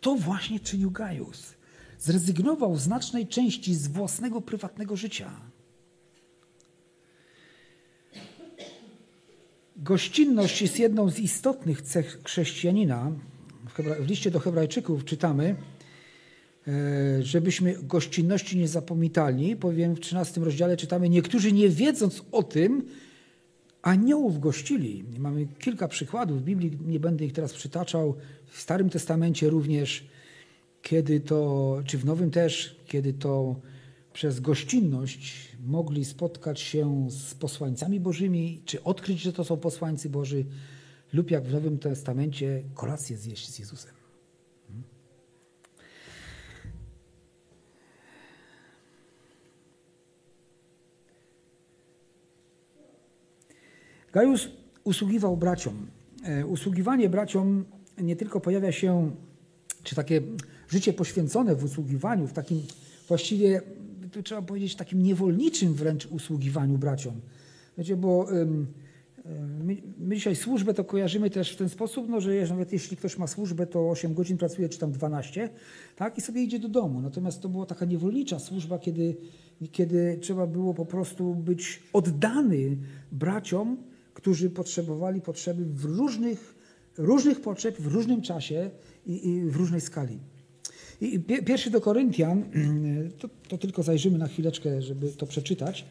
To 0.01 0.15
właśnie 0.15 0.61
czynił 0.61 0.91
Gajus. 0.91 1.55
Zrezygnował 1.99 2.77
znacznej 2.77 3.27
części 3.27 3.75
z 3.75 3.89
własnego 3.89 4.41
prywatnego 4.41 4.97
życia. 4.97 5.31
Gościnność 9.77 10.63
jest 10.63 10.79
jedną 10.79 11.11
z 11.11 11.19
istotnych 11.19 11.83
cech 11.83 12.21
chrześcijanina. 12.25 13.13
W 14.01 14.09
liście 14.09 14.31
do 14.31 14.41
Hebrajczyków 14.41 15.05
czytamy, 15.05 15.57
e, 16.69 17.23
żebyśmy 17.23 17.77
gościnności 17.83 18.59
nie 18.59 18.69
zapomitali. 18.69 19.57
Powiem 19.57 19.95
w 19.95 20.01
13 20.01 20.45
rozdziale 20.45 20.77
czytamy, 20.77 21.09
niektórzy 21.09 21.53
nie 21.53 21.69
wiedząc 21.69 22.23
o 22.33 22.43
tym, 22.43 22.83
aniołów 23.83 24.41
gościli. 24.41 25.05
Mamy 25.19 25.47
kilka 25.59 25.89
przykładów 25.89 26.41
w 26.41 26.45
Biblii, 26.45 26.79
nie 26.87 27.01
będę 27.01 27.25
ich 27.25 27.33
teraz 27.33 27.53
przytaczał. 27.53 28.15
W 28.47 28.61
Starym 28.61 28.91
Testamencie 28.91 29.51
również, 29.51 30.05
kiedy 30.83 31.21
to, 31.21 31.77
czy 31.87 31.99
w 31.99 32.05
Nowym 32.05 32.31
też, 32.31 32.77
kiedy 32.87 33.13
to 33.13 33.57
przez 34.15 34.41
gościnność 34.41 35.49
mogli 35.65 36.05
spotkać 36.05 36.61
się 36.61 37.07
z 37.11 37.35
posłańcami 37.35 38.01
bożymi, 38.01 38.63
czy 38.65 38.83
odkryć, 38.83 39.21
że 39.21 39.33
to 39.33 39.45
są 39.45 39.57
posłańcy 39.57 40.11
Boży, 40.11 40.45
lub 41.13 41.31
jak 41.31 41.45
w 41.45 41.53
Nowym 41.53 41.79
Testamencie 41.79 42.63
kolację 42.75 43.17
zjeść 43.17 43.51
z 43.51 43.59
Jezusem. 43.59 43.95
Gajus 54.13 54.49
usługiwał 54.85 55.37
braciom. 55.37 55.87
E, 56.25 56.47
usługiwanie 56.47 57.09
braciom 57.09 57.65
nie 57.99 58.17
tylko 58.17 58.41
pojawia 58.41 58.73
się, 58.73 59.11
czy 59.83 59.95
takie 59.95 60.21
życie 60.69 60.93
poświęcone 60.93 61.55
w 61.55 61.65
usługiwaniu, 61.65 62.27
w 62.27 62.33
takim 62.33 62.63
właściwie, 63.09 63.61
tu 64.15 64.23
trzeba 64.23 64.43
powiedzieć, 64.43 64.77
takim 64.77 65.03
niewolniczym 65.03 65.75
wręcz 65.75 66.07
usługiwaniu 66.07 66.79
braciom. 66.79 67.21
Wiecie, 67.79 67.97
bo 67.97 68.29
My, 69.65 69.77
my, 69.99 70.15
dzisiaj 70.15 70.37
służbę 70.37 70.75
to 70.75 70.85
kojarzymy 70.85 71.31
też 71.31 71.53
w 71.53 71.57
ten 71.57 71.69
sposób, 71.69 72.09
no, 72.09 72.21
że 72.21 72.31
nawet 72.49 72.73
jeśli 72.73 72.97
ktoś 72.97 73.19
ma 73.19 73.27
służbę, 73.27 73.67
to 73.67 73.91
8 73.91 74.15
godzin 74.15 74.37
pracuje, 74.37 74.69
czy 74.69 74.79
tam 74.79 74.93
12, 74.93 75.51
tak, 75.97 76.19
i 76.19 76.21
sobie 76.21 76.43
idzie 76.43 76.59
do 76.59 76.69
domu. 76.69 77.01
Natomiast 77.01 77.41
to 77.41 77.49
była 77.49 77.67
taka 77.67 77.85
niewolnicza 77.85 78.39
służba, 78.39 78.79
kiedy, 78.79 79.17
kiedy 79.73 80.19
trzeba 80.21 80.47
było 80.47 80.75
po 80.75 80.87
prostu 80.87 81.35
być 81.35 81.83
oddany 81.93 82.77
braciom, 83.13 83.77
którzy 84.15 84.51
potrzebowali 84.51 85.21
potrzeby 85.21 85.65
w 85.65 85.85
różnych, 85.85 86.55
różnych 86.99 87.41
potrzeb 87.41 87.81
w 87.81 87.87
różnym 87.87 88.23
czasie 88.23 88.71
i, 89.07 89.29
i 89.29 89.51
w 89.51 89.57
różnej 89.57 89.81
skali. 89.81 90.19
I 91.01 91.21
pierwszy 91.21 91.71
do 91.71 91.81
Koryntian, 91.81 92.45
to, 93.19 93.29
to 93.49 93.59
tylko 93.59 93.83
zajrzymy 93.83 94.19
na 94.19 94.29
chwileczkę, 94.29 94.83
żeby 94.83 95.09
to 95.09 95.27
przeczytać. 95.27 95.85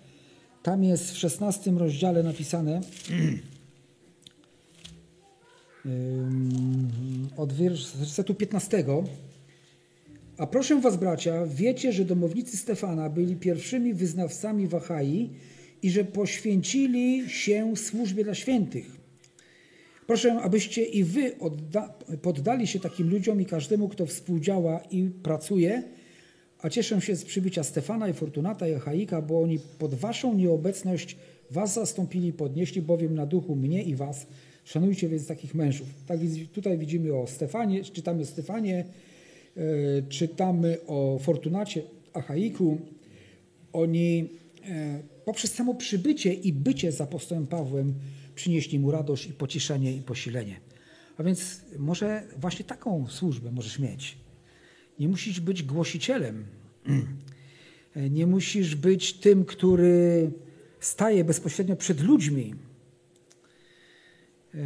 Tam 0.64 0.84
jest 0.84 1.12
w 1.12 1.18
szesnastym 1.18 1.78
rozdziale 1.78 2.24
napisane 2.24 2.82
od 7.38 7.54
wersetu 7.54 8.36
15. 8.36 8.86
A 10.38 10.48
proszę 10.48 10.82
was, 10.82 10.98
bracia, 10.98 11.46
wiecie, 11.46 11.94
że 11.94 12.06
domownicy 12.06 12.58
Stefana 12.58 13.10
byli 13.10 13.36
pierwszymi 13.36 13.94
wyznawcami 13.94 14.68
Wachai 14.68 15.30
i 15.82 15.92
że 15.92 16.04
poświęcili 16.04 17.30
się 17.30 17.78
służbie 17.78 18.24
dla 18.24 18.36
świętych. 18.36 19.03
Proszę, 20.08 20.34
abyście 20.42 20.84
i 20.84 21.04
wy 21.04 21.32
poddali 22.22 22.68
się 22.68 22.80
takim 22.80 23.10
ludziom 23.10 23.42
i 23.42 23.46
każdemu, 23.46 23.90
kto 23.90 24.06
współdziała 24.06 24.82
i 24.92 25.10
pracuje, 25.24 25.84
a 26.60 26.70
cieszę 26.70 27.02
się 27.02 27.16
z 27.16 27.26
przybycia 27.26 27.64
Stefana 27.64 28.10
i 28.10 28.14
Fortunata 28.14 28.68
i 28.68 28.80
Chaika, 28.80 29.22
bo 29.22 29.42
oni 29.42 29.60
pod 29.80 29.96
waszą 29.96 30.34
nieobecność 30.34 31.18
was 31.52 31.74
zastąpili, 31.74 32.34
podnieśli 32.34 32.82
bowiem 32.82 33.16
na 33.16 33.26
duchu 33.26 33.56
mnie 33.56 33.84
i 33.84 33.96
was. 33.96 34.28
Szanujcie 34.64 35.10
więc 35.10 35.28
takich 35.28 35.56
mężów. 35.56 35.88
Tak 36.08 36.20
tutaj 36.54 36.78
widzimy 36.78 37.14
o 37.14 37.28
Stefanie, 37.28 37.84
czytamy 37.84 38.22
o 38.22 38.26
Stefanie, 38.26 38.86
e, 39.58 39.62
czytamy 40.10 40.78
o 40.88 41.20
Fortunacie, 41.20 41.82
Achaiku. 42.14 42.78
Oni 43.74 44.30
e, 44.70 45.00
poprzez 45.26 45.54
samo 45.54 45.76
przybycie 45.76 46.34
i 46.34 46.54
bycie 46.54 46.92
z 46.92 47.02
apostołem 47.02 47.48
Pawłem 47.48 47.94
przynieśli 48.36 48.80
mu 48.80 48.92
radość 48.92 49.28
i 49.28 49.34
pocieszenie 49.34 49.96
i 49.96 50.02
posilenie. 50.02 50.60
A 51.18 51.24
więc 51.24 51.62
może 51.78 52.24
właśnie 52.38 52.66
taką 52.66 53.08
służbę 53.08 53.52
możesz 53.52 53.80
mieć. 53.80 54.18
Nie 55.00 55.08
musisz 55.08 55.40
być 55.40 55.64
głosicielem. 55.64 56.46
Nie 58.10 58.28
musisz 58.28 58.76
być 58.76 59.14
tym, 59.14 59.46
który 59.46 60.32
staje 60.80 61.24
bezpośrednio 61.24 61.76
przed 61.76 62.02
ludźmi. 62.02 62.56
E, 64.56 64.60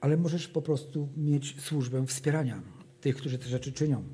ale 0.00 0.16
możesz 0.16 0.48
po 0.48 0.62
prostu 0.62 1.08
mieć 1.16 1.60
służbę 1.60 2.06
wspierania 2.06 2.62
tych, 3.00 3.16
którzy 3.16 3.38
te 3.38 3.48
rzeczy 3.48 3.72
czynią. 3.72 4.04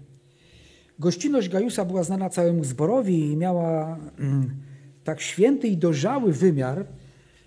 Gościnność 1.01 1.49
Gajusa 1.49 1.85
była 1.85 2.03
znana 2.03 2.31
całemu 2.31 2.65
zborowi 2.65 3.33
i 3.33 3.37
miała 3.37 3.99
mm, 4.19 4.51
tak 5.05 5.21
święty 5.21 5.69
i 5.69 5.77
dojrzały 5.77 6.33
wymiar, 6.33 6.87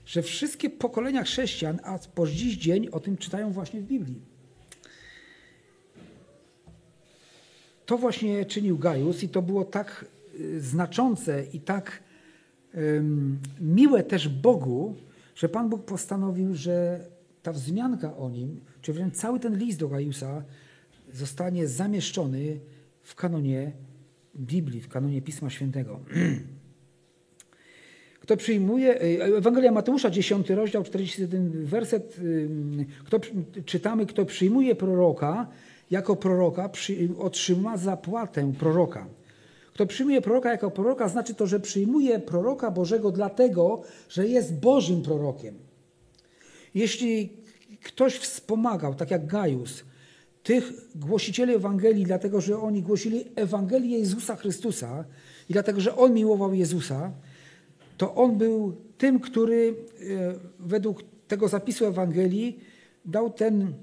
że 0.06 0.22
wszystkie 0.22 0.70
pokolenia 0.70 1.24
chrześcijan, 1.24 1.80
a 1.84 2.00
po 2.16 2.28
dziś 2.28 2.58
dzień 2.58 2.88
o 2.92 3.00
tym 3.00 3.18
czytają 3.18 3.52
właśnie 3.52 3.82
w 3.82 3.84
Biblii. 3.84 4.22
To 7.86 7.98
właśnie 7.98 8.46
czynił 8.46 8.78
Gajus 8.78 9.24
i 9.24 9.30
to 9.30 9.42
było 9.42 9.66
tak 9.66 10.06
y, 10.40 10.62
znaczące 10.62 11.44
i 11.54 11.60
tak 11.60 12.04
miłe 13.62 14.04
też 14.04 14.30
Bogu, 14.30 14.96
że 15.36 15.50
Pan 15.50 15.70
Bóg 15.70 15.86
postanowił, 15.86 16.56
że 16.56 17.06
ta 17.44 17.54
wzmianka 17.54 18.18
o 18.18 18.30
nim, 18.30 18.62
czy 18.82 18.94
wręcz 18.94 19.16
cały 19.16 19.40
ten 19.40 19.58
list 19.58 19.80
do 19.80 19.88
Gajusa 19.90 20.44
zostanie 21.14 21.68
zamieszczony 21.68 22.60
w 23.04 23.16
kanonie 23.16 23.72
Biblii, 24.36 24.82
w 24.82 24.88
kanonie 24.88 25.22
Pisma 25.22 25.50
Świętego. 25.50 26.00
Kto 28.24 28.38
przyjmuje, 28.38 29.04
y, 29.04 29.24
Ewangelia 29.38 29.72
Mateusza, 29.72 30.10
10 30.10 30.50
rozdział, 30.50 30.84
41 30.84 31.66
werset, 31.66 32.18
kto, 33.06 33.20
czytamy, 33.66 34.06
kto 34.06 34.26
przyjmuje 34.26 34.76
proroka, 34.76 35.48
jako 35.92 36.16
proroka 36.16 36.70
otrzyma 37.18 37.78
zapłatę 37.78 38.54
proroka. 38.60 39.08
Kto 39.74 39.86
przyjmuje 39.86 40.22
proroka 40.22 40.52
jako 40.52 40.72
proroka, 40.72 41.08
znaczy 41.08 41.36
to, 41.36 41.48
że 41.48 41.60
przyjmuje 41.60 42.20
proroka 42.20 42.72
Bożego 42.72 43.12
dlatego, 43.12 43.82
że 44.10 44.28
jest 44.28 44.60
Bożym 44.60 45.02
prorokiem. 45.02 45.56
Jeśli 46.76 47.34
ktoś 47.84 48.18
wspomagał, 48.18 48.96
tak 48.96 49.12
jak 49.12 49.26
Gajus, 49.26 49.84
tych 50.44 50.74
głosicieli 50.96 51.54
Ewangelii, 51.54 52.06
dlatego 52.06 52.42
że 52.42 52.60
oni 52.60 52.82
głosili 52.82 53.26
Ewangelię 53.36 54.00
Jezusa 54.00 54.36
Chrystusa 54.36 55.06
i 55.50 55.54
dlatego, 55.54 55.82
że 55.82 55.96
on 55.96 56.14
miłował 56.14 56.54
Jezusa, 56.54 57.12
to 57.98 58.16
on 58.16 58.38
był 58.38 58.76
tym, 58.98 59.20
który 59.20 59.68
e, 59.70 59.74
według 60.60 61.04
tego 61.28 61.48
zapisu 61.48 61.86
Ewangelii 61.86 62.60
dał 63.06 63.30
ten 63.30 63.74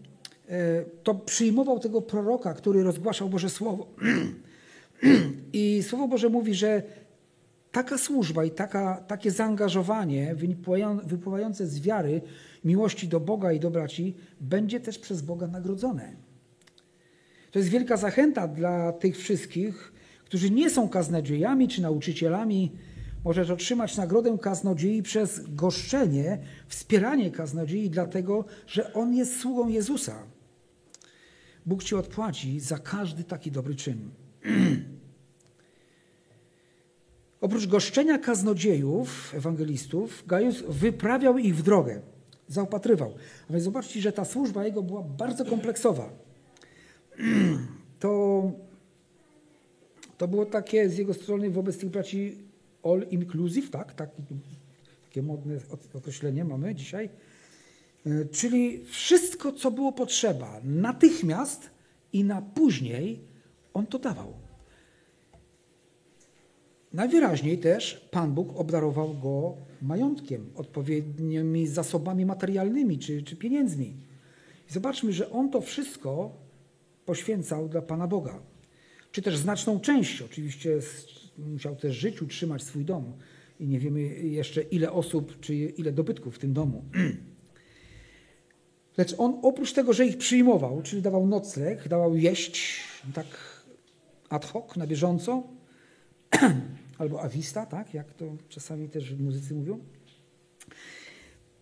E, 0.50 0.84
to 1.02 1.14
przyjmował 1.14 1.78
tego 1.78 2.02
proroka, 2.02 2.54
który 2.54 2.82
rozgłaszał 2.82 3.28
Boże 3.28 3.50
Słowo. 3.50 3.86
I 5.52 5.82
Słowo 5.82 6.08
Boże 6.08 6.28
mówi, 6.28 6.54
że 6.54 6.82
taka 7.72 7.98
służba 7.98 8.44
i 8.44 8.50
taka, 8.50 8.96
takie 9.06 9.30
zaangażowanie 9.30 10.34
wypływające 11.04 11.66
z 11.66 11.80
wiary, 11.80 12.20
miłości 12.64 13.08
do 13.08 13.20
Boga 13.20 13.52
i 13.52 13.60
do 13.60 13.70
braci 13.70 14.14
będzie 14.40 14.80
też 14.80 14.98
przez 14.98 15.22
Boga 15.22 15.46
nagrodzone. 15.46 16.12
To 17.50 17.58
jest 17.58 17.70
wielka 17.70 17.96
zachęta 17.96 18.48
dla 18.48 18.92
tych 18.92 19.18
wszystkich, 19.18 19.92
którzy 20.24 20.50
nie 20.50 20.70
są 20.70 20.88
kaznodziejami 20.88 21.68
czy 21.68 21.82
nauczycielami. 21.82 22.72
Możesz 23.24 23.50
otrzymać 23.50 23.96
nagrodę 23.96 24.38
kaznodziei 24.42 25.02
przez 25.02 25.40
goszczenie, 25.48 26.38
wspieranie 26.68 27.30
kaznodziei, 27.30 27.90
dlatego 27.90 28.44
że 28.66 28.92
on 28.92 29.14
jest 29.14 29.40
sługą 29.40 29.68
Jezusa. 29.68 30.22
Bóg 31.66 31.84
ci 31.84 31.94
odpłaci 31.94 32.60
za 32.60 32.78
każdy 32.78 33.24
taki 33.24 33.50
dobry 33.50 33.74
czyn. 33.74 34.10
Oprócz 37.40 37.66
goszczenia 37.66 38.18
kaznodziejów, 38.18 39.34
ewangelistów, 39.34 40.24
Gajus 40.26 40.62
wyprawiał 40.68 41.38
ich 41.38 41.56
w 41.56 41.62
drogę, 41.62 42.00
zaopatrywał. 42.48 43.14
A 43.48 43.52
więc 43.52 43.64
zobaczcie, 43.64 44.00
że 44.00 44.12
ta 44.12 44.24
służba 44.24 44.64
jego 44.64 44.82
była 44.82 45.02
bardzo 45.02 45.44
kompleksowa. 45.44 46.29
To, 47.98 48.42
to 50.18 50.28
było 50.28 50.46
takie 50.46 50.88
z 50.88 50.98
jego 50.98 51.14
strony 51.14 51.50
wobec 51.50 51.78
tych 51.78 51.90
braci 51.90 52.38
all 52.82 53.06
inclusive, 53.10 53.70
tak? 53.70 53.94
Taki, 53.94 54.22
takie 55.02 55.22
modne 55.22 55.58
określenie 55.94 56.44
mamy 56.44 56.74
dzisiaj 56.74 57.10
E, 58.06 58.24
czyli 58.24 58.84
wszystko, 58.84 59.52
co 59.52 59.70
było 59.70 59.92
potrzeba 59.92 60.60
natychmiast 60.64 61.70
i 62.12 62.24
na 62.24 62.42
później, 62.42 63.20
on 63.74 63.86
to 63.86 63.98
dawał. 63.98 64.32
Najwyraźniej 66.92 67.58
też 67.58 68.08
Pan 68.10 68.34
Bóg 68.34 68.56
obdarował 68.56 69.14
go 69.14 69.56
majątkiem, 69.82 70.50
odpowiednimi 70.56 71.66
zasobami 71.66 72.26
materialnymi 72.26 72.98
czy, 72.98 73.22
czy 73.22 73.36
pieniędzmi. 73.36 73.96
I 74.70 74.72
zobaczmy, 74.72 75.12
że 75.12 75.30
on 75.30 75.50
to 75.50 75.60
wszystko 75.60 76.30
poświęcał 77.10 77.68
dla 77.68 77.82
Pana 77.82 78.06
Boga. 78.06 78.42
Czy 79.12 79.22
też 79.22 79.36
znaczną 79.36 79.80
część, 79.80 80.22
oczywiście 80.22 80.78
musiał 81.38 81.76
też 81.76 81.96
żyć, 81.96 82.22
utrzymać 82.22 82.62
swój 82.62 82.84
dom. 82.84 83.12
I 83.60 83.68
nie 83.68 83.78
wiemy 83.78 84.00
jeszcze 84.38 84.62
ile 84.62 84.92
osób, 84.92 85.40
czy 85.40 85.54
ile 85.54 85.92
dobytków 85.92 86.36
w 86.36 86.38
tym 86.38 86.52
domu. 86.52 86.84
Lecz 88.98 89.14
on 89.18 89.38
oprócz 89.42 89.72
tego, 89.72 89.92
że 89.92 90.06
ich 90.06 90.18
przyjmował, 90.18 90.82
czyli 90.82 91.02
dawał 91.02 91.26
nocleg, 91.26 91.88
dawał 91.88 92.16
jeść 92.16 92.80
tak 93.14 93.26
ad 94.28 94.44
hoc, 94.44 94.76
na 94.76 94.86
bieżąco, 94.86 95.42
albo 96.98 97.22
awista, 97.22 97.66
tak, 97.66 97.94
jak 97.94 98.14
to 98.14 98.24
czasami 98.48 98.88
też 98.88 99.12
muzycy 99.12 99.54
mówią, 99.54 99.78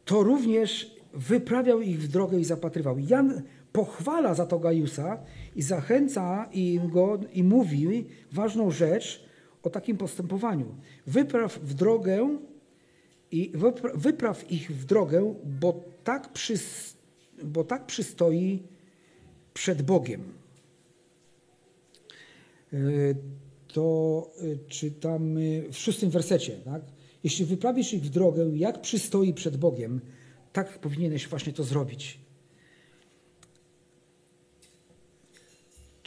to 0.05 0.23
również 0.23 0.97
wyprawiał 1.15 1.81
ich 1.81 2.03
w 2.03 2.09
drogę 2.09 2.41
i 2.41 2.45
zapatrywał. 2.45 2.99
Jan 2.99 3.43
pochwala 3.79 4.35
za 4.35 4.47
to 4.47 4.59
Gajusa 4.59 5.19
i 5.57 5.63
zachęca 5.63 6.49
im 6.53 6.91
go 6.91 7.21
i 7.33 7.43
mówi 7.43 8.07
ważną 8.33 8.71
rzecz 8.71 9.25
o 9.63 9.71
takim 9.71 9.97
postępowaniu. 9.97 10.75
Wypraw 11.07 11.59
w 11.59 11.75
drogę 11.75 12.39
i 13.31 13.53
wypraw 13.95 14.53
ich 14.53 14.71
w 14.71 14.85
drogę, 14.85 15.35
bo 15.45 15.85
tak 16.05 16.33
przystąpi 16.33 16.99
bo 17.45 17.65
tak 17.65 17.87
przystoi 17.87 18.63
przed 19.55 19.83
Bogiem. 19.83 20.23
E, 22.73 22.77
to 23.73 24.31
e, 24.41 24.69
czytamy 24.69 25.65
w 25.73 25.77
szóstym 25.79 26.11
wersecie. 26.11 26.53
Tak? 26.65 26.83
Jeśli 27.25 27.45
wyprawisz 27.45 27.95
ich 27.95 28.03
w 28.03 28.09
drogę, 28.09 28.51
jak 28.55 28.81
przystoi 28.81 29.35
przed 29.35 29.57
Bogiem, 29.57 30.01
tak 30.53 30.79
powinieneś 30.79 31.29
właśnie 31.29 31.53
to 31.53 31.65
zrobić. 31.65 32.28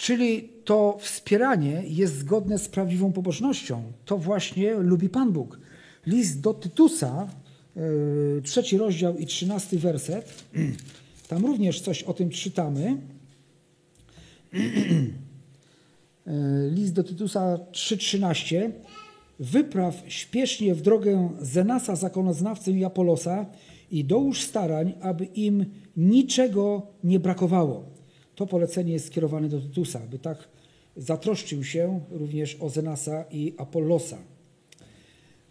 Czyli 0.01 0.49
to 0.65 0.97
wspieranie 1.01 1.83
jest 1.87 2.17
zgodne 2.17 2.57
z 2.57 2.69
prawdziwą 2.69 3.11
pobożnością. 3.11 3.83
To 4.05 4.17
właśnie 4.17 4.73
lubi 4.73 5.09
Pan 5.09 5.31
Bóg. 5.31 5.59
List 6.05 6.41
do 6.41 6.53
Tytusa, 6.53 7.27
e, 8.37 8.41
trzeci 8.41 8.77
rozdział 8.77 9.17
i 9.17 9.25
trzynasty 9.25 9.79
werset. 9.79 10.43
Tam 11.29 11.45
również 11.45 11.81
coś 11.81 12.03
o 12.03 12.13
tym 12.13 12.29
czytamy. 12.29 12.97
E, 14.53 14.59
list 16.77 16.93
do 16.93 17.03
Tytusa 17.03 17.57
3:13. 17.71 18.71
Wypraw 19.39 20.03
śpiesznie 20.07 20.75
w 20.75 20.81
drogę 20.81 21.29
Zenasa 21.41 21.95
zakonoznawcę 21.95 22.71
i 22.71 22.85
Apolosa 22.85 23.45
i 23.91 24.05
dołóż 24.05 24.41
starań, 24.41 24.93
aby 25.01 25.25
im 25.25 25.65
niczego 25.97 26.87
nie 27.03 27.19
brakowało. 27.19 28.00
To 28.41 28.47
polecenie 28.47 28.93
jest 28.93 29.07
skierowane 29.07 29.49
do 29.49 29.59
Tytusa, 29.59 29.99
by 30.11 30.19
tak 30.19 30.47
zatroszczył 30.97 31.63
się 31.63 31.99
również 32.11 32.57
o 32.59 32.69
Zenasa 32.69 33.25
i 33.31 33.53
Apollosa. 33.57 34.17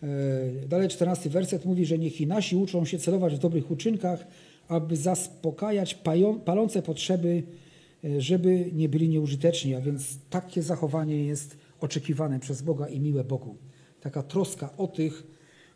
E, 0.03 0.07
dalej 0.69 0.89
czternasty 0.89 1.31
werset 1.31 1.65
mówi, 1.65 1.87
że 1.87 1.99
niech 1.99 2.21
i 2.21 2.27
nasi 2.27 2.57
uczą 2.57 2.85
się 2.85 2.99
celować 2.99 3.35
w 3.35 3.39
dobrych 3.39 3.71
uczynkach, 3.71 4.27
aby 4.69 4.97
zaspokajać 4.97 5.99
palące 6.45 6.83
potrzeby, 6.83 7.43
e, 8.05 8.21
żeby 8.21 8.71
nie 8.73 8.89
byli 8.89 9.09
nieużyteczni. 9.09 9.75
A 9.75 9.81
więc 9.81 10.19
takie 10.31 10.63
zachowanie 10.63 11.25
jest 11.25 11.57
oczekiwane 11.81 12.41
przez 12.41 12.63
Boga 12.63 12.89
i 12.89 13.01
miłe 13.01 13.25
Bogu. 13.25 13.57
Taka 14.01 14.23
troska 14.23 14.77
o 14.77 14.87
tych, 14.87 15.27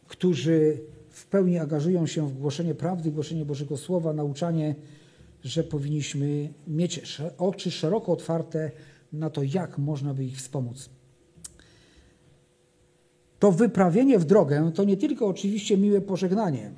którzy 0.07 0.79
w 1.09 1.27
pełni 1.27 1.59
angażują 1.59 2.07
się 2.07 2.29
w 2.29 2.39
głoszenie 2.39 2.75
prawdy, 2.75 3.11
głoszenie 3.11 3.45
Bożego 3.45 3.77
Słowa, 3.77 4.13
nauczanie, 4.13 4.75
że 5.45 5.65
powinniśmy 5.65 6.53
mieć 6.67 7.21
oczy 7.39 7.71
szeroko 7.71 8.13
otwarte 8.13 8.71
na 9.13 9.31
to, 9.31 9.43
jak 9.43 9.79
można 9.79 10.15
by 10.15 10.25
ich 10.25 10.37
wspomóc. 10.37 10.91
To 13.39 13.53
wyprawienie 13.53 14.19
w 14.19 14.25
drogę 14.25 14.73
to 14.75 14.85
nie 14.85 14.97
tylko 14.97 15.27
oczywiście 15.27 15.77
miłe 15.77 16.01
pożegnanie. 16.01 16.71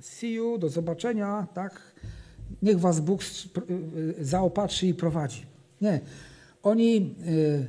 See 0.00 0.32
you, 0.32 0.58
do 0.58 0.68
zobaczenia, 0.68 1.46
tak? 1.54 1.94
Niech 2.62 2.80
was 2.80 3.00
Bóg 3.00 3.20
zaopatrzy 4.20 4.86
i 4.86 4.94
prowadzi. 4.94 5.42
Nie. 5.80 6.00
Oni, 6.62 7.14
y, 7.28 7.66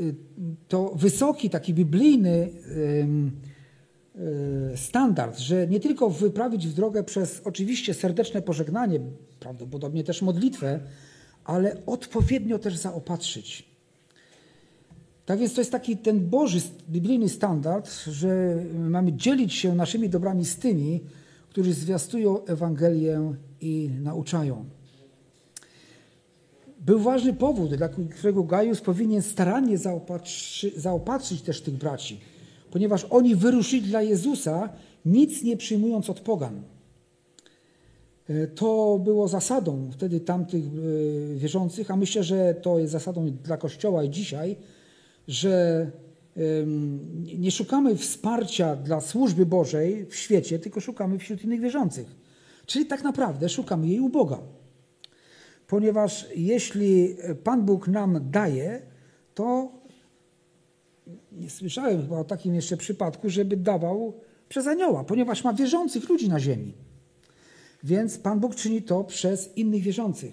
y, 0.00 0.14
to 0.68 0.92
wysoki, 0.94 1.50
taki 1.50 1.74
biblijny 1.74 2.48
y, 2.66 3.06
standard, 4.76 5.38
że 5.38 5.66
nie 5.66 5.80
tylko 5.80 6.10
wyprawić 6.10 6.68
w 6.68 6.74
drogę 6.74 7.04
przez 7.04 7.40
oczywiście 7.44 7.94
serdeczne 7.94 8.42
pożegnanie, 8.42 9.00
prawdopodobnie 9.40 10.04
też 10.04 10.22
modlitwę, 10.22 10.80
ale 11.44 11.86
odpowiednio 11.86 12.58
też 12.58 12.76
zaopatrzyć. 12.76 13.70
Tak 15.26 15.38
więc 15.38 15.54
to 15.54 15.60
jest 15.60 15.72
taki 15.72 15.96
ten 15.96 16.28
Boży, 16.28 16.60
biblijny 16.88 17.28
standard, 17.28 18.04
że 18.04 18.56
mamy 18.74 19.12
dzielić 19.12 19.54
się 19.54 19.74
naszymi 19.74 20.08
dobrami 20.08 20.44
z 20.44 20.56
tymi, 20.56 21.00
którzy 21.48 21.74
zwiastują 21.74 22.44
Ewangelię 22.44 23.34
i 23.60 23.90
nauczają. 24.02 24.64
Był 26.80 26.98
ważny 26.98 27.32
powód, 27.32 27.74
dla 27.74 27.88
którego 27.88 28.42
Gajus 28.42 28.80
powinien 28.80 29.22
starannie 29.22 29.78
zaopatrzy, 29.78 30.72
zaopatrzyć 30.76 31.42
też 31.42 31.60
tych 31.60 31.74
braci, 31.74 32.20
ponieważ 32.70 33.06
oni 33.10 33.34
wyruszyli 33.36 33.82
dla 33.82 34.02
Jezusa, 34.02 34.68
nic 35.04 35.42
nie 35.42 35.56
przyjmując 35.56 36.10
od 36.10 36.20
pogan. 36.20 36.62
E, 38.28 38.46
to 38.46 39.00
było 39.04 39.28
zasadą 39.28 39.90
wtedy 39.92 40.20
tamtych 40.20 40.64
e, 40.64 41.34
wierzących, 41.36 41.90
a 41.90 41.96
myślę, 41.96 42.22
że 42.22 42.54
to 42.54 42.78
jest 42.78 42.92
zasadą 42.92 43.30
dla 43.44 43.56
Kościoła 43.56 44.04
i 44.04 44.10
dzisiaj, 44.10 44.56
że 45.28 45.90
nie 47.38 47.50
szukamy 47.50 47.96
wsparcia 47.96 48.76
dla 48.76 49.00
służby 49.00 49.46
Bożej 49.46 50.06
w 50.06 50.14
świecie, 50.14 50.58
tylko 50.58 50.80
szukamy 50.80 51.18
wśród 51.18 51.44
innych 51.44 51.60
wierzących. 51.60 52.06
Czyli 52.66 52.86
tak 52.86 53.02
naprawdę 53.02 53.48
szukamy 53.48 53.86
jej 53.86 54.00
u 54.00 54.08
Boga. 54.08 54.38
Ponieważ 55.66 56.26
jeśli 56.36 57.16
Pan 57.44 57.64
Bóg 57.64 57.88
nam 57.88 58.30
daje, 58.30 58.82
to 59.34 59.72
nie 61.32 61.50
słyszałem 61.50 62.02
chyba 62.02 62.18
o 62.18 62.24
takim 62.24 62.54
jeszcze 62.54 62.76
przypadku, 62.76 63.30
żeby 63.30 63.56
dawał 63.56 64.14
przez 64.48 64.66
anioła, 64.66 65.04
ponieważ 65.04 65.44
ma 65.44 65.52
wierzących 65.52 66.08
ludzi 66.08 66.28
na 66.28 66.40
ziemi. 66.40 66.74
Więc 67.84 68.18
Pan 68.18 68.40
Bóg 68.40 68.54
czyni 68.54 68.82
to 68.82 69.04
przez 69.04 69.56
innych 69.56 69.82
wierzących. 69.82 70.32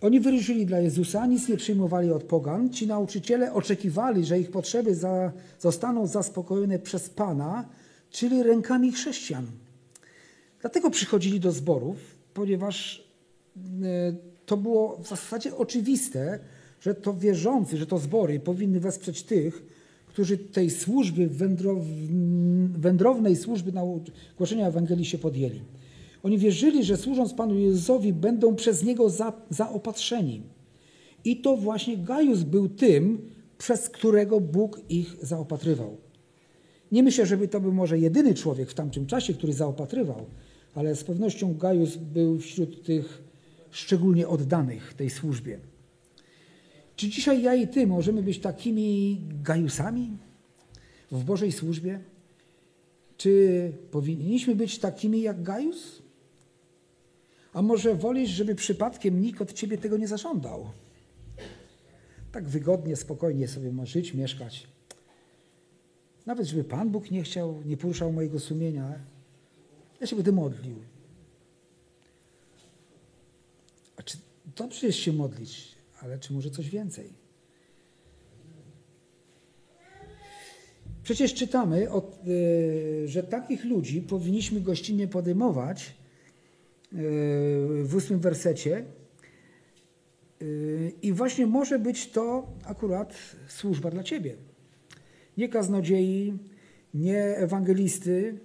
Oni 0.00 0.20
wyruszyli 0.20 0.66
dla 0.66 0.80
Jezusa, 0.80 1.26
nic 1.26 1.48
nie 1.48 1.56
przyjmowali 1.56 2.12
od 2.12 2.22
pogan. 2.22 2.70
Ci 2.70 2.86
nauczyciele 2.86 3.52
oczekiwali, 3.52 4.24
że 4.24 4.40
ich 4.40 4.50
potrzeby 4.50 4.94
za, 4.94 5.32
zostaną 5.58 6.06
zaspokojone 6.06 6.78
przez 6.78 7.10
Pana, 7.10 7.68
czyli 8.10 8.42
rękami 8.42 8.92
chrześcijan. 8.92 9.46
Dlatego 10.60 10.90
przychodzili 10.90 11.40
do 11.40 11.52
zborów, 11.52 11.96
ponieważ 12.34 13.04
e, 13.56 13.60
to 14.46 14.56
było 14.56 14.98
w 14.98 15.08
zasadzie 15.08 15.56
oczywiste, 15.56 16.38
że 16.82 16.94
to 16.94 17.14
wierzący, 17.14 17.76
że 17.76 17.86
to 17.86 17.98
zbory 17.98 18.40
powinny 18.40 18.80
wesprzeć 18.80 19.22
tych, 19.22 19.66
którzy 20.06 20.38
tej 20.38 20.70
służby, 20.70 21.28
wędrownej 22.72 23.36
służby 23.36 23.72
głoszenia 24.36 24.68
Ewangelii 24.68 25.04
się 25.04 25.18
podjęli. 25.18 25.60
Oni 26.22 26.38
wierzyli, 26.38 26.84
że 26.84 26.96
służąc 26.96 27.34
Panu 27.34 27.58
Jezusowi 27.58 28.12
będą 28.12 28.54
przez 28.56 28.84
Niego 28.84 29.10
za, 29.10 29.32
zaopatrzeni. 29.50 30.42
I 31.24 31.36
to 31.36 31.56
właśnie 31.56 31.96
Gajus 31.96 32.42
był 32.42 32.68
tym, 32.68 33.18
przez 33.58 33.88
którego 33.88 34.40
Bóg 34.40 34.80
ich 34.88 35.16
zaopatrywał. 35.22 35.96
Nie 36.92 37.02
myślę, 37.02 37.26
żeby 37.26 37.48
to 37.48 37.60
był 37.60 37.72
może 37.72 37.98
jedyny 37.98 38.34
człowiek 38.34 38.70
w 38.70 38.74
tamtym 38.74 39.06
czasie, 39.06 39.34
który 39.34 39.52
zaopatrywał, 39.52 40.26
ale 40.74 40.96
z 40.96 41.04
pewnością 41.04 41.54
Gajus 41.54 41.96
był 41.96 42.38
wśród 42.38 42.84
tych 42.84 43.22
szczególnie 43.70 44.28
oddanych 44.28 44.94
tej 44.94 45.10
służbie. 45.10 45.71
Czy 47.02 47.08
dzisiaj 47.08 47.42
ja 47.42 47.54
i 47.54 47.68
ty 47.68 47.86
możemy 47.86 48.22
być 48.22 48.38
takimi 48.38 49.20
Gajusami 49.42 50.16
w 51.12 51.24
Bożej 51.24 51.52
służbie? 51.52 52.00
Czy 53.16 53.72
powinniśmy 53.90 54.54
być 54.54 54.78
takimi 54.78 55.22
jak 55.22 55.42
Gajus? 55.42 56.02
A 57.52 57.62
może 57.62 57.94
wolisz, 57.94 58.30
żeby 58.30 58.54
przypadkiem 58.54 59.22
nikt 59.22 59.42
od 59.42 59.52
ciebie 59.52 59.78
tego 59.78 59.96
nie 59.96 60.08
zażądał? 60.08 60.70
Tak 62.32 62.48
wygodnie, 62.48 62.96
spokojnie 62.96 63.48
sobie 63.48 63.72
możesz 63.72 63.92
żyć, 63.92 64.14
mieszkać. 64.14 64.66
Nawet 66.26 66.46
żeby 66.46 66.64
Pan 66.64 66.90
Bóg 66.90 67.10
nie 67.10 67.22
chciał, 67.22 67.62
nie 67.64 67.76
poruszał 67.76 68.12
mojego 68.12 68.40
sumienia, 68.40 68.94
ja 70.00 70.06
się 70.06 70.16
będę 70.16 70.32
modlił. 70.32 70.76
A 73.96 74.02
czy 74.02 74.18
dobrze 74.56 74.86
jest 74.86 74.98
się 74.98 75.12
modlić, 75.12 75.71
ale 76.02 76.18
czy 76.18 76.32
może 76.32 76.50
coś 76.50 76.70
więcej? 76.70 77.12
Przecież 81.02 81.34
czytamy, 81.34 81.88
y, 82.26 83.08
że 83.08 83.22
takich 83.22 83.64
ludzi 83.64 84.00
powinniśmy 84.00 84.60
gościnnie 84.60 85.08
podejmować, 85.08 86.02
w 87.84 87.92
ósmym 87.96 88.20
wersecie. 88.20 88.84
I 91.02 91.12
właśnie 91.12 91.46
może 91.46 91.78
być 91.78 92.10
to 92.10 92.46
akurat 92.64 93.14
służba 93.48 93.90
dla 93.90 94.02
ciebie. 94.02 94.36
Nie 95.36 95.48
kaznodziei, 95.48 96.38
nie 96.94 97.22
ewangelisty, 97.24 98.38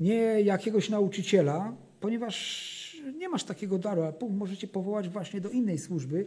nie 0.00 0.40
jakiegoś 0.40 0.90
nauczyciela, 0.90 1.76
ponieważ 2.00 3.02
nie 3.18 3.28
masz 3.28 3.44
takiego 3.44 3.78
daru, 3.78 4.02
a 4.02 4.12
możecie 4.30 4.68
powołać 4.68 5.08
właśnie 5.08 5.40
do 5.40 5.50
innej 5.50 5.78
służby, 5.78 6.26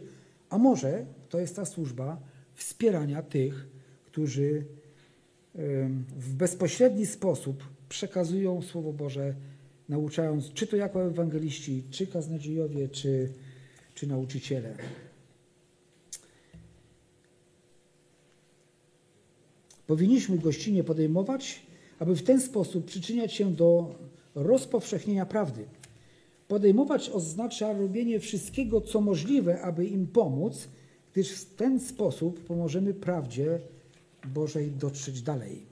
a 0.50 0.58
może 0.58 1.06
to 1.28 1.40
jest 1.40 1.56
ta 1.56 1.64
służba 1.64 2.20
wspierania 2.54 3.22
tych, 3.22 3.66
którzy 4.06 4.64
w 6.18 6.34
bezpośredni 6.34 7.06
sposób 7.06 7.64
przekazują 7.88 8.62
Słowo 8.62 8.92
Boże 8.92 9.34
nauczając, 9.88 10.52
czy 10.52 10.66
to 10.66 10.76
jako 10.76 11.02
ewangeliści, 11.04 11.82
czy 11.90 12.06
kaznodziejowie, 12.06 12.88
czy, 12.88 13.32
czy 13.94 14.06
nauczyciele. 14.06 14.76
Powinniśmy 19.86 20.38
gościnnie 20.38 20.84
podejmować, 20.84 21.62
aby 21.98 22.16
w 22.16 22.22
ten 22.22 22.40
sposób 22.40 22.84
przyczyniać 22.84 23.32
się 23.32 23.54
do 23.54 23.94
rozpowszechnienia 24.34 25.26
prawdy. 25.26 25.64
Podejmować 26.48 27.10
oznacza 27.10 27.72
robienie 27.72 28.20
wszystkiego, 28.20 28.80
co 28.80 29.00
możliwe, 29.00 29.62
aby 29.62 29.86
im 29.86 30.06
pomóc, 30.06 30.68
gdyż 31.12 31.32
w 31.32 31.54
ten 31.54 31.80
sposób 31.80 32.44
pomożemy 32.44 32.94
prawdzie 32.94 33.58
Bożej 34.34 34.70
dotrzeć 34.70 35.22
dalej. 35.22 35.66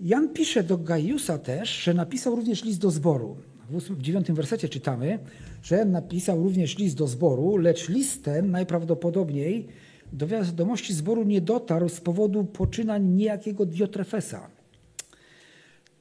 Jan 0.00 0.28
pisze 0.28 0.62
do 0.62 0.78
Gajusa 0.78 1.38
też, 1.38 1.70
że 1.70 1.94
napisał 1.94 2.36
również 2.36 2.64
list 2.64 2.80
do 2.80 2.90
zboru. 2.90 3.36
W 3.70 4.02
dziewiątym 4.02 4.34
wersecie 4.34 4.68
czytamy, 4.68 5.18
że 5.62 5.84
napisał 5.84 6.42
również 6.42 6.78
list 6.78 6.96
do 6.96 7.06
zboru, 7.06 7.56
lecz 7.56 7.88
list 7.88 8.24
ten 8.24 8.50
najprawdopodobniej 8.50 9.68
do 10.12 10.26
wiadomości 10.26 10.94
zboru 10.94 11.24
nie 11.24 11.40
dotarł 11.40 11.88
z 11.88 12.00
powodu 12.00 12.44
poczynań 12.44 13.06
niejakiego 13.06 13.66
Diotrefesa. 13.66 14.50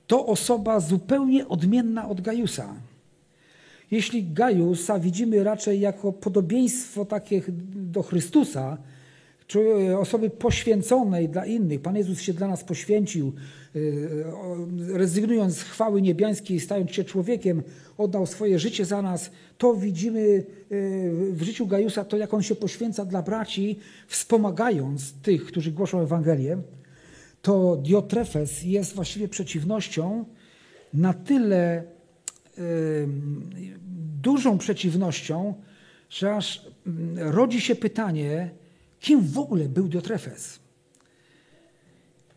To 0.07 0.25
osoba 0.25 0.79
zupełnie 0.79 1.47
odmienna 1.47 2.09
od 2.09 2.21
Gajusa. 2.21 2.73
Jeśli 3.91 4.23
Gajusa 4.33 4.99
widzimy 4.99 5.43
raczej 5.43 5.79
jako 5.79 6.13
podobieństwo 6.13 7.05
takie 7.05 7.41
do 7.75 8.03
Chrystusa, 8.03 8.77
osoby 9.97 10.29
poświęconej 10.29 11.29
dla 11.29 11.45
innych. 11.45 11.81
Pan 11.81 11.95
Jezus 11.95 12.21
się 12.21 12.33
dla 12.33 12.47
nas 12.47 12.63
poświęcił, 12.63 13.33
y, 13.75 14.23
rezygnując 14.93 15.57
z 15.57 15.61
chwały 15.61 16.01
niebiańskiej, 16.01 16.59
stając 16.59 16.91
się 16.91 17.03
człowiekiem, 17.03 17.63
oddał 17.97 18.25
swoje 18.25 18.59
życie 18.59 18.85
za 18.85 19.01
nas. 19.01 19.31
To 19.57 19.75
widzimy 19.75 20.19
y, 20.19 20.43
w 21.31 21.41
życiu 21.43 21.67
Gajusa, 21.67 22.05
to 22.05 22.17
jak 22.17 22.33
on 22.33 22.43
się 22.43 22.55
poświęca 22.55 23.05
dla 23.05 23.21
braci, 23.21 23.79
wspomagając 24.07 25.13
tych, 25.13 25.45
którzy 25.45 25.71
głoszą 25.71 26.01
Ewangelię. 26.01 26.57
To 27.45 27.77
Diotrefes 27.77 28.63
jest 28.63 28.95
właściwie 28.95 29.27
przeciwnością 29.27 30.25
na 30.93 31.13
tyle 31.13 31.83
y, 32.57 33.07
dużą 34.21 34.57
przeciwnością, 34.57 35.53
że 36.09 36.35
aż 36.35 36.65
mm, 36.87 37.17
rodzi 37.33 37.61
się 37.61 37.75
pytanie, 37.75 38.49
Kim 38.99 39.21
w 39.21 39.39
ogóle 39.39 39.69
był 39.69 39.87
Diotrefes? 39.87 40.59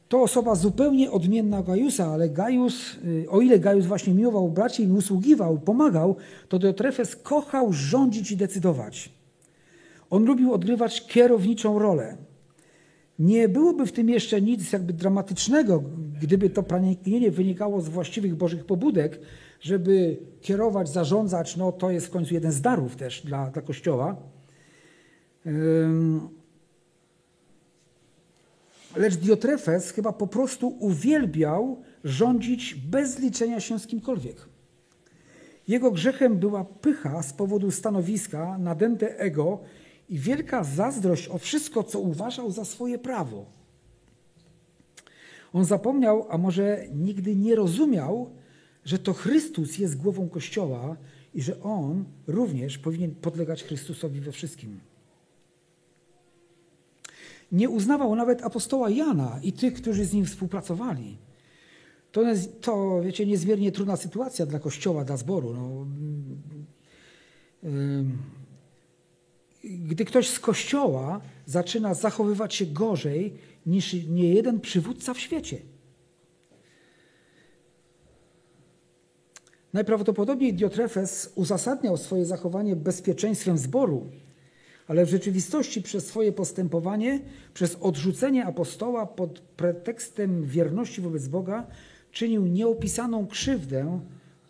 To 0.09 0.23
osoba 0.23 0.55
zupełnie 0.55 1.11
odmienna 1.11 1.63
Gajusa, 1.63 2.07
ale 2.07 2.29
Gajus, 2.29 2.95
y, 3.05 3.31
o 3.31 3.41
ile 3.41 3.59
Gajus 3.59 3.87
właśnie 3.87 4.15
miłował 4.15 4.51
braci 4.51 4.83
i 4.83 4.91
usługiwał, 4.91 5.59
pomagał, 5.59 6.17
to 6.49 6.59
Diotrefes 6.59 7.17
kochał 7.17 7.73
rządzić 7.73 8.31
i 8.31 8.37
decydować. 8.37 9.11
On 10.11 10.25
lubił 10.25 10.53
odgrywać 10.53 11.07
kierowniczą 11.07 11.79
rolę. 11.79 12.28
Nie 13.19 13.49
byłoby 13.49 13.87
w 13.87 13.93
tym 13.93 14.09
jeszcze 14.09 14.41
nic 14.41 14.73
jakby 14.73 14.93
dramatycznego, 14.93 15.83
gdyby 16.23 16.51
to 16.51 16.63
pragnienie 16.63 17.31
wynikało 17.31 17.81
z 17.81 17.89
właściwych 17.89 18.35
bożych 18.35 18.65
pobudek, 18.65 19.21
żeby 19.61 20.17
kierować, 20.41 20.89
zarządzać, 20.89 21.57
no 21.57 21.73
to 21.73 21.91
jest 21.91 22.07
w 22.07 22.11
końcu 22.11 22.35
jeden 22.35 22.53
z 22.53 22.61
darów 22.61 22.97
też 22.97 23.23
dla, 23.27 23.51
dla 23.51 23.63
Kościoła. 23.63 24.17
Lecz 28.97 29.17
Diotrefes 29.17 29.91
chyba 29.91 30.13
po 30.13 30.27
prostu 30.27 30.69
uwielbiał 30.69 31.83
rządzić 32.05 32.75
bez 32.75 33.19
liczenia 33.19 33.61
się 33.61 33.79
z 33.79 33.87
kimkolwiek. 33.87 34.49
Jego 35.69 35.91
grzechem 35.91 36.37
była 36.37 36.65
pycha 36.65 37.23
z 37.23 37.33
powodu 37.33 37.71
stanowiska, 37.71 38.59
nadęte 38.59 39.19
ego 39.19 39.59
i 40.09 40.19
wielka 40.19 40.65
zazdrość 40.65 41.29
o 41.29 41.39
wszystko, 41.39 41.83
co 41.83 42.01
uważał 42.01 42.51
za 42.51 42.65
swoje 42.65 42.99
prawo. 42.99 43.47
On 45.53 45.65
zapomniał, 45.65 46.27
a 46.31 46.39
może 46.39 46.87
nigdy 46.95 47.37
nie 47.37 47.55
rozumiał, 47.55 48.31
że 48.85 48.99
to 48.99 49.13
Chrystus 49.13 49.79
jest 49.79 49.97
głową 49.97 50.29
Kościoła 50.29 50.97
i 51.35 51.43
że 51.43 51.63
on 51.63 52.05
również 52.27 52.79
powinien 52.79 53.15
podlegać 53.15 53.65
Chrystusowi 53.65 54.21
we 54.21 54.33
wszystkim. 54.33 54.81
Nie 57.53 57.71
uznawał 57.71 58.15
nawet 58.15 58.43
apostoła 58.43 58.91
Jana 58.91 59.41
i 59.43 59.53
tych, 59.53 59.75
którzy 59.75 60.05
z 60.05 60.13
nim 60.13 60.25
współpracowali. 60.25 61.19
To, 62.13 62.23
to 62.61 63.03
wiecie, 63.03 63.27
niezmiernie 63.27 63.73
trudna 63.73 63.97
sytuacja 63.97 64.47
dla 64.47 64.59
Kościoła, 64.59 65.05
dla 65.05 65.17
zboru. 65.17 65.55
No, 65.55 65.87
gdy 69.65 70.05
ktoś 70.05 70.29
z 70.31 70.41
Kościoła 70.41 71.21
zaczyna 71.47 71.95
zachowywać 71.95 72.55
się 72.55 72.67
gorzej 72.67 73.35
niż 73.67 73.93
nie 73.93 74.35
jeden 74.35 74.61
przywódca 74.61 75.15
w 75.15 75.21
świecie. 75.21 75.59
Najprawdopodobniej 79.73 80.55
Diotrefes 80.55 81.33
uzasadniał 81.35 81.97
swoje 81.97 82.25
zachowanie 82.27 82.77
bezpieczeństwem 82.77 83.59
zboru, 83.59 84.07
ale 84.87 85.07
w 85.07 85.11
rzeczywistości 85.11 85.83
przez 85.83 86.07
swoje 86.07 86.33
postępowanie, 86.33 87.21
przez 87.55 87.77
odrzucenie 87.81 88.47
apostoła 88.47 89.07
pod 89.07 89.41
pretekstem 89.41 90.45
wierności 90.45 91.01
wobec 91.01 91.29
Boga, 91.29 91.67
czynił 92.13 92.47
nieopisaną 92.47 93.27
krzywdę 93.27 94.01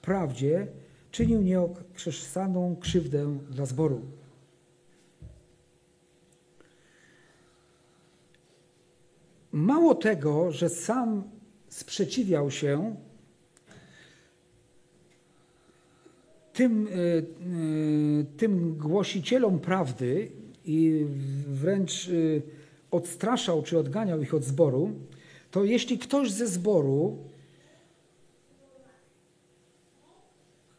prawdzie, 0.02 0.66
czynił 1.10 1.42
nieopisaną 1.42 2.76
krzywdę 2.80 3.38
dla 3.50 3.66
zboru. 3.66 4.00
Mało 9.52 9.94
tego, 9.94 10.52
że 10.52 10.68
sam 10.68 11.22
sprzeciwiał 11.68 12.50
się 12.50 12.96
tym, 16.52 16.88
e, 16.88 16.92
e, 16.92 17.22
tym 18.36 18.78
głosicielom 18.78 19.58
prawdy 19.58 20.30
i 20.64 21.06
wręcz 21.46 22.08
e, 22.08 22.12
odstraszał 22.90 23.62
czy 23.62 23.78
odganiał 23.78 24.22
ich 24.22 24.34
od 24.34 24.44
zboru, 24.44 24.92
to 25.50 25.64
jeśli 25.64 25.98
ktoś 25.98 26.30
ze 26.30 26.46
zboru 26.46 27.18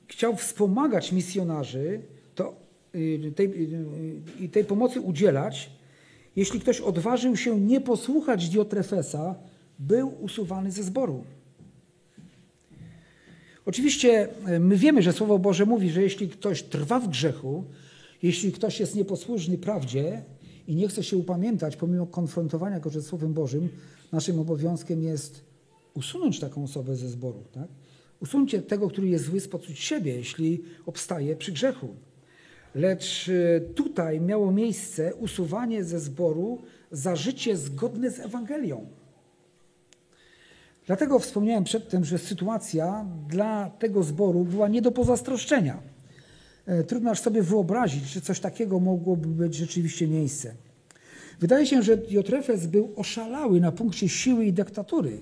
chciał 0.07 0.35
wspomagać 0.35 1.11
misjonarzy 1.11 2.01
to, 2.35 2.55
tej, 3.35 3.69
i 4.39 4.49
tej 4.49 4.65
pomocy 4.65 5.01
udzielać, 5.01 5.78
jeśli 6.39 6.59
ktoś 6.59 6.81
odważył 6.81 7.37
się 7.37 7.59
nie 7.59 7.81
posłuchać 7.81 8.49
Diotrefesa, 8.49 9.35
był 9.79 10.13
usuwany 10.21 10.71
ze 10.71 10.83
zboru. 10.83 11.23
Oczywiście 13.65 14.29
e, 14.45 14.59
my 14.59 14.75
wiemy, 14.75 15.01
że 15.01 15.13
Słowo 15.13 15.39
Boże 15.39 15.65
mówi, 15.65 15.89
że 15.89 16.01
jeśli 16.01 16.29
ktoś 16.29 16.63
trwa 16.63 16.99
w 16.99 17.07
grzechu, 17.07 17.63
jeśli 18.23 18.51
ktoś 18.51 18.79
jest 18.79 18.95
nieposłuszny 18.95 19.57
prawdzie 19.57 20.21
i 20.67 20.75
nie 20.75 20.87
chce 20.87 21.03
się 21.03 21.17
upamiętać 21.17 21.75
pomimo 21.75 22.07
konfrontowania 22.07 22.79
go 22.79 22.89
ze 22.89 23.01
Słowem 23.01 23.33
Bożym, 23.33 23.69
naszym 24.11 24.39
obowiązkiem 24.39 25.03
jest 25.03 25.43
usunąć 25.93 26.39
taką 26.39 26.63
osobę 26.63 26.95
ze 26.95 27.09
zboru. 27.09 27.43
Tak? 27.51 27.67
Usuncie 28.19 28.61
tego, 28.61 28.89
który 28.89 29.07
jest 29.07 29.25
zły 29.25 29.39
spośród 29.39 29.77
siebie, 29.77 30.15
jeśli 30.15 30.63
obstaje 30.85 31.35
przy 31.35 31.51
grzechu. 31.51 31.95
Lecz 32.75 33.29
e, 33.29 33.61
tutaj 33.61 34.21
miało 34.21 34.51
miejsce 34.51 35.15
usuwanie 35.15 35.83
ze 35.83 35.99
zboru 35.99 36.61
za 36.91 37.15
życie 37.15 37.57
zgodne 37.57 38.11
z 38.11 38.19
Ewangelią. 38.19 38.87
Dlatego 40.85 41.19
wspomniałem 41.19 41.63
przedtem, 41.63 42.05
że 42.05 42.17
sytuacja 42.17 43.05
dla 43.29 43.69
tego 43.69 44.03
zboru 44.03 44.45
była 44.45 44.67
nie 44.67 44.81
do 44.81 44.91
pozastroszczenia. 44.91 45.81
E, 46.65 46.83
trudno 46.83 47.11
aż 47.11 47.19
sobie 47.19 47.41
wyobrazić, 47.41 48.03
że 48.03 48.21
coś 48.21 48.39
takiego 48.39 48.79
mogłoby 48.79 49.27
być 49.27 49.55
rzeczywiście 49.55 50.07
miejsce. 50.07 50.53
Wydaje 51.39 51.65
się, 51.65 51.81
że 51.81 51.97
Diotrefes 51.97 52.65
był 52.65 52.93
oszalały 52.95 53.59
na 53.59 53.71
punkcie 53.71 54.09
siły 54.09 54.45
i 54.45 54.53
dyktatury. 54.53 55.21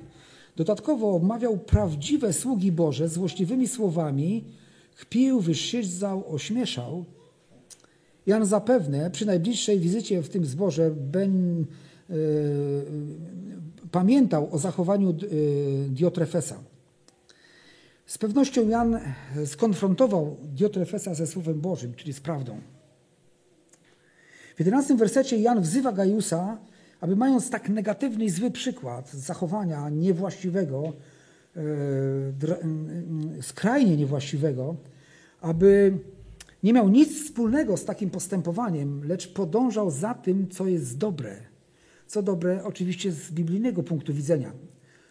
Dodatkowo 0.56 1.16
omawiał 1.16 1.58
prawdziwe 1.58 2.34
sługi 2.34 2.72
Boże 2.72 3.10
złośliwymi 3.10 3.68
słowami, 3.68 4.44
kpił, 4.96 5.42
wyszydzał, 5.42 6.34
ośmieszał. 6.34 7.06
Jan 8.28 8.46
zapewne 8.46 9.12
przy 9.12 9.26
najbliższej 9.26 9.80
wizycie 9.80 10.22
w 10.22 10.30
tym 10.30 10.46
zborze 10.46 10.92
ben, 10.92 11.66
yy, 12.10 12.16
pamiętał 13.92 14.50
o 14.52 14.58
zachowaniu 14.58 15.10
y, 15.10 15.88
Diotrefesa. 15.90 16.56
Z 18.06 18.18
pewnością 18.18 18.68
Jan 18.68 19.00
skonfrontował 19.46 20.38
Diotrefesa 20.44 21.14
ze 21.14 21.28
Słowem 21.28 21.62
Bożym, 21.62 21.94
czyli 21.94 22.14
z 22.14 22.20
prawdą. 22.20 22.60
W 24.56 24.60
11 24.60 24.98
wersecie 24.98 25.38
Jan 25.38 25.62
wzywa 25.62 25.92
Gajusa, 25.92 26.58
aby 27.02 27.16
mając 27.16 27.50
tak 27.50 27.70
negatywny 27.70 28.26
i 28.26 28.30
zły 28.30 28.52
przykład 28.52 29.14
zachowania 29.14 29.90
niewłaściwego, 29.90 30.94
y, 31.58 31.60
y, 33.40 33.44
skrajnie 33.44 33.98
niewłaściwego, 33.98 34.76
aby 35.42 36.00
nie 36.68 36.74
miał 36.74 36.90
nic 36.90 37.24
wspólnego 37.24 37.78
z 37.78 37.86
takim 37.86 38.10
postępowaniem, 38.10 39.04
lecz 39.04 39.34
podążał 39.34 39.92
za 39.92 40.14
tym, 40.14 40.48
co 40.50 40.68
jest 40.68 40.98
dobre– 40.98 41.38
co 42.08 42.22
dobre 42.22 42.64
oczywiście 42.64 43.12
z 43.12 43.32
biblijnego 43.32 43.84
punktu 43.84 44.14
widzenia, 44.14 44.52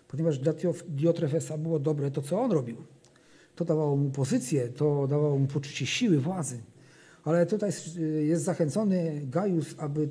ponieważ 0.09 0.39
dla 0.39 0.53
Diotrefesa 0.89 1.59
było 1.59 1.79
dobre 1.79 2.11
to, 2.11 2.23
co 2.23 2.41
on 2.41 2.53
robił. 2.53 2.77
To 3.55 3.65
dawało 3.65 3.97
mu 3.97 4.11
pozycję, 4.11 4.69
to 4.69 5.07
dawało 5.07 5.39
mu 5.39 5.47
poczucie 5.47 5.87
siły, 5.87 6.19
władzy. 6.19 6.63
Ale 7.25 7.47
tutaj 7.47 7.71
jest 8.21 8.45
zachęcony 8.45 9.21
Gajus, 9.25 9.75
aby 9.79 10.09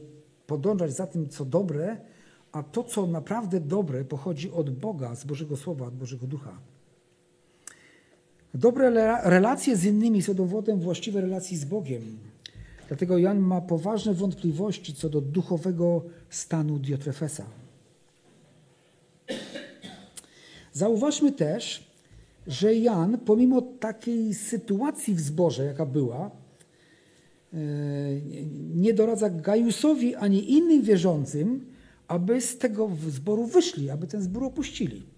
podążać 0.48 0.96
za 0.96 1.08
tym, 1.08 1.30
co 1.30 1.46
dobre, 1.46 1.98
a 2.52 2.64
to, 2.64 2.84
co 2.84 3.08
naprawdę 3.08 3.60
dobre, 3.60 4.06
pochodzi 4.06 4.52
od 4.52 4.70
Boga, 4.70 5.16
z 5.16 5.26
Bożego 5.26 5.58
Słowa, 5.58 5.86
od 5.86 5.96
Bożego 5.96 6.28
Ducha. 6.28 6.58
Dobre 8.56 8.90
relacje 9.24 9.76
z 9.76 9.86
innymi 9.86 10.22
są 10.22 10.34
dowodem 10.34 10.80
właściwej 10.80 11.22
relacji 11.22 11.58
z 11.58 11.66
Bogiem. 11.66 12.02
Dlatego 12.88 13.18
Jan 13.18 13.40
ma 13.40 13.62
poważne 13.62 14.14
wątpliwości 14.14 14.94
co 14.94 15.10
do 15.10 15.22
duchowego 15.22 16.04
stanu 16.30 16.80
Diotrefesa. 16.80 17.46
Zauważmy 20.74 21.32
też, 21.32 21.92
że 22.48 22.76
Jan, 22.76 23.18
pomimo 23.18 23.62
takiej 23.62 24.34
sytuacji 24.34 25.16
w 25.16 25.20
zborze, 25.22 25.66
jaka 25.66 25.86
była, 25.86 26.32
e, 27.54 27.58
nie 28.76 28.94
doradza 28.94 29.30
Gajusowi 29.30 30.16
ani 30.16 30.52
innym 30.52 30.82
wierzącym, 30.82 31.66
aby 32.08 32.42
z 32.42 32.58
tego 32.58 32.90
zboru 33.10 33.46
wyszli, 33.46 33.90
aby 33.90 34.08
ten 34.08 34.22
zbór 34.22 34.44
opuścili. 34.44 35.15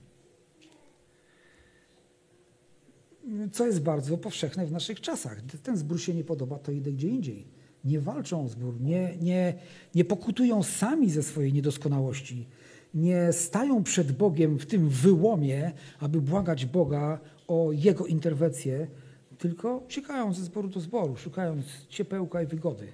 Co 3.51 3.65
jest 3.65 3.81
bardzo 3.81 4.17
powszechne 4.17 4.65
w 4.65 4.71
naszych 4.71 5.01
czasach. 5.01 5.41
Ten 5.63 5.77
zbór 5.77 6.01
się 6.01 6.13
nie 6.13 6.23
podoba, 6.23 6.59
to 6.59 6.71
idę 6.71 6.91
gdzie 6.91 7.07
indziej. 7.07 7.47
Nie 7.85 7.99
walczą 7.99 8.45
o 8.45 8.47
zbór, 8.47 8.81
nie, 8.81 9.17
nie, 9.21 9.53
nie 9.95 10.05
pokutują 10.05 10.63
sami 10.63 11.09
ze 11.09 11.23
swojej 11.23 11.53
niedoskonałości. 11.53 12.47
Nie 12.93 13.33
stają 13.33 13.83
przed 13.83 14.11
Bogiem 14.11 14.59
w 14.59 14.65
tym 14.65 14.89
wyłomie, 14.89 15.71
aby 15.99 16.21
błagać 16.21 16.65
Boga 16.65 17.19
o 17.47 17.71
Jego 17.71 18.05
interwencję, 18.05 18.87
tylko 19.37 19.77
uciekają 19.77 20.33
ze 20.33 20.43
zboru 20.43 20.69
do 20.69 20.79
zboru, 20.79 21.17
szukając 21.17 21.65
ciepełka 21.89 22.41
i 22.41 22.45
wygody. 22.45 22.87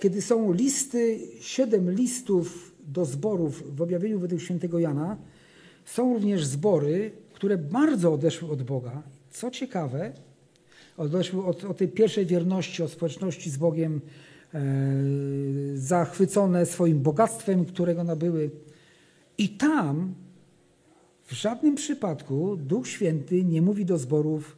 Kiedy 0.00 0.22
są 0.22 0.52
listy, 0.52 1.20
siedem 1.40 1.90
listów 1.90 2.74
do 2.86 3.04
zborów 3.04 3.76
w 3.76 3.82
objawieniu 3.82 4.18
według 4.18 4.40
świętego 4.40 4.78
Jana, 4.78 5.16
są 5.84 6.14
również 6.14 6.44
zbory, 6.44 7.10
które 7.32 7.58
bardzo 7.58 8.12
odeszły 8.12 8.50
od 8.50 8.62
Boga. 8.62 9.02
Co 9.30 9.50
ciekawe, 9.50 10.12
odeszły 10.96 11.44
od, 11.44 11.64
od 11.64 11.76
tej 11.76 11.88
pierwszej 11.88 12.26
wierności, 12.26 12.82
od 12.82 12.90
społeczności 12.90 13.50
z 13.50 13.56
Bogiem, 13.56 14.00
e, 14.54 14.60
zachwycone 15.74 16.66
swoim 16.66 17.00
bogactwem, 17.00 17.64
którego 17.64 18.04
nabyły. 18.04 18.50
I 19.38 19.48
tam 19.48 20.14
w 21.24 21.32
żadnym 21.32 21.74
przypadku 21.74 22.56
Duch 22.56 22.88
Święty 22.88 23.44
nie 23.44 23.62
mówi 23.62 23.84
do 23.84 23.98
zborów, 23.98 24.56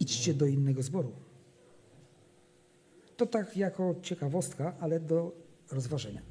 idźcie 0.00 0.34
do 0.34 0.46
innego 0.46 0.82
zboru. 0.82 1.12
To 3.16 3.26
tak 3.26 3.56
jako 3.56 3.94
ciekawostka, 4.02 4.74
ale 4.80 5.00
do 5.00 5.32
rozważenia 5.70 6.22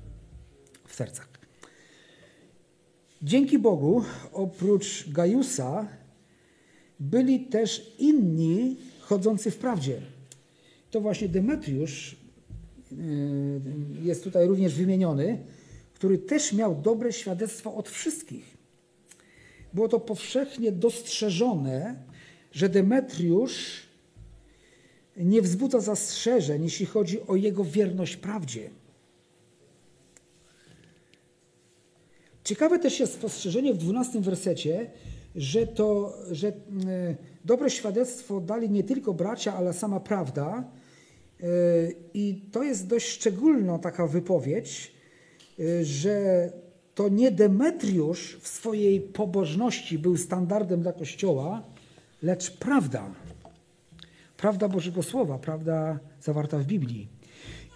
w 0.87 0.95
sercach. 0.95 1.38
Dzięki 3.21 3.59
Bogu, 3.59 4.03
oprócz 4.33 5.09
Gajusa, 5.09 5.87
byli 6.99 7.39
też 7.39 7.95
inni 7.97 8.77
chodzący 8.99 9.51
w 9.51 9.57
prawdzie. 9.57 10.01
To 10.91 11.01
właśnie 11.01 11.29
Demetriusz 11.29 12.15
yy, 12.91 12.97
jest 14.03 14.23
tutaj 14.23 14.47
również 14.47 14.75
wymieniony, 14.75 15.37
który 15.93 16.17
też 16.17 16.53
miał 16.53 16.75
dobre 16.75 17.13
świadectwo 17.13 17.75
od 17.75 17.89
wszystkich. 17.89 18.57
Było 19.73 19.87
to 19.87 19.99
powszechnie 19.99 20.71
dostrzeżone, 20.71 21.95
że 22.51 22.69
Demetriusz 22.69 23.81
nie 25.17 25.41
wzbudza 25.41 25.79
zastrzeżeń, 25.79 26.63
jeśli 26.63 26.85
chodzi 26.85 27.27
o 27.27 27.35
jego 27.35 27.63
wierność 27.63 28.17
prawdzie. 28.17 28.69
Ciekawe 32.49 32.79
też 32.79 32.99
jest 32.99 33.13
spostrzeżenie 33.13 33.73
w 33.73 33.77
12 33.77 34.21
wersecie, 34.21 34.89
że 35.35 35.67
to, 35.67 36.17
że 36.31 36.47
e, 36.47 36.51
dobre 37.45 37.69
świadectwo 37.69 38.41
dali 38.41 38.69
nie 38.69 38.83
tylko 38.83 39.13
bracia, 39.13 39.53
ale 39.53 39.73
sama 39.73 39.99
prawda. 39.99 40.63
E, 41.39 41.45
I 42.13 42.41
to 42.51 42.63
jest 42.63 42.87
dość 42.87 43.07
szczególna 43.07 43.79
taka 43.79 44.07
wypowiedź, 44.07 44.91
e, 45.59 45.85
że 45.85 46.49
to 46.95 47.09
nie 47.09 47.31
Demetriusz 47.31 48.37
w 48.41 48.47
swojej 48.47 49.01
pobożności 49.01 49.99
był 49.99 50.17
standardem 50.17 50.81
dla 50.81 50.93
Kościoła, 50.93 51.63
lecz 52.23 52.51
prawda. 52.51 53.11
Prawda 54.37 54.69
Bożego 54.69 55.03
Słowa, 55.03 55.37
prawda 55.37 55.99
zawarta 56.21 56.57
w 56.57 56.65
Biblii. 56.65 57.18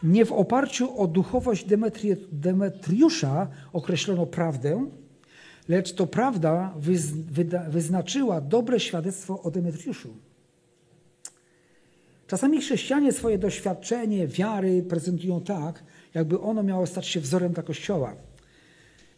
Nie 0.04 0.26
w 0.26 0.32
oparciu 0.32 1.02
o 1.02 1.08
duchowość 1.08 1.66
Demetri 1.66 2.16
Demetriusza 2.32 3.48
określono 3.74 4.26
prawdę, 4.26 4.88
lecz 5.70 5.94
to 5.94 6.08
prawda 6.08 6.74
wyznaczyła 7.70 8.42
dobre 8.42 8.80
świadectwo 8.80 9.42
o 9.42 9.52
Demetriuszu. 9.52 10.14
Czasami 12.28 12.62
chrześcijanie 12.62 13.12
swoje 13.12 13.38
doświadczenie 13.38 14.28
wiary 14.28 14.84
prezentują 14.84 15.42
tak, 15.42 15.84
jakby 16.14 16.40
ono 16.40 16.64
miało 16.64 16.88
stać 16.88 17.08
się 17.08 17.20
wzorem 17.20 17.54
dla 17.54 17.64
Kościoła. 17.64 18.16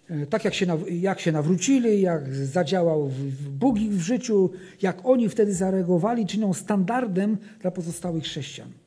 E, 0.09 0.25
tak 0.25 0.45
jak 0.45 0.53
się, 0.53 0.65
jak 0.89 1.19
się 1.19 1.31
nawrócili, 1.31 2.01
jak 2.01 2.35
zadziałał 2.35 3.11
Bóg 3.49 3.79
ich 3.79 3.91
w 3.91 4.01
życiu, 4.01 4.51
jak 4.81 5.05
oni 5.05 5.29
wtedy 5.29 5.53
zareagowali, 5.53 6.25
czynią 6.25 6.53
standardem 6.53 7.37
dla 7.61 7.71
pozostałych 7.71 8.23
chrześcijan. 8.23 8.84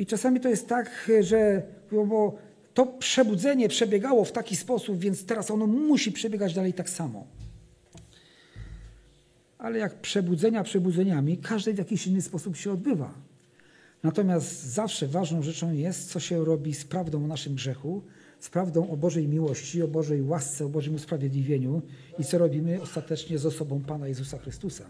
I 0.00 0.06
czasami 0.06 0.40
to 0.40 0.48
jest 0.48 0.68
tak, 0.68 1.10
że 1.20 1.62
bo 1.92 2.38
to 2.74 2.86
przebudzenie 2.86 3.68
przebiegało 3.68 4.24
w 4.24 4.32
taki 4.32 4.56
sposób, 4.56 4.98
więc 4.98 5.26
teraz 5.26 5.50
ono 5.50 5.66
musi 5.66 6.12
przebiegać 6.12 6.54
dalej 6.54 6.72
tak 6.72 6.90
samo. 6.90 7.26
Ale 9.58 9.78
jak 9.78 10.00
przebudzenia 10.00 10.64
przebudzeniami, 10.64 11.38
każdy 11.38 11.74
w 11.74 11.78
jakiś 11.78 12.06
inny 12.06 12.22
sposób 12.22 12.56
się 12.56 12.72
odbywa. 12.72 13.14
Natomiast 14.02 14.62
zawsze 14.62 15.06
ważną 15.06 15.42
rzeczą 15.42 15.72
jest, 15.72 16.10
co 16.10 16.20
się 16.20 16.44
robi 16.44 16.74
z 16.74 16.84
prawdą 16.84 17.24
o 17.24 17.26
naszym 17.26 17.54
grzechu, 17.54 18.02
z 18.38 18.50
prawdą 18.50 18.90
o 18.90 18.96
Bożej 18.96 19.28
miłości, 19.28 19.82
o 19.82 19.88
Bożej 19.88 20.22
łasce, 20.22 20.66
o 20.66 20.68
Bożym 20.68 20.94
usprawiedliwieniu 20.94 21.82
i 22.18 22.24
co 22.24 22.38
robimy 22.38 22.82
ostatecznie 22.82 23.38
z 23.38 23.46
osobą 23.46 23.80
Pana 23.80 24.08
Jezusa 24.08 24.38
Chrystusa. 24.38 24.84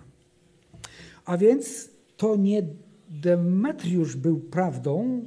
A 1.24 1.38
więc 1.38 1.88
to 2.16 2.36
nie 2.36 2.62
Demetriusz 3.10 4.16
był 4.16 4.40
prawdą, 4.40 5.22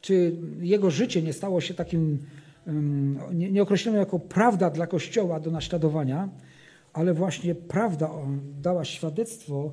czy 0.00 0.36
jego 0.60 0.90
życie 0.90 1.22
nie 1.22 1.32
stało 1.32 1.60
się 1.60 1.74
takim, 1.74 2.18
nie, 3.32 3.52
nie 3.52 3.64
jako 3.92 4.18
prawda 4.18 4.70
dla 4.70 4.86
Kościoła 4.86 5.40
do 5.40 5.50
naśladowania, 5.50 6.28
ale 6.92 7.14
właśnie 7.14 7.54
prawda 7.54 8.10
dała 8.60 8.84
świadectwo 8.84 9.72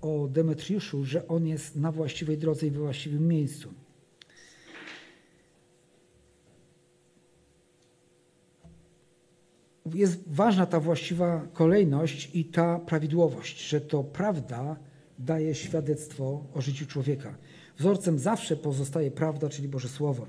o 0.00 0.28
Demetriuszu, 0.28 1.04
że 1.04 1.28
on 1.28 1.46
jest 1.46 1.76
na 1.76 1.92
właściwej 1.92 2.38
drodze 2.38 2.66
i 2.66 2.70
we 2.70 2.80
właściwym 2.80 3.28
miejscu. 3.28 3.74
Jest 9.94 10.22
ważna 10.26 10.66
ta 10.66 10.80
właściwa 10.80 11.46
kolejność 11.52 12.30
i 12.34 12.44
ta 12.44 12.78
prawidłowość, 12.78 13.68
że 13.68 13.80
to 13.80 14.04
prawda 14.04 14.76
daje 15.24 15.54
świadectwo 15.54 16.44
o 16.54 16.60
życiu 16.60 16.86
człowieka. 16.86 17.38
Wzorcem 17.78 18.18
zawsze 18.18 18.56
pozostaje 18.56 19.10
prawda, 19.10 19.48
czyli 19.48 19.68
Boże 19.68 19.88
Słowo. 19.88 20.26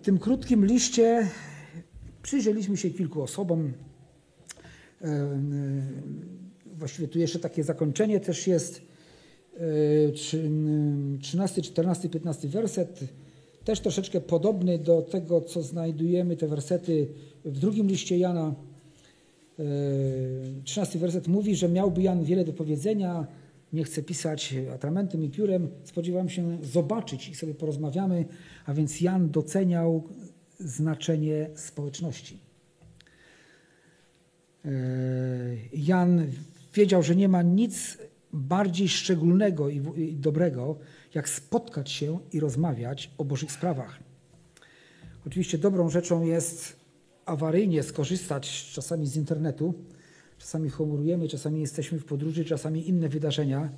W 0.00 0.04
tym 0.04 0.18
krótkim 0.18 0.66
liście 0.66 1.28
przyjrzeliśmy 2.22 2.76
się 2.76 2.90
kilku 2.90 3.22
osobom. 3.22 3.72
Właściwie 6.66 7.08
tu 7.08 7.18
jeszcze 7.18 7.38
takie 7.38 7.64
zakończenie 7.64 8.20
też 8.20 8.46
jest. 8.46 8.82
13, 11.20 11.62
14, 11.62 12.08
15 12.08 12.48
werset, 12.48 13.00
też 13.64 13.80
troszeczkę 13.80 14.20
podobny 14.20 14.78
do 14.78 15.02
tego, 15.02 15.40
co 15.40 15.62
znajdujemy, 15.62 16.36
te 16.36 16.48
wersety 16.48 17.08
w 17.44 17.58
drugim 17.58 17.86
liście 17.86 18.18
Jana. 18.18 18.54
13 20.64 20.98
e, 20.98 21.00
werset 21.00 21.28
mówi, 21.28 21.56
że 21.56 21.68
miałby 21.68 22.02
Jan 22.02 22.24
wiele 22.24 22.44
do 22.44 22.52
powiedzenia, 22.52 23.26
nie 23.72 23.84
chcę 23.84 24.02
pisać 24.02 24.54
atramentem 24.74 25.24
i 25.24 25.30
piórem, 25.30 25.68
spodziewam 25.84 26.28
się 26.28 26.58
zobaczyć 26.62 27.28
i 27.28 27.34
sobie 27.34 27.54
porozmawiamy, 27.54 28.24
a 28.66 28.74
więc 28.74 29.00
Jan 29.00 29.30
doceniał 29.30 30.08
znaczenie 30.58 31.50
społeczności. 31.54 32.38
E, 34.64 34.70
Jan 35.72 36.26
wiedział, 36.74 37.02
że 37.02 37.16
nie 37.16 37.28
ma 37.28 37.42
nic 37.42 37.98
bardziej 38.32 38.88
szczególnego 38.88 39.68
i 39.68 40.14
dobrego, 40.14 40.78
jak 41.14 41.28
spotkać 41.28 41.90
się 41.90 42.18
i 42.32 42.40
rozmawiać 42.40 43.10
o 43.18 43.24
Bożych 43.24 43.52
sprawach. 43.52 43.98
Oczywiście 45.26 45.58
dobrą 45.58 45.90
rzeczą 45.90 46.24
jest 46.24 46.76
awaryjnie 47.26 47.82
skorzystać 47.82 48.70
czasami 48.72 49.06
z 49.06 49.16
internetu, 49.16 49.74
Czasami 50.42 50.70
chmurujemy, 50.70 51.28
czasami 51.28 51.60
jesteśmy 51.60 51.98
w 51.98 52.04
podróży, 52.04 52.44
czasami 52.44 52.88
inne 52.88 53.08
wydarzenia, 53.08 53.70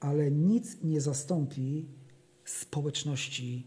ale 0.00 0.30
nic 0.30 0.82
nie 0.82 1.00
zastąpi 1.00 1.86
społeczności 2.44 3.66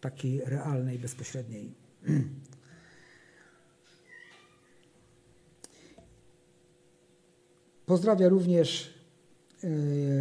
takiej 0.00 0.40
realnej, 0.40 0.98
bezpośredniej. 0.98 1.74
Pozdrawia 7.86 8.28
również 8.28 8.94
e, 9.64 9.68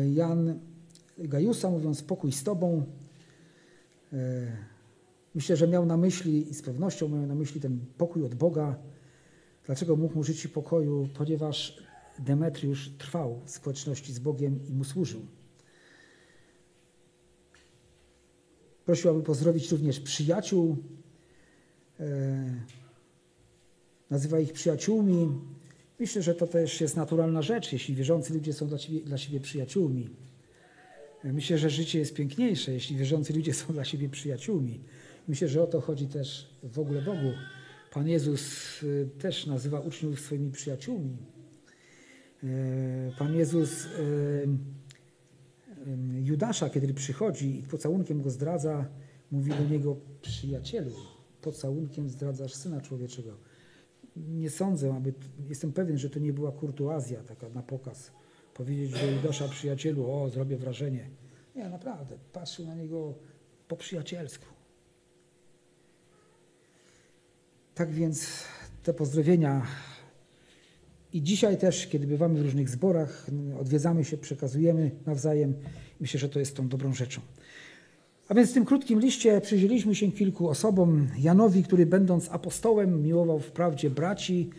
Jan 0.10 0.60
Gajusa, 1.18 1.70
mówiąc 1.70 2.00
spokój 2.00 2.32
z 2.32 2.44
Tobą. 2.44 2.86
E, 4.14 4.48
myślę, 5.36 5.56
że 5.58 5.68
miał 5.68 5.86
na 5.86 5.98
myśli 5.98 6.52
i 6.52 6.54
z 6.54 6.62
pewnością 6.62 7.10
miał 7.10 7.28
na 7.28 7.36
myśli 7.36 7.62
ten 7.62 7.80
pokój 7.98 8.24
od 8.24 8.36
Boga. 8.36 8.93
Dlaczego 9.66 9.96
mógł 9.96 10.16
mu 10.16 10.24
żyć 10.24 10.48
w 10.48 10.52
pokoju? 10.52 11.10
Ponieważ 11.14 11.84
Demetriusz 12.20 12.92
trwał 12.98 13.42
w 13.46 13.50
społeczności 13.50 14.14
z 14.14 14.20
Bogiem 14.20 14.60
i 14.70 14.74
mu 14.74 14.84
służył. 14.84 15.22
Prosił, 18.86 19.10
aby 19.10 19.24
pozdrowić 19.24 19.72
również 19.72 20.00
przyjaciół. 20.00 20.78
E, 22.00 22.06
nazywa 24.10 24.40
ich 24.40 24.54
przyjaciółmi. 24.54 25.40
Myślę, 26.00 26.22
że 26.22 26.36
to 26.36 26.48
też 26.48 26.82
jest 26.82 26.96
naturalna 26.96 27.42
rzecz, 27.42 27.74
jeśli 27.74 27.96
wierzący 27.96 28.34
ludzie 28.34 28.54
są 28.54 28.68
dla, 28.68 28.78
siebie, 28.78 29.02
dla 29.02 29.18
siebie 29.18 29.40
przyjaciółmi. 29.40 30.10
Myślę, 31.24 31.58
że 31.58 31.70
życie 31.70 32.00
jest 32.00 32.14
piękniejsze, 32.14 32.74
jeśli 32.74 32.96
wierzący 32.96 33.34
ludzie 33.34 33.54
są 33.54 33.74
dla 33.74 33.86
siebie 33.86 34.10
przyjaciółmi. 34.10 34.80
Myślę, 35.28 35.48
że 35.48 35.64
o 35.64 35.68
to 35.68 35.82
chodzi 35.82 36.08
też 36.08 36.50
w 36.64 36.80
ogóle 36.80 37.02
Bogu. 37.02 37.32
Pan 37.94 38.08
Jezus 38.08 38.84
y, 38.84 39.10
też 39.20 39.46
nazywa 39.46 39.80
uczniów 39.80 40.20
swoimi 40.20 40.52
przyjaciółmi. 40.52 41.18
Y, 42.44 42.48
Pan 43.18 43.36
Jezus 43.36 43.86
y, 43.86 44.48
Judasza, 46.24 46.70
kiedy 46.70 46.94
przychodzi 46.94 47.60
i 47.60 47.64
pocałunkiem 47.64 48.22
go 48.22 48.30
zdradza, 48.30 48.86
mówi 49.32 49.52
do 49.52 49.64
niego 49.64 49.98
przyjacielu, 50.22 50.92
pocałunkiem 51.42 52.10
zdradzasz 52.10 52.54
Syna 52.54 52.82
Człowieczego. 52.82 53.38
Nie 54.16 54.50
sądzę, 54.50 54.94
aby, 54.96 55.14
jestem 55.50 55.74
pewien, 55.74 55.98
że 55.98 56.10
to 56.10 56.20
nie 56.20 56.34
była 56.34 56.52
kurtuazja 56.52 57.24
taka 57.24 57.50
na 57.50 57.64
pokaz 57.64 58.12
powiedzieć 58.54 59.02
do 59.02 59.12
Judasza 59.12 59.48
przyjacielu, 59.48 60.12
o, 60.12 60.30
zrobię 60.30 60.58
wrażenie. 60.58 61.10
Nie, 61.56 61.70
naprawdę, 61.70 62.18
patrzył 62.34 62.66
na 62.66 62.76
niego 62.76 63.14
po 63.68 63.76
przyjacielsku. 63.76 64.53
Tak 67.76 67.92
więc 67.92 68.44
te 68.84 68.94
pozdrowienia 68.94 69.62
i 71.14 71.24
dzisiaj 71.24 71.58
też, 71.58 71.88
kiedy 71.88 72.08
bywamy 72.08 72.40
w 72.40 72.42
różnych 72.42 72.70
zborach, 72.70 73.28
odwiedzamy 73.60 74.06
się, 74.06 74.18
przekazujemy 74.18 74.92
nawzajem. 75.06 75.54
Myślę, 76.00 76.20
że 76.20 76.30
to 76.30 76.40
jest 76.40 76.56
tą 76.56 76.68
dobrą 76.68 76.94
rzeczą. 76.94 77.22
A 78.30 78.34
więc 78.34 78.52
w 78.52 78.54
tym 78.54 78.66
krótkim 78.66 79.00
liście 79.00 79.42
przyjrzeliśmy 79.42 79.96
się 79.96 80.12
kilku 80.12 80.50
osobom. 80.50 81.08
Janowi, 81.20 81.64
który 81.64 81.86
będąc 81.86 82.30
apostołem 82.32 83.04
miłował 83.04 83.40
wprawdzie 83.40 83.90
braci, 83.90 84.50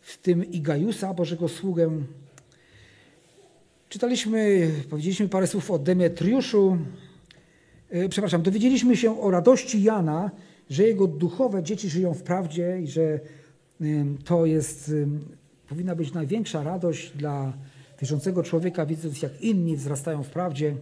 w 0.00 0.18
tym 0.18 0.44
i 0.44 0.60
Gajusa, 0.60 1.14
Bożego 1.14 1.48
sługę, 1.48 2.02
Czytaliśmy, 3.88 4.70
powiedzieliśmy 4.90 5.28
parę 5.28 5.46
słów 5.46 5.70
o 5.70 5.78
Demetriuszu. 5.78 6.78
E, 7.90 8.08
przepraszam, 8.08 8.42
dowiedzieliśmy 8.42 8.96
się 8.96 9.20
o 9.20 9.30
radości 9.30 9.82
Jana, 9.82 10.30
że 10.70 10.82
jego 10.82 11.06
duchowe 11.06 11.62
dzieci 11.62 11.88
żyją 11.88 12.14
w 12.14 12.22
prawdzie 12.22 12.80
i 12.82 12.86
że 12.86 13.20
to 14.24 14.46
jest, 14.46 14.92
powinna 15.68 15.94
być 15.94 16.12
największa 16.12 16.62
radość 16.62 17.16
dla 17.16 17.52
wierzącego 18.00 18.42
człowieka, 18.42 18.86
widząc 18.86 19.22
jak 19.22 19.42
inni 19.42 19.76
wzrastają 19.76 20.22
w 20.22 20.30
prawdzie. 20.30 20.76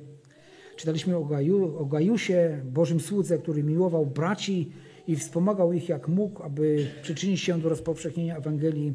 Czytaliśmy 0.77 1.17
o, 1.17 1.25
Gaju, 1.25 1.79
o 1.79 1.85
Gajusie, 1.85 2.61
Bożym 2.65 3.01
słudze, 3.01 3.39
który 3.39 3.63
miłował 3.63 4.07
braci 4.07 4.73
i 5.09 5.17
wspomagał 5.17 5.73
ich 5.73 5.89
jak 5.89 6.09
mógł, 6.09 6.43
aby 6.43 6.87
przyczynić 7.03 7.41
się 7.41 7.61
do 7.61 7.69
rozpowszechnienia 7.69 8.37
Ewangelii. 8.37 8.95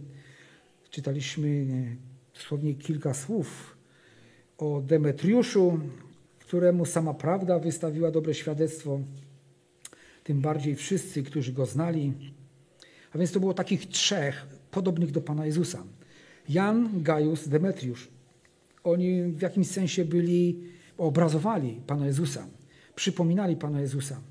Czytaliśmy 0.89 1.65
dosłownie 2.33 2.73
kilka 2.73 3.13
słów 3.13 3.77
o 4.57 4.81
Demetriuszu, 4.81 5.79
któremu 6.39 6.85
sama 6.85 7.13
prawda 7.13 7.59
wystawiła 7.59 8.11
dobre 8.11 8.33
świadectwo, 8.33 8.99
tym 10.24 10.41
bardziej 10.41 10.76
wszyscy, 10.76 11.24
którzy 11.24 11.53
go 11.53 11.65
znali. 11.65 12.13
A 13.13 13.17
więc 13.17 13.32
to 13.32 13.39
było 13.39 13.53
takich 13.53 13.86
trzech 13.86 14.47
podobnych 14.72 15.11
do 15.11 15.22
Pana 15.22 15.45
Jezusa. 15.45 15.84
Jan, 16.49 17.03
Gajus, 17.03 17.47
Demetriusz. 17.47 18.07
Oni 18.84 19.24
w 19.24 19.41
jakimś 19.41 19.67
sensie 19.67 20.05
byli, 20.05 20.63
obrazowali 20.97 21.82
Pana 21.88 22.05
Jezusa, 22.05 22.47
przypominali 22.95 23.55
Pana 23.55 23.82
Jezusa 23.82 24.22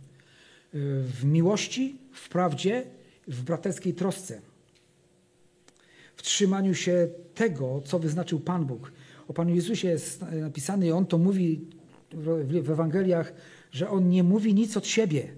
w 0.73 1.25
miłości, 1.25 1.97
w 2.13 2.29
prawdzie, 2.29 2.85
w 3.29 3.43
braterskiej 3.43 3.95
trosce, 3.95 4.41
w 6.17 6.23
trzymaniu 6.23 6.75
się 6.75 7.09
tego, 7.35 7.83
co 7.85 7.99
wyznaczył 7.99 8.41
Pan 8.41 8.67
Bóg, 8.67 8.93
o 9.29 9.33
Panu 9.33 9.55
Jezusie 9.55 9.89
jest 9.89 10.23
napisane 10.23 10.87
i 10.87 10.93
On 10.93 11.07
to 11.07 11.19
mówi 11.19 11.61
w 12.63 12.71
Ewangeliach, 12.71 13.33
że 13.71 13.91
On 13.91 14.09
nie 14.09 14.23
mówi 14.23 14.55
nic 14.55 14.77
od 14.77 14.87
siebie, 14.87 15.29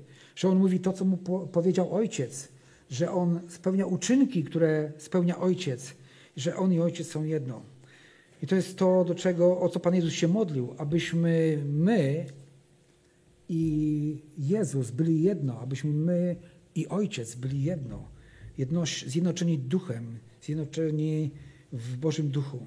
że 0.41 0.49
On 0.49 0.59
mówi 0.59 0.81
to, 0.81 0.93
co 0.93 1.05
Mu 1.05 1.17
powiedział 1.53 1.95
Ojciec, 1.95 2.49
że 2.91 3.11
On 3.13 3.41
spełnia 3.49 3.87
uczynki, 3.87 4.45
które 4.45 4.93
spełnia 4.99 5.39
Ojciec, 5.39 5.95
że 6.37 6.57
On 6.57 6.73
i 6.73 6.81
Ojciec 6.81 7.07
są 7.07 7.25
jedno. 7.25 7.63
I 8.43 8.47
to 8.47 8.57
jest 8.57 8.79
to, 8.79 9.05
do 9.05 9.15
czego, 9.15 9.61
o 9.61 9.69
co 9.69 9.81
Pan 9.81 9.95
Jezus 9.95 10.13
się 10.13 10.29
modlił, 10.29 10.75
abyśmy 10.79 11.63
my 11.67 12.27
i 13.49 14.23
Jezus 14.39 14.91
byli 14.91 15.23
jedno, 15.23 15.61
abyśmy 15.61 15.91
my 15.91 16.37
i 16.75 16.89
Ojciec 16.89 17.35
byli 17.35 17.63
jedno, 17.63 18.09
jedno 18.59 18.85
zjednoczeni 19.07 19.59
duchem, 19.59 20.19
zjednoczeni 20.43 21.31
w 21.73 21.97
Bożym 21.97 22.29
Duchu. 22.29 22.67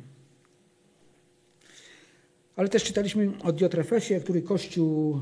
Ale 2.56 2.70
też 2.70 2.84
czytaliśmy 2.84 3.32
o 3.43 3.54
Diotrefesie, 3.54 4.20
który 4.20 4.41
Kościół 4.41 5.16
e, 5.16 5.22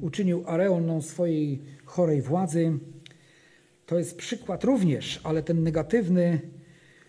uczynił 0.00 0.44
areoną 0.46 1.02
swojej 1.02 1.62
chorej 1.84 2.22
władzy. 2.22 2.78
To 3.86 3.98
jest 3.98 4.16
przykład 4.16 4.64
również, 4.64 5.20
ale 5.24 5.42
ten 5.42 5.62
negatywny 5.62 6.40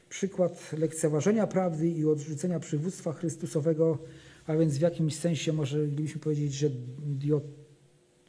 przykład 0.09 0.71
lekceważenia 0.77 1.47
prawdy 1.47 1.89
i 1.89 2.05
odrzucenia 2.05 2.59
przywództwa 2.59 3.13
Chrystusowego, 3.13 3.97
a 4.45 4.55
więc 4.55 4.77
w 4.77 4.81
jakimś 4.81 5.15
sensie 5.15 5.53
moglibyśmy 5.53 6.21
powiedzieć, 6.21 6.53
że 6.53 6.69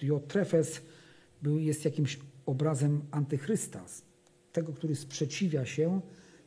Diotrefes 0.01 0.81
jest 1.43 1.85
jakimś 1.85 2.19
obrazem 2.47 3.01
antychrysta, 3.11 3.85
tego, 4.53 4.73
który 4.73 4.97
sprzeciwia 4.97 5.67
się 5.67 6.01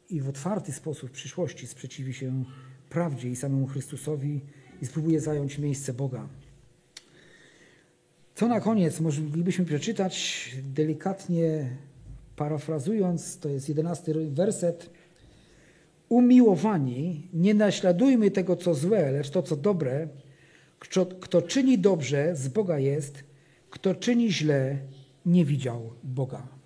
i 0.09 0.21
w 0.21 0.29
otwarty 0.29 0.71
sposób 0.71 1.09
w 1.09 1.13
przyszłości 1.13 1.67
sprzeciwi 1.67 2.13
się 2.13 2.43
prawdzie 2.91 3.29
i 3.29 3.35
samemu 3.35 3.67
Chrystusowi 3.67 4.41
i 4.81 4.85
spróbuje 4.85 5.21
zająć 5.21 5.57
miejsce 5.57 5.93
Boga. 5.93 6.27
Co 8.35 8.47
na 8.47 8.59
koniec 8.59 8.99
moglibyśmy 8.99 9.65
przeczytać, 9.65 10.15
delikatnie 10.63 11.77
parafrazując, 12.35 13.39
to 13.39 13.49
jest 13.49 13.69
jedenasty 13.69 14.29
werset. 14.29 14.89
Umiłowani, 16.09 17.27
nie 17.33 17.53
naśladujmy 17.53 18.31
tego, 18.31 18.55
co 18.55 18.73
złe, 18.73 19.11
lecz 19.11 19.29
to, 19.29 19.43
co 19.43 19.55
dobre. 19.55 20.07
Kto, 20.79 21.05
kto 21.05 21.41
czyni 21.41 21.79
dobrze, 21.79 22.35
z 22.35 22.47
Boga 22.47 22.79
jest, 22.79 23.23
kto 23.69 23.95
czyni 23.95 24.31
źle, 24.31 24.77
nie 25.25 25.45
widział 25.45 25.93
Boga. 26.03 26.60